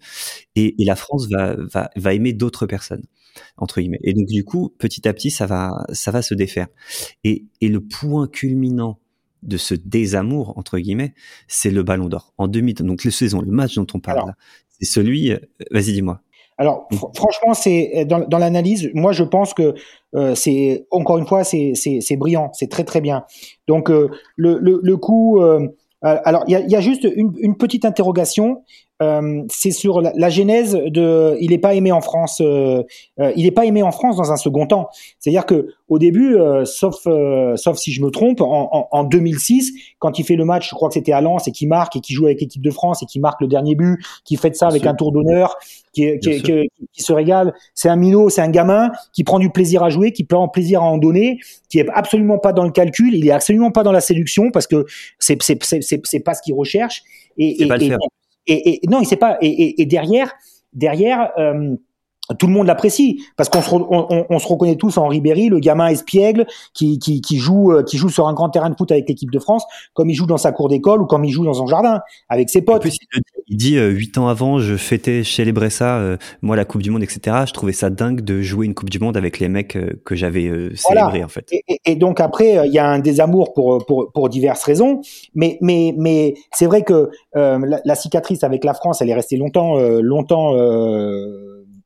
[0.55, 3.05] et, la France va, va, va aimer d'autres personnes
[3.57, 4.01] entre guillemets.
[4.03, 6.69] Et donc du coup, petit à petit, ça va, ça va se défaire.
[7.25, 8.99] Et, et le point culminant
[9.43, 11.15] de ce désamour entre guillemets,
[11.49, 12.77] c'est le Ballon d'Or en 2000.
[12.77, 14.35] Donc le saison, le match dont on parle,
[14.83, 15.33] c'est celui.
[15.33, 15.39] Euh,
[15.71, 16.21] vas-y, dis-moi.
[16.59, 19.75] Alors franchement, c'est dans, dans l'analyse, moi je pense que
[20.15, 23.25] euh, c'est encore une fois c'est c'est brillant, c'est très très bien.
[23.67, 25.67] Donc euh, le, le, coup, euh,
[26.03, 28.63] alors il y a, juste une petite interrogation.
[29.03, 31.37] Euh, c'est sur la, la, genèse de.
[31.41, 32.41] Il n'est pas aimé en France.
[32.41, 32.83] Euh,
[33.21, 34.89] euh, il n'est pas aimé en France dans un second temps.
[35.19, 37.07] C'est-à-dire que au début, sauf
[37.57, 40.75] sauf si je me trompe, en, en, en, 2006, quand il fait le match, je
[40.75, 43.03] crois que c'était à Lens et qui marque et qui joue avec l'équipe de France
[43.03, 45.57] et qui marque le dernier but, qui fait ça avec un tour d'honneur,
[45.93, 47.53] qui, qui, qui, qui, se régale.
[47.75, 50.83] C'est un minot, c'est un gamin qui prend du plaisir à jouer, qui prend plaisir
[50.83, 51.39] à en donner,
[51.69, 54.67] qui est absolument pas dans le calcul, il est absolument pas dans la séduction parce
[54.67, 54.87] que
[55.19, 57.03] c'est c'est c'est pas ce qu'il recherche.
[57.37, 57.97] Et, et, et,
[58.47, 59.39] et, et non, il sait pas.
[59.41, 60.33] Et, et derrière,
[60.73, 61.31] derrière.
[61.39, 61.77] Euh,
[62.39, 65.59] tout le monde l'apprécie parce qu'on se, on, on, se reconnaît tous en Ribéry, le
[65.59, 68.91] gamin espiègle qui, qui, qui, joue euh, qui joue sur un grand terrain de foot
[68.93, 71.45] avec l'équipe de France, comme il joue dans sa cour d'école ou comme il joue
[71.45, 72.87] dans son jardin avec ses potes.
[73.49, 76.83] il dit euh, huit ans avant, je fêtais chez les Bressa, euh, moi la Coupe
[76.83, 77.39] du Monde, etc.
[77.47, 80.51] Je trouvais ça dingue de jouer une Coupe du Monde avec les mecs que j'avais
[80.77, 81.49] célébrés en fait.
[81.51, 85.01] Et, et, donc après, il y a un désamour pour pour pour diverses raisons,
[85.35, 89.37] mais mais mais c'est vrai que la, la, cicatrice avec la France, elle est restée
[89.37, 90.53] longtemps longtemps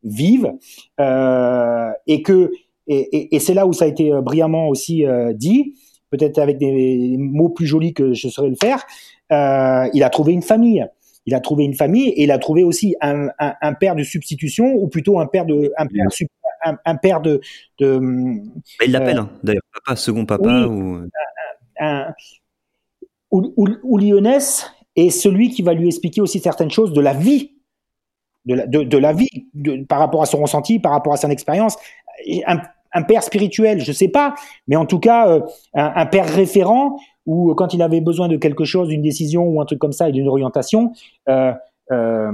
[0.07, 0.52] vive
[1.00, 2.50] euh, et que
[2.88, 5.74] et, et, c'est là où ça a été euh, brillamment aussi euh, dit,
[6.11, 8.84] peut-être avec des mots plus jolis que je saurais le faire.
[9.32, 10.86] Euh, il a trouvé une famille.
[11.26, 14.04] Il a trouvé une famille et il a trouvé aussi un, un, un père de
[14.04, 16.07] substitution ou plutôt un père de un père,
[16.64, 17.40] un, un père de.
[17.80, 18.00] de
[18.84, 21.00] il l'appelle hein, d'ailleurs papa, second papa ou.
[21.80, 22.14] Un,
[23.32, 27.12] ou, ou, ou Lyonès est celui qui va lui expliquer aussi certaines choses de la
[27.12, 27.55] vie
[28.47, 31.16] de la, de, de la vie, de, par rapport à son ressenti, par rapport à
[31.16, 31.76] son expérience.
[32.47, 32.59] Un,
[32.92, 34.34] un, père spirituel, je sais pas,
[34.68, 35.40] mais en tout cas euh,
[35.74, 39.61] un, un, père référent où quand il avait besoin de quelque chose, d'une décision ou
[39.61, 40.92] un truc comme ça et d'une orientation,
[41.28, 41.53] euh,
[41.90, 42.32] euh,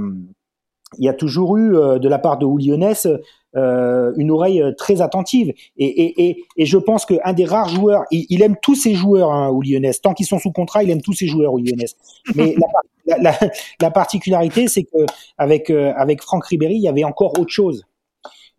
[0.99, 3.07] il y a toujours eu de la part de Oulionès
[3.55, 5.51] une oreille très attentive.
[5.75, 8.93] Et, et, et, et je pense qu'un des rares joueurs, il, il, aime tous ses
[8.93, 9.99] joueurs, hein, Oulionès.
[10.01, 11.95] Tant qu'ils sont sous contrat, il aime tous ses joueurs, Oulionès.
[12.35, 12.67] Mais la,
[13.05, 13.33] la, la,
[13.81, 15.05] la, particularité, c'est que
[15.37, 17.85] avec avec Franck Ribéry, il y avait encore autre chose.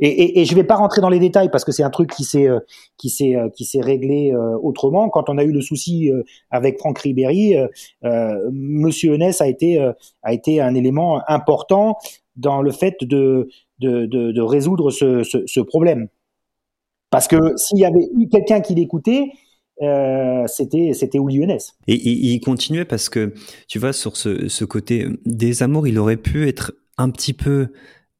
[0.00, 2.10] Et, et, et, je vais pas rentrer dans les détails parce que c'est un truc
[2.10, 2.48] qui s'est
[2.96, 5.08] qui s'est qui s'est réglé autrement.
[5.08, 6.10] Quand on a eu le souci
[6.50, 7.56] avec Franck Ribéry,
[8.04, 9.78] euh, Monsieur Eunès a été
[10.24, 11.96] a été un élément important
[12.36, 16.08] dans le fait de, de, de, de résoudre ce, ce, ce, problème.
[17.10, 19.30] Parce que s'il y avait eu quelqu'un qui l'écoutait,
[19.82, 21.74] euh, c'était c'était Lyonès.
[21.88, 23.34] Et, il continuait parce que
[23.68, 27.68] tu vois sur ce, ce côté des amours, il aurait pu être un petit peu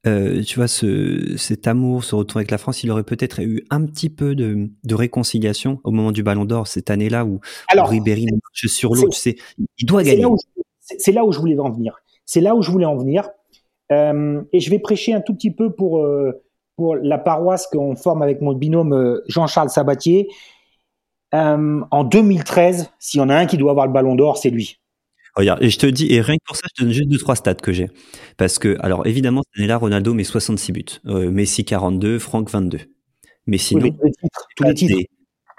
[0.07, 3.65] euh, tu vois, ce, cet amour, ce retour avec la France, il aurait peut-être eu
[3.71, 7.89] un petit peu de, de réconciliation au moment du Ballon d'Or cette année-là où, Alors,
[7.89, 9.09] Ribéry marche sur l'eau.
[9.09, 9.37] Tu sais,
[9.79, 10.27] il doit gagner.
[10.81, 11.97] C'est là, où je voulais en venir.
[12.27, 13.31] C'est là où je voulais en venir.
[13.93, 16.43] Euh, et je vais prêcher un tout petit peu pour euh,
[16.77, 20.29] pour la paroisse qu'on forme avec mon binôme euh, Jean-Charles Sabatier.
[21.35, 24.79] En 2013, s'il y en a un qui doit avoir le ballon d'or, c'est lui.
[25.37, 27.19] Regarde, et je te dis, et rien que pour ça, je te donne juste deux,
[27.19, 27.89] trois stats que j'ai.
[28.37, 30.85] Parce que, alors évidemment, cette année-là, Ronaldo met 66 buts.
[31.05, 32.79] Messi 42, Franck 22.
[33.47, 33.91] Mais sinon,
[34.57, 34.97] tous les titres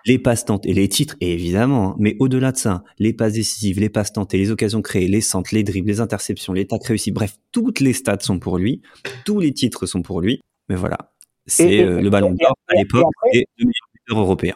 [0.06, 1.96] les passes tentées, les titres, évidemment, hein.
[1.98, 5.54] mais au-delà de ça, les passes décisives, les passes tentées, les occasions créées, les centres,
[5.54, 8.82] les dribbles, les interceptions, les tacles réussis, bref, toutes les stats sont pour lui,
[9.26, 11.12] tous les titres sont pour lui, mais voilà,
[11.48, 14.54] c'est euh, le ballon d'or à l'époque et le meilleur buteur européen.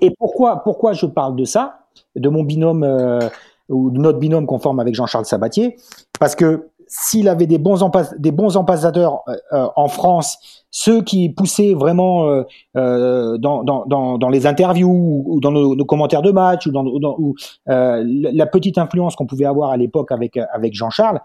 [0.00, 1.80] Et, pourquoi, pourquoi je parle de ça,
[2.14, 3.18] de mon binôme euh,
[3.68, 5.76] ou notre binôme qu'on forme avec Jean-Charles Sabatier,
[6.18, 11.28] parce que s'il avait des bons, des bons ambassadeurs euh, euh, en France, ceux qui
[11.28, 12.42] poussaient vraiment euh,
[12.76, 16.72] euh dans, dans, dans, dans, les interviews ou dans nos, nos, commentaires de match ou
[16.72, 17.34] dans, dans ou,
[17.66, 21.20] la petite influence qu'on pouvait avoir à l'époque avec, avec Jean-Charles,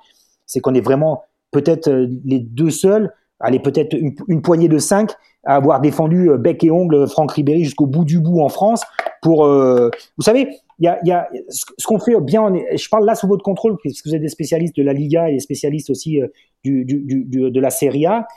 [0.46, 5.12] c'est qu'on est vraiment peut-être les deux seuls, allez peut-être une, poignée de cinq
[5.46, 8.84] à avoir défendu bec et ongle Franck Ribéry jusqu'au bout du bout en France
[9.22, 10.50] pour, vous savez,
[10.80, 13.76] il y a, y a, ce qu'on fait bien, je parle là sous votre contrôle,
[13.78, 16.28] puisque vous êtes des spécialistes de la Liga et des spécialistes aussi euh,
[16.64, 18.28] du, du, du, de la Serie A.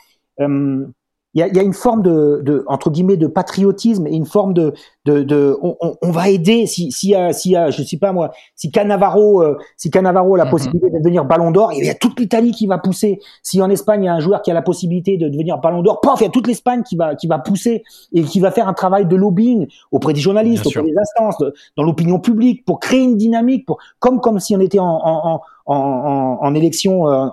[0.41, 0.85] Euh,
[1.33, 4.25] il y a, y a, une forme de, de, entre guillemets de patriotisme et une
[4.25, 4.73] forme de,
[5.05, 7.97] de, de on, on, va aider si si y a, si y a, je sais
[7.97, 10.51] pas moi si Cannavaro euh, si Cannavaro a la mhm.
[10.51, 13.69] possibilité de devenir Ballon d'Or il y a toute l'Italie qui va pousser si en
[13.69, 16.21] Espagne il y a un joueur qui a la possibilité de devenir Ballon d'Or paf
[16.21, 17.83] il y a toute l'Espagne qui va qui va pousser
[18.13, 21.43] et qui va faire un travail de lobbying auprès des journalistes auprès des instances
[21.75, 25.33] dans l'opinion publique pour créer une dynamique pour comme comme si on était en, en,
[25.33, 27.27] en, en, en élection euh,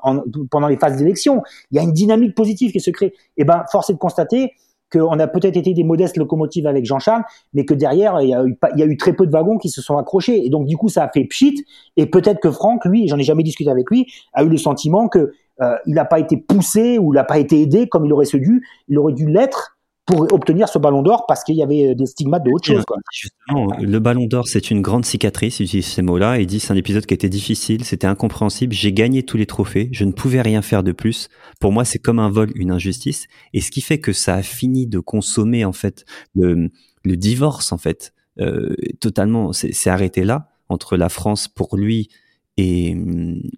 [0.50, 3.44] pendant les phases d'élection il y a une dynamique positive qui se crée et eh
[3.44, 4.52] ben force est de constater
[4.92, 7.22] qu'on a peut-être été des modestes locomotives avec Jean-Charles,
[7.54, 9.56] mais que derrière, il y, a eu, il y, a eu, très peu de wagons
[9.56, 10.44] qui se sont accrochés.
[10.44, 11.64] Et donc, du coup, ça a fait pchit.
[11.96, 15.08] Et peut-être que Franck, lui, j'en ai jamais discuté avec lui, a eu le sentiment
[15.08, 18.12] que euh, il n'a pas été poussé ou il n'a pas été aidé comme il
[18.12, 18.66] aurait dû.
[18.88, 22.42] Il aurait dû l'être pour obtenir ce ballon d'or parce qu'il y avait des stigmates
[22.42, 22.84] de autre chose.
[22.84, 22.96] Quoi.
[23.12, 26.72] Justement, le ballon d'or, c'est une grande cicatrice, il utilise ces mots-là, il dit c'est
[26.72, 30.42] un épisode qui était difficile, c'était incompréhensible, j'ai gagné tous les trophées, je ne pouvais
[30.42, 31.28] rien faire de plus.
[31.60, 33.26] Pour moi, c'est comme un vol, une injustice.
[33.52, 36.04] Et ce qui fait que ça a fini de consommer, en fait,
[36.34, 36.70] le,
[37.04, 42.08] le divorce, en fait, euh, totalement, c'est arrêté là, entre la France pour lui
[42.56, 42.96] et,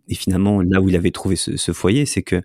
[0.08, 2.42] et, finalement là où il avait trouvé ce, ce foyer, c'est que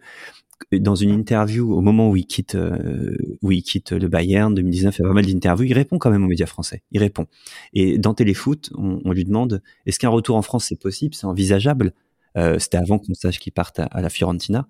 [0.72, 4.98] dans une interview au moment où il quitte euh, où il quitte le Bayern 2019,
[4.98, 6.84] il y a pas mal d'interviews, il répond quand même aux médias français.
[6.92, 7.28] Il répond.
[7.74, 11.28] Et dans Téléfoot, on, on lui demande est-ce qu'un retour en France c'est possible, c'est
[11.28, 11.94] envisageable?
[12.38, 14.68] Euh, C'était avant qu'on sache qu'il parte à, la Fiorentina.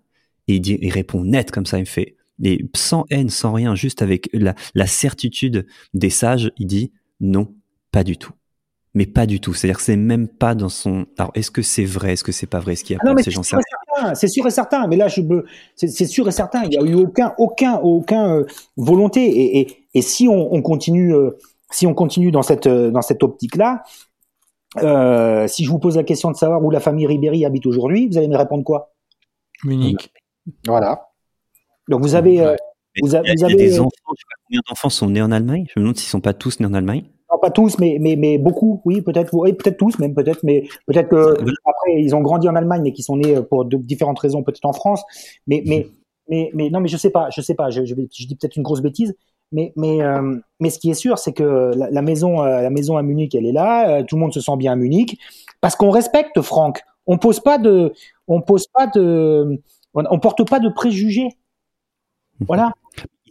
[0.48, 2.16] Et il, dit, il répond net comme ça, il me fait.
[2.44, 7.54] Et sans haine, sans rien, juste avec la, la certitude des sages, il dit non,
[7.92, 8.32] pas du tout
[8.98, 9.54] mais pas du tout.
[9.54, 11.06] C'est-à-dire que c'est même pas dans son.
[11.20, 12.14] Alors, est-ce que c'est vrai?
[12.14, 12.76] Est-ce que c'est pas vrai?
[12.76, 13.30] Ce qui a ah non, mais c'est
[14.16, 14.88] c'est sûr et certain.
[14.88, 15.22] Mais là, je
[15.76, 16.64] c'est sûr et certain.
[16.64, 18.46] Il n'y a eu aucun, aucun, aucun euh,
[18.76, 19.24] volonté.
[19.24, 21.38] Et, et, et, si on, on continue, euh,
[21.72, 23.84] si on continue dans cette euh, dans cette optique-là,
[25.48, 28.18] si je vous pose la question de savoir où la famille Ribéry habite aujourd'hui, vous
[28.18, 28.94] allez me répondre quoi?
[29.64, 30.12] Munich.
[30.66, 31.08] Voilà.
[31.90, 32.38] Donc vous avez.
[33.02, 33.90] vous, avez, il y a, des enfants.
[34.16, 35.66] Je sais pas combien d'enfants sont nés en Allemagne.
[35.74, 37.06] Je me demande s'ils sont pas tous nés en Allemagne
[37.42, 41.10] pas tous, mais, mais, mais beaucoup, oui, peut-être, oui, peut-être tous, même peut-être, mais peut-être
[41.10, 41.34] que
[41.66, 44.66] après ils ont grandi en Allemagne, mais qui sont nés pour de différentes raisons, peut-être
[44.66, 45.04] en France,
[45.46, 45.88] mais, mais,
[46.30, 48.64] mais, mais, non, mais je sais pas, je sais pas, je, je, dis peut-être une
[48.64, 49.16] grosse bêtise,
[49.52, 52.98] mais, mais, euh, mais ce qui est sûr, c'est que la, maison, euh, la maison
[52.98, 55.18] à Munich, elle est là, euh, tout le monde se sent bien à Munich,
[55.62, 56.84] parce qu'on respecte Franck.
[57.06, 57.94] On pose pas de,
[58.28, 59.62] on pose pas de,
[59.94, 61.30] on porte pas de préjugés.
[62.42, 62.74] Voilà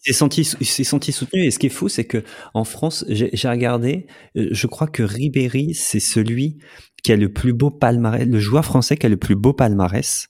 [0.06, 1.44] s'est senti, s'est senti soutenu.
[1.44, 2.22] Et ce qui est fou, c'est que
[2.54, 4.06] en France, j'ai regardé,
[4.36, 6.58] euh, je crois que Ribéry, c'est celui
[7.02, 10.28] qui a le plus beau palmarès, le joueur français qui a le plus beau palmarès.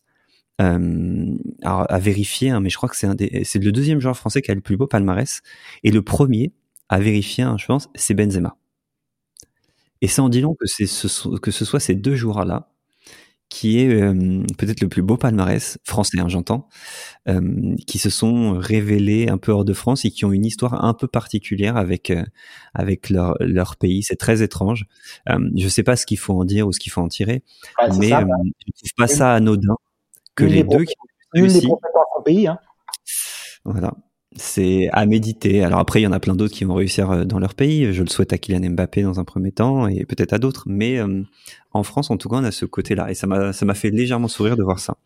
[0.63, 4.55] Euh, à vérifier, hein, mais je crois que c'est le deuxième joueur français qui a
[4.55, 5.43] le plus beau palmarès.
[5.85, 6.55] Et le premier
[6.89, 8.57] à vérifier, hein, je pense, c'est Benzema.
[10.01, 12.71] Et ça en dit que ce, que ce soit ces deux joueurs-là
[13.49, 16.69] qui est euh, peut-être le plus beau palmarès français, hein, j'entends,
[17.29, 20.85] euh, qui se sont révélés un peu hors de France et qui ont une histoire
[20.85, 22.25] un peu particulière avec euh,
[22.75, 24.03] avec leur, leur pays.
[24.03, 24.87] C'est très étrange.
[25.27, 27.43] je ne sais pas ce qu'il faut en dire ou ce qu'il faut en tirer,
[27.99, 29.77] mais je ne trouve pas ça anodin
[30.35, 31.69] que les deux qui ont réussi.
[32.25, 32.59] pays, hein.
[33.65, 33.93] Voilà
[34.37, 35.63] c'est à méditer.
[35.63, 37.93] Alors après, il y en a plein d'autres qui vont réussir euh, dans leur pays.
[37.93, 40.65] Je le souhaite à Kylian Mbappé dans un premier temps et peut-être à d'autres.
[40.67, 41.23] Mais euh,
[41.73, 43.11] en France, en tout cas, on a ce côté-là.
[43.11, 44.97] Et ça m'a, ça m'a fait légèrement sourire de voir ça.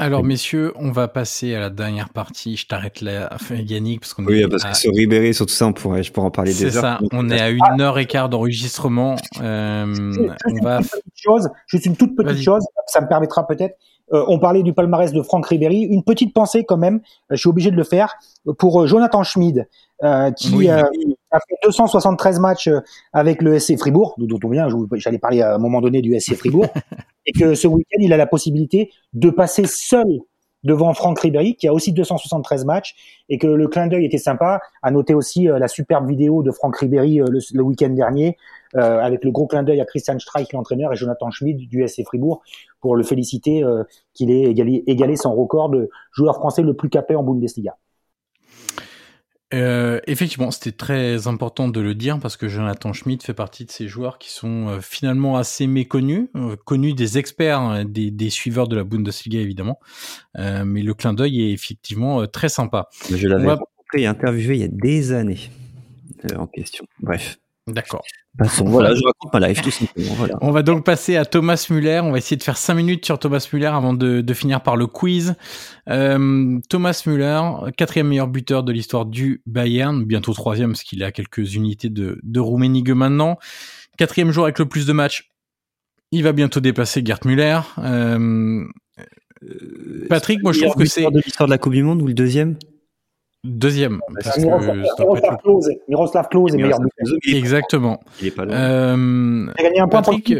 [0.00, 2.56] Alors, messieurs, on va passer à la dernière partie.
[2.56, 5.74] Je t'arrête là, Yannick, parce qu'on oui, parce que sur Ribéry, sur tout ça, on
[5.74, 6.72] pourrait, je pourrais en parler des heures.
[6.72, 6.98] C'est ça.
[7.12, 9.16] On est à une heure et quart d'enregistrement.
[9.42, 10.80] Euh, on va.
[11.14, 12.64] Chose, juste une toute petite chose.
[12.86, 13.76] Ça me permettra peut-être.
[14.12, 15.82] Euh, on parlait du palmarès de Franck Ribéry.
[15.82, 17.00] Une petite pensée quand même, euh,
[17.32, 18.14] je suis obligé de le faire,
[18.58, 19.68] pour euh, Jonathan Schmid,
[20.36, 22.70] qui a fait 273 matchs
[23.12, 26.34] avec le SC Fribourg, d'où on vient, j'allais parler à un moment donné du SC
[26.36, 26.66] Fribourg,
[27.26, 30.06] et que ce week-end, il a la possibilité de passer seul
[30.62, 32.94] devant Franck Ribéry, qui a aussi 273 matchs,
[33.28, 34.60] et que le clin d'œil était sympa.
[34.82, 38.36] À noter aussi la superbe vidéo de Franck Ribéry le week-end dernier,
[38.76, 42.04] euh, avec le gros clin d'œil à Christian Streich, l'entraîneur, et Jonathan Schmid du SC
[42.04, 42.42] Fribourg,
[42.80, 46.88] pour le féliciter euh, qu'il ait égalé, égalé son record de joueur français le plus
[46.88, 47.76] capé en Bundesliga.
[49.52, 53.70] Euh, effectivement, c'était très important de le dire parce que Jonathan Schmidt fait partie de
[53.70, 58.30] ces joueurs qui sont euh, finalement assez méconnus, euh, connus des experts, hein, des, des,
[58.30, 59.80] suiveurs de la Bundesliga évidemment.
[60.38, 62.88] Euh, mais le clin d'œil est effectivement très sympa.
[63.10, 63.54] Je l'avais va...
[63.54, 65.50] rencontré et interviewé il y a des années
[66.36, 66.86] en question.
[67.00, 67.38] Bref.
[67.72, 68.02] D'accord.
[68.64, 70.14] voilà, je raconte ma life tout simplement.
[70.14, 70.34] Voilà.
[70.40, 72.00] On va donc passer à Thomas Muller.
[72.02, 74.76] On va essayer de faire 5 minutes sur Thomas Muller avant de, de finir par
[74.76, 75.34] le quiz.
[75.88, 77.40] Euh, Thomas Muller,
[77.76, 82.18] quatrième meilleur buteur de l'histoire du Bayern, bientôt troisième parce qu'il a quelques unités de,
[82.22, 83.38] de Rummenigge maintenant.
[83.98, 85.28] Quatrième joueur avec le plus de matchs.
[86.12, 87.60] Il va bientôt dépasser Gerd Müller.
[87.78, 88.64] Euh,
[90.08, 92.14] Patrick, moi je trouve que c'est de l'histoire de la Coupe du Monde ou le
[92.14, 92.56] deuxième?
[93.42, 94.00] Deuxième.
[94.22, 97.18] Parce Miroslav, que Miroslav Klose, Miroslav Klose est meilleur buteur.
[97.34, 98.00] Exactement.
[98.20, 98.54] Il est pas loin.
[98.54, 100.34] Euh, Il a gagné un point Patrick,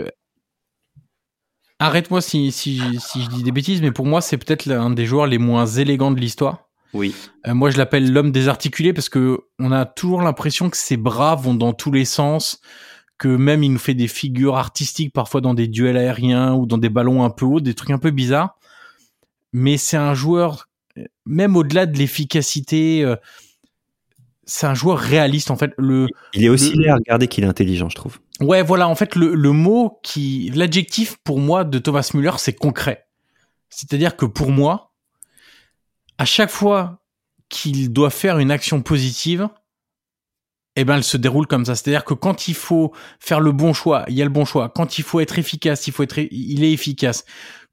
[1.81, 5.07] arrête-moi si, si, si je dis des bêtises, mais pour moi, c'est peut-être l'un des
[5.07, 6.69] joueurs les moins élégants de l'histoire.
[6.93, 7.15] Oui.
[7.47, 11.35] Euh, moi, je l'appelle l'homme désarticulé parce que on a toujours l'impression que ses bras
[11.35, 12.61] vont dans tous les sens,
[13.19, 16.79] que même il nous fait des figures artistiques parfois dans des duels aériens ou dans
[16.79, 18.59] des ballons un peu hauts, des trucs un peu bizarres.
[19.53, 20.69] Mais c'est un joueur
[21.27, 23.17] même au-delà de l'efficacité, euh,
[24.45, 25.73] c'est un joueur réaliste en fait.
[25.79, 28.19] Le, il est aussi laid à regarder qu'il est intelligent, je trouve.
[28.41, 28.89] Ouais, voilà.
[28.89, 33.07] En fait, le, le mot qui, l'adjectif pour moi de Thomas Müller, c'est concret.
[33.69, 34.93] C'est-à-dire que pour moi,
[36.19, 37.01] à chaque fois
[37.49, 39.49] qu'il doit faire une action positive,
[40.77, 41.75] eh ben, elle se déroule comme ça.
[41.75, 44.69] C'est-à-dire que quand il faut faire le bon choix, il y a le bon choix.
[44.69, 47.25] Quand il faut être efficace, il faut être, il est efficace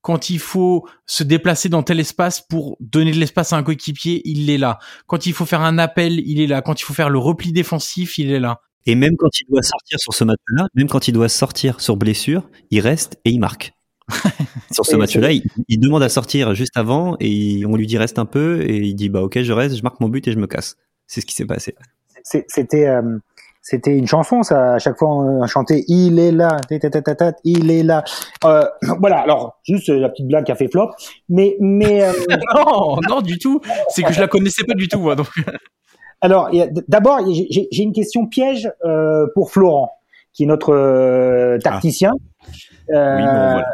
[0.01, 4.21] quand il faut se déplacer dans tel espace pour donner de l'espace à un coéquipier,
[4.25, 4.79] il est là.
[5.05, 6.61] Quand il faut faire un appel, il est là.
[6.61, 8.61] Quand il faut faire le repli défensif, il est là.
[8.85, 11.97] Et même quand il doit sortir sur ce match-là, même quand il doit sortir sur
[11.97, 13.73] blessure, il reste et il marque.
[14.71, 18.19] sur ce match-là, il, il, demande à sortir juste avant et on lui dit reste
[18.19, 20.39] un peu et il dit bah ok je reste, je marque mon but et je
[20.39, 20.77] me casse.
[21.07, 21.75] C'est ce qui s'est passé.
[22.23, 23.17] C'était euh,
[23.69, 24.75] c'était une chanson, ça.
[24.75, 26.55] À chaque fois, on chantait "Il est là,
[27.43, 28.01] il est là".
[28.45, 28.63] Euh,
[28.99, 29.17] voilà.
[29.17, 30.91] Alors, juste la petite blague qui a fait flop,
[31.27, 32.13] mais mais euh...
[32.55, 33.59] non, non du tout.
[33.89, 35.15] C'est que je la connaissais pas du tout, moi.
[35.15, 35.27] Donc.
[36.21, 36.49] Alors,
[36.87, 37.19] d'abord,
[37.49, 39.91] j'ai une question piège euh, pour Florent,
[40.31, 42.13] qui est notre euh, tacticien.
[42.93, 43.15] Ah.
[43.17, 43.65] oui, bon, voilà.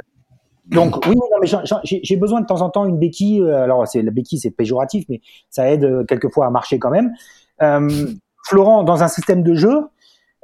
[0.66, 1.48] Donc oui, non, mais
[1.84, 3.42] j'ai besoin de temps en temps une béquille.
[3.42, 6.90] euh, Alors c'est la béquille, c'est péjoratif, mais ça aide euh, quelquefois à marcher quand
[6.90, 7.14] même.
[7.62, 8.08] Euh,
[8.44, 9.88] Florent, dans un système de jeu,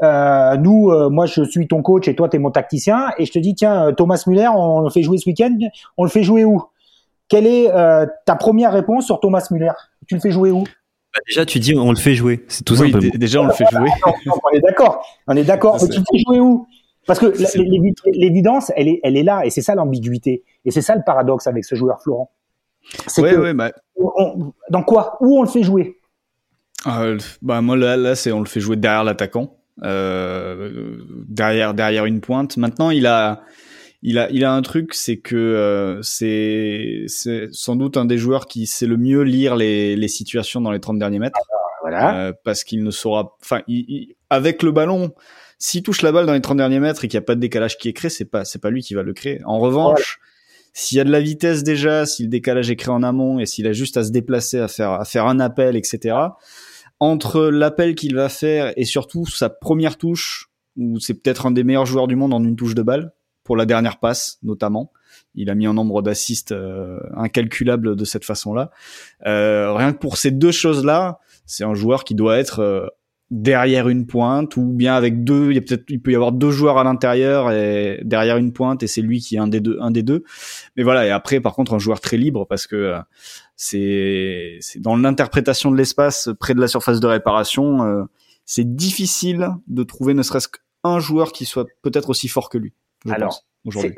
[0.01, 3.25] euh, nous, euh, moi, je suis ton coach et toi, tu es mon tacticien, et
[3.25, 5.57] je te dis, tiens, euh, Thomas Muller, on le fait jouer ce week-end,
[5.97, 6.63] on le fait jouer où?
[7.27, 9.73] Quelle est euh, ta première réponse sur Thomas Muller?
[10.07, 10.63] Tu le fais jouer où?
[10.63, 12.45] Bah déjà, tu dis, on le fait jouer.
[12.47, 13.11] C'est tout oui, simplement.
[13.15, 13.89] Déjà, on le fait jouer.
[14.05, 15.77] non, non, on est d'accord, on est d'accord.
[15.81, 16.67] Mais tu le fais jouer où?
[17.05, 17.33] Parce que
[18.11, 21.47] l'évidence, elle est, elle est là, et c'est ça l'ambiguïté, et c'est ça le paradoxe
[21.47, 22.31] avec ce joueur Florent.
[23.07, 23.71] C'est ouais, que, ouais, bah...
[23.97, 25.17] on, dans quoi?
[25.19, 25.98] Où on le fait jouer?
[26.87, 30.97] Euh, bah moi là, là c'est on le fait jouer derrière l'attaquant, euh,
[31.27, 32.57] derrière derrière une pointe.
[32.57, 33.41] Maintenant il a
[34.01, 38.17] il a il a un truc, c'est que euh, c'est c'est sans doute un des
[38.17, 41.37] joueurs qui sait le mieux lire les les situations dans les 30 derniers mètres.
[41.81, 42.27] Voilà.
[42.27, 43.61] Euh, parce qu'il ne saura, enfin
[44.29, 45.13] avec le ballon.
[45.61, 47.41] S'il touche la balle dans les 30 derniers mètres et qu'il n'y a pas de
[47.41, 49.41] décalage qui est créé, c'est pas c'est pas lui qui va le créer.
[49.43, 50.21] En revanche,
[50.71, 53.45] s'il y a de la vitesse déjà, si le décalage est créé en amont et
[53.45, 56.15] s'il a juste à se déplacer, à faire à faire un appel, etc
[56.99, 61.63] entre l'appel qu'il va faire et surtout sa première touche, où c'est peut-être un des
[61.63, 63.13] meilleurs joueurs du monde en une touche de balle,
[63.43, 64.91] pour la dernière passe notamment.
[65.33, 68.71] Il a mis un nombre d'assists euh, incalculable de cette façon-là.
[69.25, 72.85] Euh, rien que pour ces deux choses-là, c'est un joueur qui doit être euh,
[73.31, 75.49] derrière une pointe ou bien avec deux.
[75.49, 78.53] Il, y a peut-être, il peut y avoir deux joueurs à l'intérieur et derrière une
[78.53, 80.23] pointe et c'est lui qui est un des deux, un des deux.
[80.75, 81.07] Mais voilà.
[81.07, 82.95] Et après, par contre, un joueur très libre parce que
[83.61, 88.03] c'est dans l'interprétation de l'espace près de la surface de réparation, euh,
[88.45, 92.73] c'est difficile de trouver ne serait-ce qu'un joueur qui soit peut-être aussi fort que lui.
[93.05, 93.95] Je Alors, aujourd'hui.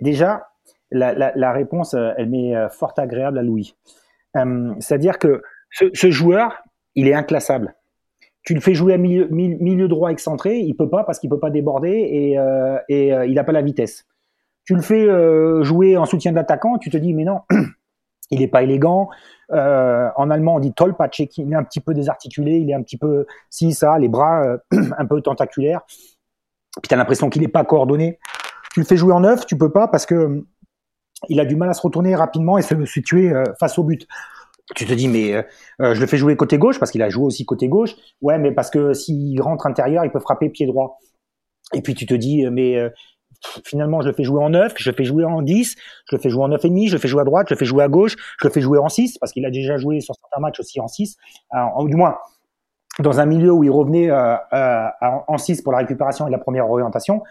[0.00, 0.48] déjà,
[0.90, 3.74] la, la, la, réponse, elle m'est fort agréable à Louis.
[4.36, 6.62] Euh, C'est-à-dire que ce, ce, joueur,
[6.94, 7.74] il est inclassable.
[8.42, 11.38] Tu le fais jouer à milieu, milieu droit excentré, il peut pas parce qu'il peut
[11.38, 14.06] pas déborder et, euh, et euh, il n'a pas la vitesse.
[14.64, 17.40] Tu le fais euh, jouer en soutien d'attaquant, tu te dis mais non,
[18.30, 19.08] il est pas élégant.
[19.52, 22.82] Euh, en allemand, on dit tollpatschig, il est un petit peu désarticulé, il est un
[22.82, 24.58] petit peu, si ça, les bras euh,
[24.98, 25.82] un peu tentaculaires.
[26.82, 28.18] Puis t'as l'impression qu'il est pas coordonné.
[28.72, 30.44] Tu le fais jouer en neuf, tu peux pas parce que
[31.28, 34.06] il a du mal à se retourner rapidement et se situer euh, face au but.
[34.76, 35.34] Tu te dis mais
[35.80, 37.96] euh, je le fais jouer côté gauche parce qu'il a joué aussi côté gauche.
[38.20, 40.98] Ouais, mais parce que s'il rentre intérieur, il peut frapper pied droit.
[41.72, 42.76] Et puis tu te dis mais
[43.64, 45.76] finalement, je le fais jouer en 9, je le fais jouer en 10,
[46.10, 47.54] je le fais jouer en 9 et demi, je le fais jouer à droite, je
[47.54, 49.76] le fais jouer à gauche, je le fais jouer en 6 parce qu'il a déjà
[49.76, 51.16] joué sur certains matchs aussi en 6.
[51.50, 52.16] Alors, du moins,
[52.98, 56.38] dans un milieu où il revenait euh, euh, en 6 pour la récupération et la
[56.38, 57.22] première orientation.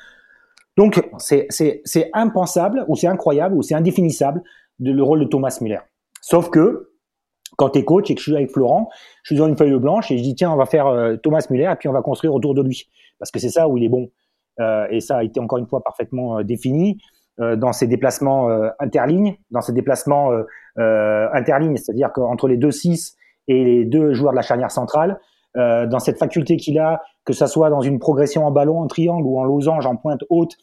[0.77, 4.43] Donc, c'est impensable, ou c'est incroyable, ou c'est indéfinissable
[4.79, 5.79] le rôle de Thomas Müller.
[6.21, 6.91] Sauf que,
[7.57, 8.89] quand tu es coach et que je suis avec Florent,
[9.23, 11.45] je suis dans une feuille blanche et je dis, tiens, on va faire euh, Thomas
[11.49, 12.87] Müller et puis on va construire autour de lui.
[13.17, 14.11] Parce que c'est ça où il est bon.
[14.59, 16.99] Euh, et ça a été encore une fois parfaitement euh, défini
[17.39, 20.31] dans ses déplacements interlignes, dans ses déplacements
[20.75, 23.15] interlignes, c'est-à-dire qu'entre les deux 6
[23.47, 25.19] et les deux joueurs de la charnière centrale,
[25.53, 29.27] dans cette faculté qu'il a, que ça soit dans une progression en ballon, en triangle
[29.27, 30.57] ou en losange, en pointe haute,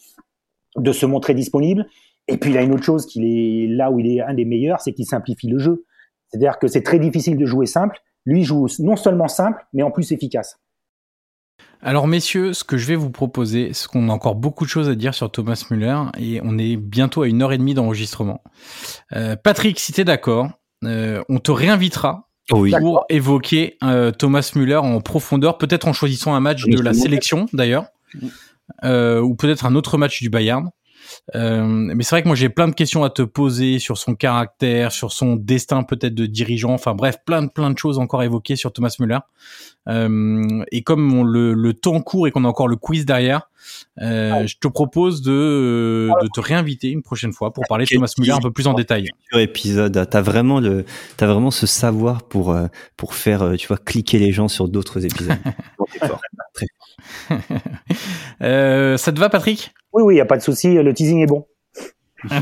[0.77, 1.87] de se montrer disponible.
[2.29, 4.45] Et puis il a une autre chose qu'il est là où il est un des
[4.45, 5.85] meilleurs, c'est qu'il simplifie le jeu.
[6.29, 7.99] C'est-à-dire que c'est très difficile de jouer simple.
[8.27, 10.59] Lui joue non seulement simple, mais en plus efficace.
[11.85, 14.89] Alors messieurs, ce que je vais vous proposer, c'est qu'on a encore beaucoup de choses
[14.89, 18.43] à dire sur Thomas Müller et on est bientôt à une heure et demie d'enregistrement.
[19.13, 20.49] Euh, Patrick, si tu es d'accord,
[20.85, 26.41] euh, on te réinvitera pour évoquer euh, Thomas Müller en profondeur, peut-être en choisissant un
[26.41, 27.85] match de la sélection d'ailleurs,
[28.83, 30.71] ou peut-être un autre match du Bayern.
[31.35, 34.15] Euh, mais c'est vrai que moi j'ai plein de questions à te poser sur son
[34.15, 38.23] caractère, sur son destin peut-être de dirigeant, enfin bref, plein de plein de choses encore
[38.23, 39.19] évoquées sur Thomas Müller.
[39.89, 43.51] Euh, et comme le, le, temps court et qu'on a encore le quiz derrière,
[44.01, 48.13] euh, je te propose de, de te réinviter une prochaine fois pour parler de Thomas
[48.19, 49.11] Müller un peu plus en détail.
[49.35, 50.85] Épisode, t'as vraiment le,
[51.17, 52.67] t'as vraiment ce savoir pour euh,
[52.97, 55.37] pour faire, euh, tu vois, cliquer les gens sur d'autres épisodes.
[56.01, 56.21] fort,
[56.55, 57.39] très fort.
[58.43, 59.73] euh, ça te va, Patrick?
[59.95, 61.47] Oui, oui, il n'y a pas de souci, le teasing est bon.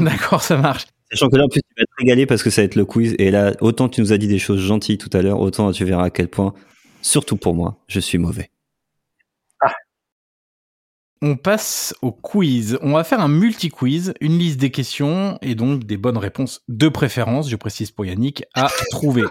[0.01, 0.87] D'accord, ça marche.
[1.11, 2.87] Sachant que là, en plus, tu vas te régaler parce que ça va être le
[2.87, 3.15] quiz.
[3.19, 5.85] Et là, autant tu nous as dit des choses gentilles tout à l'heure, autant tu
[5.85, 6.55] verras à quel point,
[7.03, 8.51] surtout pour moi, je suis mauvais.
[9.61, 9.75] Ah.
[11.21, 12.79] On passe au quiz.
[12.81, 16.89] On va faire un multi-quiz, une liste des questions et donc des bonnes réponses de
[16.89, 19.25] préférence, je précise pour Yannick, à trouver.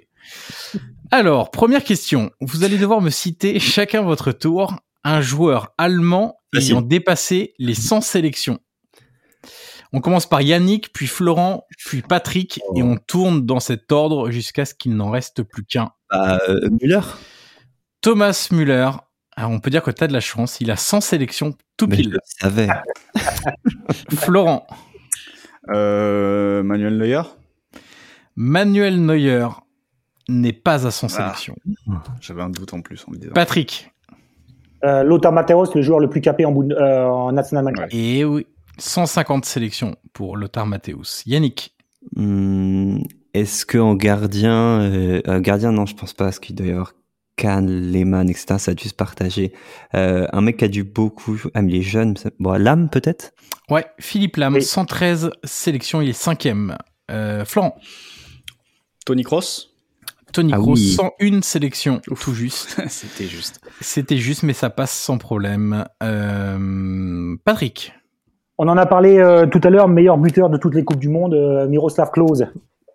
[1.09, 2.29] Alors, première question.
[2.39, 8.01] Vous allez devoir me citer chacun votre tour un joueur allemand ayant dépassé les 100
[8.01, 8.59] sélections.
[9.93, 14.63] On commence par Yannick, puis Florent, puis Patrick, et on tourne dans cet ordre jusqu'à
[14.65, 15.91] ce qu'il n'en reste plus qu'un.
[16.09, 17.01] Bah, euh, Müller
[17.99, 18.89] Thomas Müller.
[19.35, 21.87] Alors on peut dire que tu as de la chance, il a 100 sélections tout
[21.87, 22.17] pile.
[22.25, 22.67] Je savais.
[24.15, 24.65] Florent.
[25.69, 27.21] Euh, Manuel Neuer
[28.35, 29.47] Manuel Neuer
[30.27, 31.09] n'est pas à 100 ah.
[31.09, 31.55] sélections.
[32.19, 33.33] J'avais un doute en plus en me disant.
[33.33, 33.91] Patrick.
[34.83, 38.47] Euh, Lothar Matthäus, le joueur le plus capé en, euh, en National Et oui,
[38.77, 41.23] 150 sélections pour Lothar Matthäus.
[41.25, 41.75] Yannick
[42.15, 42.99] hmm,
[43.33, 46.93] Est-ce qu'en gardien, euh, gardien, non, je pense pas, parce qu'il doit y avoir
[47.35, 48.55] Kahn, Lehmann, etc.
[48.57, 49.53] Ça a dû se partager.
[49.95, 53.33] Euh, un mec qui a dû beaucoup, ah, mais il est jeune, bon, Lam peut-être?
[53.69, 56.77] Ouais, Philippe Lam, 113 sélections, il est cinquième.
[57.09, 57.75] Euh, Florent
[59.05, 59.70] Tony Cross
[60.31, 62.81] Tony Kroos, ah 101 sélections, tout juste.
[62.87, 63.61] C'était juste.
[63.79, 65.85] C'était juste, mais ça passe sans problème.
[66.03, 67.93] Euh, Patrick
[68.57, 71.09] On en a parlé euh, tout à l'heure, meilleur buteur de toutes les Coupes du
[71.09, 72.47] Monde, euh, Miroslav Klose.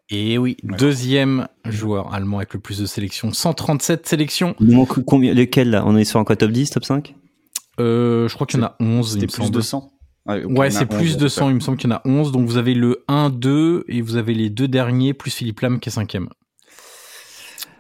[0.09, 4.55] Et oui, deuxième joueur allemand avec le plus de sélections, 137 sélections.
[5.07, 5.83] Combien, lesquels là?
[5.85, 7.15] On est sur un quoi, top 10, top 5
[7.79, 9.15] Je crois qu'il y en a 11.
[9.15, 9.91] C'était plus de 100
[10.27, 12.33] ouais, c'est plus de 100, il me semble qu'il y en a 11.
[12.33, 15.81] Donc vous avez le 1, 2 et vous avez les deux derniers plus Philippe Lam
[15.81, 16.29] qui est cinquième.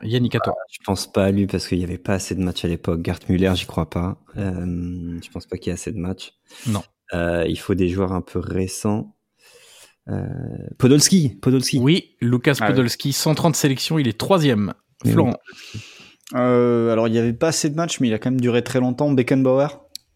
[0.02, 0.55] Yannick, à toi.
[0.56, 2.68] Ah, je pense pas à lui parce qu'il n'y avait pas assez de matchs à
[2.68, 3.01] l'époque.
[3.05, 4.18] Gert Müller, j'y crois pas.
[4.36, 6.35] Euh, je pense pas qu'il y ait assez de matchs.
[6.66, 6.82] Non.
[7.14, 9.16] Euh, il faut des joueurs un peu récents.
[10.09, 10.24] Euh,
[10.78, 11.78] Podolski, Podolski.
[11.78, 14.74] Oui, Lucas ah Podolski, 130 sélections, il est troisième.
[15.05, 15.36] Florent.
[16.35, 18.62] Euh, alors, il n'y avait pas assez de matchs, mais il a quand même duré
[18.62, 19.10] très longtemps.
[19.10, 19.68] Beckenbauer.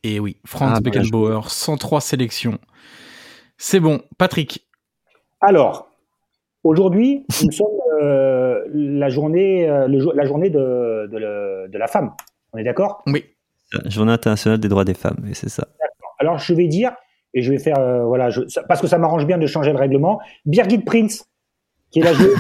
[0.03, 2.59] Et oui, Franz ah, Beckenbauer, 103 sélections.
[3.59, 4.01] C'est bon.
[4.17, 4.67] Patrick.
[5.41, 5.91] Alors,
[6.63, 7.69] Aujourd'hui, nous sommes
[8.01, 12.13] euh, la journée, euh, le, la journée de, de, de, la femme.
[12.53, 13.03] On est d'accord?
[13.07, 13.25] Oui.
[13.87, 15.69] Journée internationale des droits des femmes, et c'est ça.
[16.19, 16.93] Alors je vais dire,
[17.35, 19.79] et je vais faire, euh, voilà, je, parce que ça m'arrange bien de changer le
[19.79, 21.25] règlement, Birgit Prince,
[21.91, 22.35] qui est la joueuse,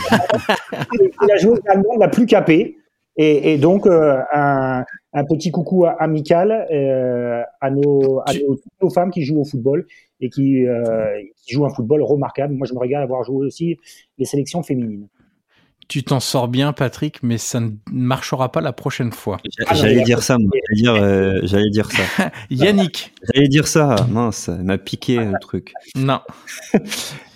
[1.28, 2.76] la joueuse allemande la plus capée,
[3.16, 6.52] et, et donc un, un, petit coucou amical
[7.60, 8.32] à nos, à
[8.80, 9.86] nos femmes qui jouent au football
[10.20, 12.54] et qui, euh, qui joue un football remarquable.
[12.54, 13.78] Moi, je me régale à avoir joué aussi
[14.18, 15.08] les sélections féminines.
[15.90, 19.38] Tu t'en sors bien, Patrick, mais ça ne marchera pas la prochaine fois.
[19.72, 22.30] J'allais dire ça, J'allais dire, euh, j'allais dire ça.
[22.50, 23.12] Yannick.
[23.34, 23.96] J'allais dire ça.
[24.08, 25.72] Mince, m'a piqué le truc.
[25.96, 26.20] Non.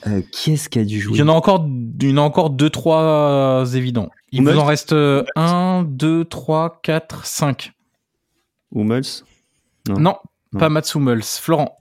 [0.07, 1.67] euh, qui est-ce qui a dû jouer Il y en a encore,
[2.01, 4.09] il y en a encore deux, trois évidents.
[4.31, 7.73] Il vous en reste euh, un, deux, trois, quatre, cinq.
[8.73, 9.03] Hummels
[9.89, 9.99] non.
[9.99, 10.17] non,
[10.57, 11.25] pas Mats Hummels.
[11.25, 11.77] Florent.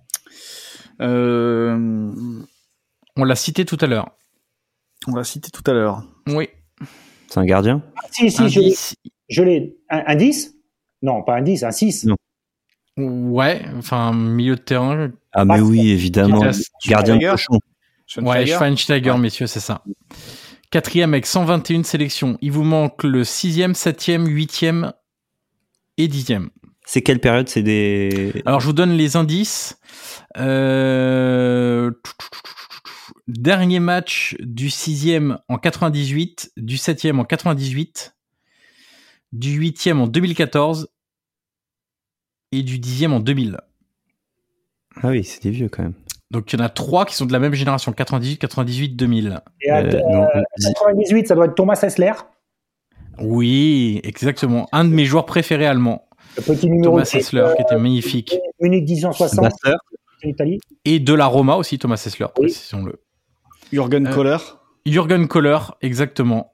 [1.02, 2.12] Euh,
[3.16, 4.10] on l'a cité tout à l'heure.
[5.08, 6.04] On l'a cité tout à l'heure.
[6.26, 6.50] Oui.
[7.34, 7.81] C'est un gardien?
[8.11, 8.95] Si, si,
[9.27, 9.76] je l'ai.
[9.89, 10.53] Un, 10
[11.01, 12.05] Non, pas un 10, un 6.
[12.05, 12.15] Non.
[12.95, 15.11] Ouais, enfin, milieu de terrain.
[15.31, 16.43] Ah, mais Ah, oui, évidemment.
[16.85, 17.53] Gardien de cochon.
[18.18, 19.84] Ouais, Schweinsteiger Schweinsteiger, messieurs, c'est ça.
[20.69, 22.38] Quatrième avec 121 sélections.
[22.41, 24.93] Il vous manque le sixième, septième, huitième
[25.97, 26.51] et dixième.
[26.85, 27.47] C'est quelle période?
[27.49, 28.43] C'est des.
[28.45, 29.80] Alors, je vous donne les indices.
[30.38, 31.91] Euh...
[33.27, 38.15] Dernier match du sixième en 98, du septième en 98,
[39.31, 40.89] du huitième en 2014
[42.51, 43.57] et du dixième en 2000.
[45.01, 45.93] Ah oui, c'est des vieux quand même.
[46.31, 49.41] Donc, il y en a trois qui sont de la même génération, 98, 98, 2000.
[49.61, 50.41] Et à Euh, non, euh,
[50.73, 52.14] 98, ça doit être Thomas Hessler,
[53.19, 54.68] Oui, exactement.
[54.72, 56.07] Un de mes joueurs préférés allemands.
[56.38, 58.35] Le petit numéro Thomas 10, Hessler, qui était magnifique.
[58.60, 59.76] Munich 1860 Basler.
[60.23, 60.60] en Italie.
[60.85, 62.47] Et de la Roma aussi, Thomas Hessler, Oui.
[62.47, 63.01] précisons-le.
[63.72, 64.38] Jürgen Euh, Kohler
[64.85, 66.53] Jürgen Kohler, exactement.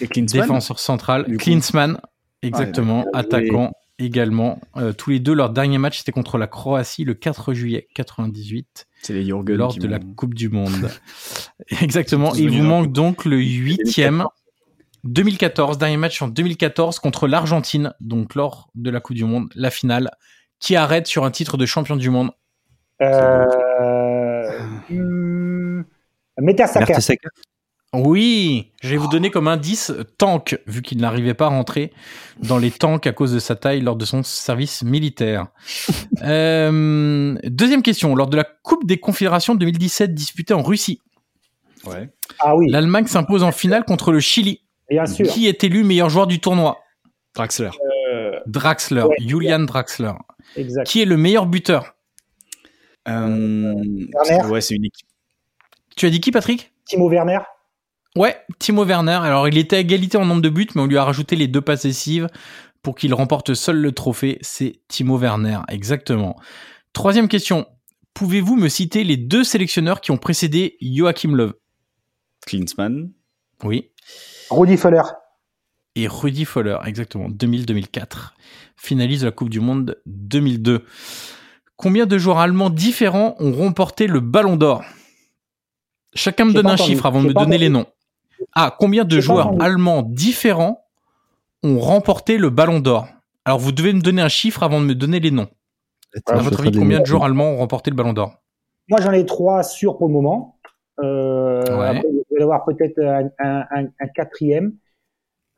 [0.00, 0.42] et Klinsmann.
[0.42, 1.24] Défenseur central.
[1.26, 1.44] du coup.
[1.44, 2.00] Klinsmann,
[2.42, 3.04] exactement.
[3.12, 4.58] Ah, attaquant également.
[4.76, 8.86] Euh, tous les deux, leur dernier match, c'était contre la Croatie le 4 juillet 98,
[9.02, 10.90] C'est les Jürgen lors de la Coupe du Monde.
[11.82, 12.34] exactement.
[12.34, 14.24] Il vous manque donc le huitième
[15.04, 19.70] 2014, dernier match en 2014 contre l'Argentine, donc lors de la Coupe du Monde, la
[19.70, 20.10] finale,
[20.60, 22.30] qui arrête sur un titre de champion du monde?
[23.02, 24.58] Euh,
[24.90, 25.84] hum,
[26.38, 26.86] Mertesacker.
[26.86, 27.28] Mertesacker.
[27.94, 31.92] Oui, je vais vous donner comme indice tank, vu qu'il n'arrivait pas à rentrer
[32.42, 35.48] dans les tanks à cause de sa taille lors de son service militaire.
[36.22, 41.00] Euh, deuxième question, lors de la Coupe des Confédérations 2017 disputée en Russie,
[41.84, 42.08] Ouais.
[42.38, 44.60] Ah oui, l'Allemagne s'impose en finale contre le Chili.
[44.92, 45.26] Bien sûr.
[45.26, 46.78] Qui est élu meilleur joueur du tournoi?
[47.34, 47.70] Draxler.
[48.12, 49.16] Euh, Draxler, Ouais.
[49.26, 50.12] Julian Draxler.
[50.56, 50.86] exact.
[50.86, 51.94] Qui est le meilleur buteur?
[53.08, 53.74] Euh,
[54.28, 54.48] Werner.
[54.50, 55.04] ouais, c'est unique.
[55.96, 56.72] Tu as dit qui, Patrick?
[56.86, 57.40] Timo Werner.
[58.16, 59.18] Ouais, Timo Werner.
[59.22, 61.48] Alors, il était à égalité en nombre de buts, mais on lui a rajouté les
[61.48, 62.28] deux passes décisives
[62.82, 64.38] pour qu'il remporte seul le trophée.
[64.42, 66.36] C'est Timo Werner, exactement.
[66.92, 67.66] Troisième question.
[68.14, 71.52] Pouvez-vous me citer les deux sélectionneurs qui ont précédé Joachim Löw?
[72.46, 73.10] Klinsmann.
[73.64, 73.90] Oui.
[74.50, 75.02] Rudi Völler.
[75.94, 77.28] Et Rudi Völler, exactement.
[77.28, 78.32] 2000-2004.
[78.76, 80.84] Finaliste de la Coupe du Monde 2002.
[81.76, 84.82] Combien de joueurs allemands différents ont remporté le Ballon d'Or?
[86.14, 86.90] Chacun me donne un entendu.
[86.90, 87.58] chiffre avant de me donner entendu.
[87.58, 87.86] les noms.
[88.54, 90.84] Ah, combien de joueurs allemands différents
[91.62, 93.06] ont remporté le Ballon d'Or?
[93.44, 95.48] Alors, vous devez me donner un chiffre avant de me donner les noms.
[96.14, 98.34] Attends, À je votre avis, combien de joueurs allemands ont remporté le Ballon d'Or?
[98.88, 100.58] Moi, j'en ai trois sûrs pour le moment.
[101.00, 101.86] Euh, Ouais.
[101.88, 104.74] après, il va y avoir peut-être un, un- un- un quatrième.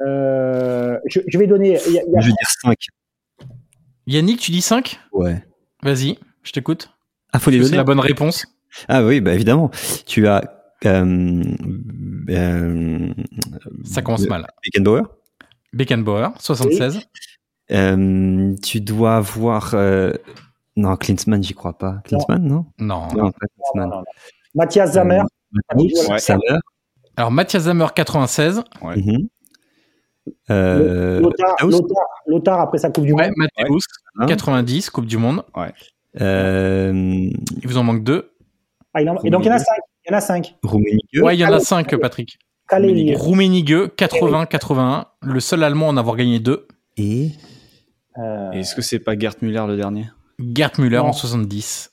[0.02, 1.70] Euh, je, je vais donner.
[1.73, 2.78] y a- y a- Je veux dire 5.
[4.06, 5.43] Yannick, tu dis 5 Ouais.
[5.82, 6.90] Vas-y, je t'écoute.
[7.32, 7.77] Ah, faut les C'est donner.
[7.78, 8.47] la bonne réponse.
[8.89, 9.70] Ah oui, bah évidemment.
[10.06, 10.43] Tu as.
[10.85, 11.43] Euh,
[12.28, 13.09] euh,
[13.85, 14.47] Ça commence mal.
[14.65, 15.02] Beckenbauer.
[15.73, 17.01] Beckenbauer, 76.
[17.70, 19.73] Euh, tu dois avoir.
[19.74, 20.12] euh,
[20.77, 22.01] Non, Klinsmann, j'y crois pas.
[22.05, 22.66] Klinsmann, non?
[22.78, 23.02] Non.
[23.02, 23.89] Non, pas non, Klinsmann.
[23.90, 24.05] non, non.
[24.55, 25.22] Mathias Zammer.
[25.74, 26.18] Ouais.
[26.18, 26.59] Sammer.
[27.16, 28.62] Alors, Mathias Zammer, 96.
[28.82, 29.28] Mhm.
[30.51, 33.35] Euh, Lothar, Matthäus, Lothar, Lothar, après sa Coupe du Ouais, Monde.
[33.36, 33.82] Matthäus,
[34.18, 34.26] hein.
[34.26, 35.43] 90, Coupe du Monde.
[36.20, 38.31] Euh, Il vous en manque deux.
[38.94, 39.78] Ah, il en- et donc, il y en a cinq.
[40.06, 40.55] Il y en a cinq.
[40.62, 41.20] Rummenigge.
[41.22, 41.94] Ouais, il y en a allez, cinq.
[42.01, 42.39] Patrick.
[42.70, 45.06] Rummenigge, 80-81.
[45.22, 46.66] Le seul Allemand à en avoir gagné deux.
[46.97, 47.31] Et
[48.16, 50.06] Euh, Et Est-ce que c'est pas Gerd Müller le dernier?
[50.39, 51.06] Gerd Müller Non.
[51.06, 51.90] en 70.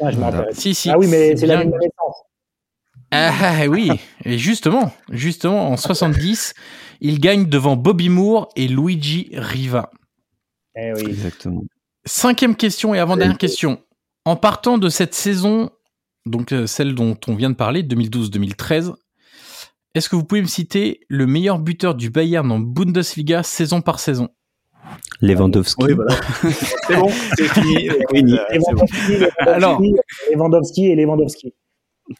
[0.00, 0.38] Ah, je me Voilà.
[0.38, 0.54] rappelle.
[0.56, 0.90] Si, si.
[0.90, 2.16] Ah oui, mais c'est la même naissance.
[3.10, 3.90] Ah oui,
[4.24, 6.54] et justement, justement, en 70,
[7.02, 9.90] il gagne devant Bobby Moore et Luigi Riva.
[10.76, 11.04] Eh oui.
[11.08, 11.62] exactement.
[12.06, 13.82] Cinquième question et avant-dernière question.
[14.24, 15.70] En partant de cette saison,
[16.24, 18.94] donc euh, celle dont on vient de parler, 2012-2013,
[19.94, 24.00] est-ce que vous pouvez me citer le meilleur buteur du Bayern en Bundesliga saison par
[24.00, 24.30] saison?
[25.20, 25.84] Lewandowski.
[25.84, 26.14] Oui, voilà.
[26.86, 27.88] c'est bon, c'est fini.
[28.14, 28.32] Fini.
[28.34, 28.84] Euh, c'est bon.
[28.84, 29.80] Lewandowski, Lewandowski, Alors.
[30.32, 31.54] Lewandowski et Lewandowski.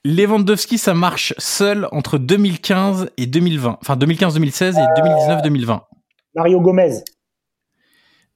[0.05, 3.79] Lewandowski, ça marche seul entre 2015 et 2020.
[3.81, 5.81] Enfin, 2015-2016 et 2019-2020.
[6.35, 7.03] Mario Gomez.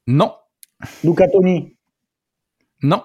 [0.09, 0.33] Non,
[1.05, 1.77] Luca Toni.
[2.83, 3.03] non.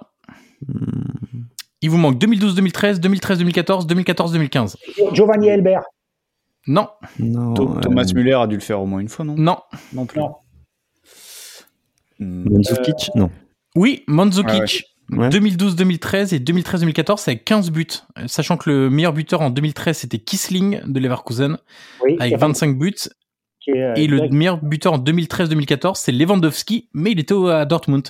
[1.84, 4.76] Il vous manque 2012-2013, 2013-2014, 2014-2015.
[5.14, 5.82] Giovanni Elbert.
[6.68, 7.54] Non, Non.
[7.56, 9.58] Tho- euh, Thomas Müller a dû le faire au moins une fois, non non.
[9.94, 10.20] Non plus.
[10.20, 10.36] Non.
[12.22, 12.50] Hmm.
[12.50, 13.30] Mandzukic Non.
[13.76, 14.86] Oui, Mandzukic.
[15.12, 15.28] Ouais.
[15.30, 17.86] 2012-2013 et 2013-2014, c'est avec 15 buts.
[18.18, 21.58] Euh, Sachant que le meilleur buteur en 2013, c'était Kisling de Leverkusen,
[22.06, 22.16] Oui.
[22.20, 22.94] avec Stéphane- 25 buts.
[23.68, 28.08] Euh, et le meilleur buteur en 2013-2014, c'est Lewandowski, mais il était à Dortmund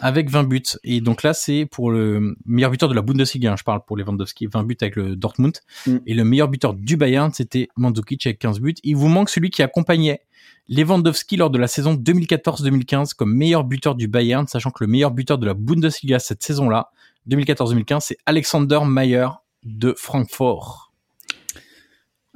[0.00, 0.62] avec 20 buts.
[0.84, 3.52] Et donc là, c'est pour le meilleur buteur de la Bundesliga.
[3.52, 5.56] hein, je parle pour Lewandowski, 20 buts avec le Dortmund.
[5.86, 5.96] Mm.
[6.06, 8.74] Et le meilleur buteur du Bayern, c'était Mandzukic avec 15 buts.
[8.82, 10.20] Il vous manque celui qui accompagnait
[10.68, 15.10] Lewandowski lors de la saison 2014-2015 comme meilleur buteur du Bayern, sachant que le meilleur
[15.10, 16.90] buteur de la Bundesliga cette saison-là,
[17.28, 19.28] 2014-2015, c'est Alexander Mayer
[19.64, 20.92] de Francfort.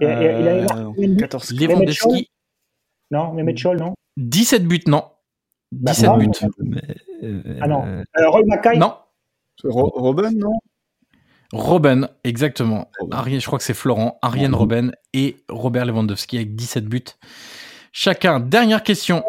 [0.01, 2.31] Il a- il a- il a Euh, marqué combien de buts 14 Lewandowski,
[3.11, 5.05] Non, Mehmet Scholl, non 17 buts, non.
[5.73, 6.17] Bah, 17 non.
[6.19, 6.31] buts.
[7.23, 7.85] Euh, Ah non.
[7.87, 8.95] euh, Roy Mackay Non.
[9.65, 10.59] Ro- Robin, non
[11.53, 12.91] Robben, exactement.
[13.01, 14.55] Je crois que c'est Florent, Ariane.
[14.55, 17.05] Robben et Robert Lewandowski avec 17 buts.
[17.93, 19.23] Chacun, dernière question.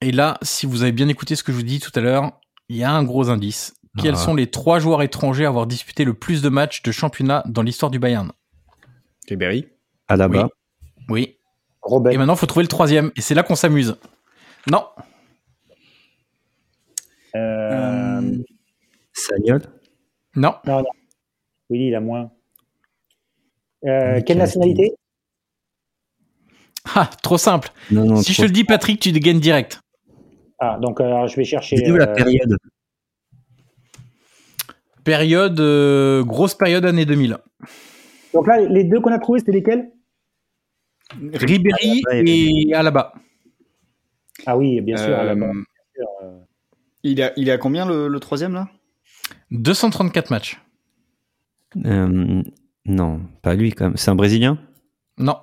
[0.00, 2.40] Et là, si vous avez bien écouté ce que je vous dis tout à l'heure,
[2.68, 3.74] il y a un gros indice.
[3.98, 4.18] Quels Ah.
[4.18, 7.62] sont les trois joueurs étrangers à avoir disputé le plus de matchs de championnat dans
[7.62, 8.32] l'histoire du Bayern?
[9.28, 9.66] Ribéry.
[10.08, 10.48] Alaba.
[11.08, 11.36] Oui.
[11.84, 12.12] Robert.
[12.12, 13.12] Et maintenant, il faut trouver le troisième.
[13.16, 13.96] Et c'est là qu'on s'amuse.
[14.70, 14.84] Non.
[17.36, 18.20] Euh, Euh,
[19.12, 19.62] Sagnol.
[20.36, 20.54] Non.
[21.70, 22.30] Oui, il a moins.
[23.84, 24.94] Euh, Michael quelle nationalité?
[26.94, 27.70] Ah, trop simple.
[27.90, 29.80] Non, non, si je te le dis, Patrick, tu gagnes direct.
[30.58, 31.76] Ah, donc alors, je vais chercher.
[31.76, 32.56] Dis-nous la euh, période.
[35.02, 37.38] Période, euh, grosse période année 2000.
[38.32, 39.90] Donc là, les deux qu'on a trouvés, c'était lesquels?
[41.12, 42.22] Ribéry Ouais.
[42.26, 43.12] et Alaba.
[44.46, 45.08] Ah oui, bien sûr.
[45.16, 46.40] Euh,
[47.02, 48.68] il, a, il a combien le, le troisième là?
[49.50, 50.60] 234 matchs.
[51.84, 52.42] Euh,
[52.84, 53.96] non, pas lui quand même.
[53.96, 54.58] C'est un Brésilien?
[55.18, 55.38] Non.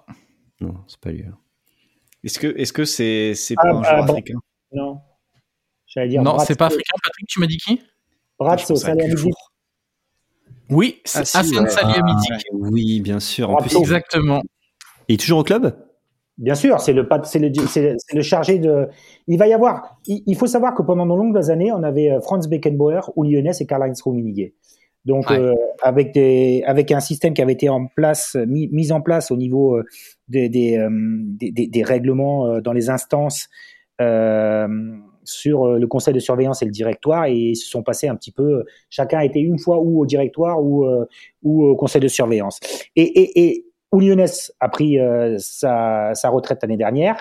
[0.60, 1.24] Non, c'est pas lui.
[2.24, 4.14] Est-ce que est-ce que c'est c'est Ah, pas un ah, joueur bon.
[4.14, 4.40] africain?
[4.74, 5.02] Non.
[5.88, 6.22] J'allais dire.
[6.22, 6.94] non, c'est pas africain.
[7.04, 7.82] Patrick, tu m'as dit qui?
[8.40, 9.10] Salihamidzic.
[9.16, 9.52] Dufour.
[10.70, 11.70] Oui, c'est Ah, Hassan.
[11.70, 12.32] Salihamidzic.
[12.32, 13.50] Ah, oui, bien sûr.
[13.50, 14.42] En plus, Exactement.
[15.08, 15.76] Il est toujours au club?
[16.38, 18.88] Bien sûr, c'est le, chargé de.
[19.28, 20.00] Il va y avoir.
[20.08, 23.38] Il, il faut savoir que pendant de longues années, on avait euh, Franz Beckenbauer, Uli
[23.38, 24.52] Hoeneß et Karl-Heinz Rummenigge.
[25.06, 25.40] Donc, Ouais.
[25.40, 29.32] euh, avec des, avec un système qui avait été en place, mis, mis en place
[29.32, 29.84] au niveau euh,
[30.28, 33.50] des, des, euh, des, règlements dans les instances
[35.24, 38.32] sur le conseil de surveillance et le directoire, et ils se sont passés un petit
[38.32, 38.64] peu.
[38.90, 40.88] Chacun a été une fois ou au directoire ou,
[41.44, 42.60] ou au conseil de surveillance.
[42.96, 47.18] Et, et, et Uli Hoeneß a pris euh, sa, sa retraite l'année dernière.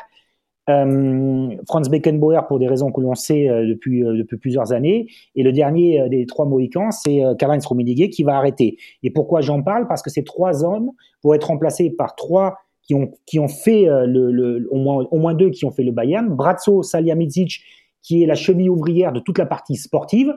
[0.71, 5.09] Euh, Franz Beckenbauer, pour des raisons que l'on sait euh, depuis, euh, depuis plusieurs années.
[5.35, 7.67] Et le dernier euh, des trois Mohicans, c'est Karl-Heinz
[8.13, 8.77] qui va arrêter.
[9.03, 9.89] Et pourquoi j'en parle?
[9.89, 10.91] Parce que ces trois hommes
[11.25, 15.19] vont être remplacés par trois qui ont, qui ont fait, le, le, au, moins, au
[15.19, 16.29] moins deux qui ont fait le Bayern.
[16.29, 17.63] Bratzo Salihamidzic,
[18.03, 20.35] qui est la cheville ouvrière de toute la partie sportive.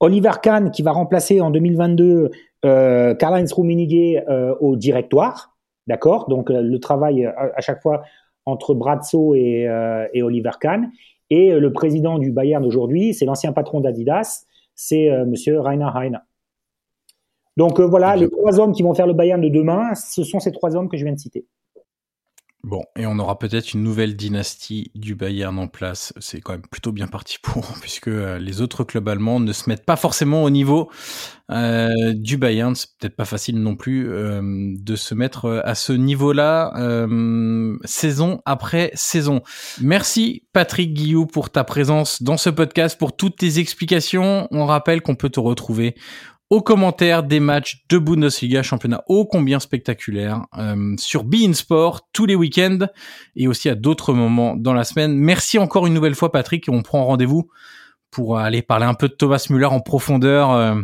[0.00, 2.30] Oliver Kahn, qui va remplacer en 2022
[2.64, 5.56] euh, Karl-Heinz Rummenigge euh, au directoire.
[5.86, 6.28] D'accord?
[6.28, 8.02] Donc euh, le travail euh, à, à chaque fois
[8.46, 10.90] entre Brazzo et, euh, et Oliver Kahn.
[11.30, 15.88] Et euh, le président du Bayern aujourd'hui, c'est l'ancien patron d'Adidas, c'est euh, Monsieur Rainer
[15.94, 16.20] Heine.
[17.56, 20.40] Donc euh, voilà, les trois hommes qui vont faire le Bayern de demain, ce sont
[20.40, 21.46] ces trois hommes que je viens de citer.
[22.62, 26.12] Bon, et on aura peut-être une nouvelle dynastie du Bayern en place.
[26.20, 29.68] C'est quand même plutôt bien parti pour, puisque euh, les autres clubs allemands ne se
[29.68, 30.90] mettent pas forcément au niveau
[31.50, 32.76] euh, du Bayern.
[32.76, 36.72] C'est peut-être pas facile non plus euh, de se mettre euh, à ce niveau-là,
[37.84, 39.42] saison après saison.
[39.80, 44.46] Merci Patrick Guillou pour ta présence dans ce podcast, pour toutes tes explications.
[44.50, 45.96] On rappelle qu'on peut te retrouver
[46.50, 52.26] aux commentaires des matchs de Bundesliga, championnat ô combien spectaculaire, euh, sur Bein Sport tous
[52.26, 52.86] les week-ends
[53.36, 55.16] et aussi à d'autres moments dans la semaine.
[55.16, 57.48] Merci encore une nouvelle fois Patrick on prend rendez-vous
[58.10, 60.74] pour aller parler un peu de Thomas Müller en profondeur euh,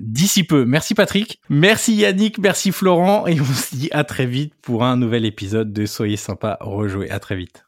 [0.00, 0.64] d'ici peu.
[0.64, 4.96] Merci Patrick, merci Yannick, merci Florent et on se dit à très vite pour un
[4.96, 7.10] nouvel épisode de Soyez sympa, rejouez.
[7.10, 7.64] À très vite.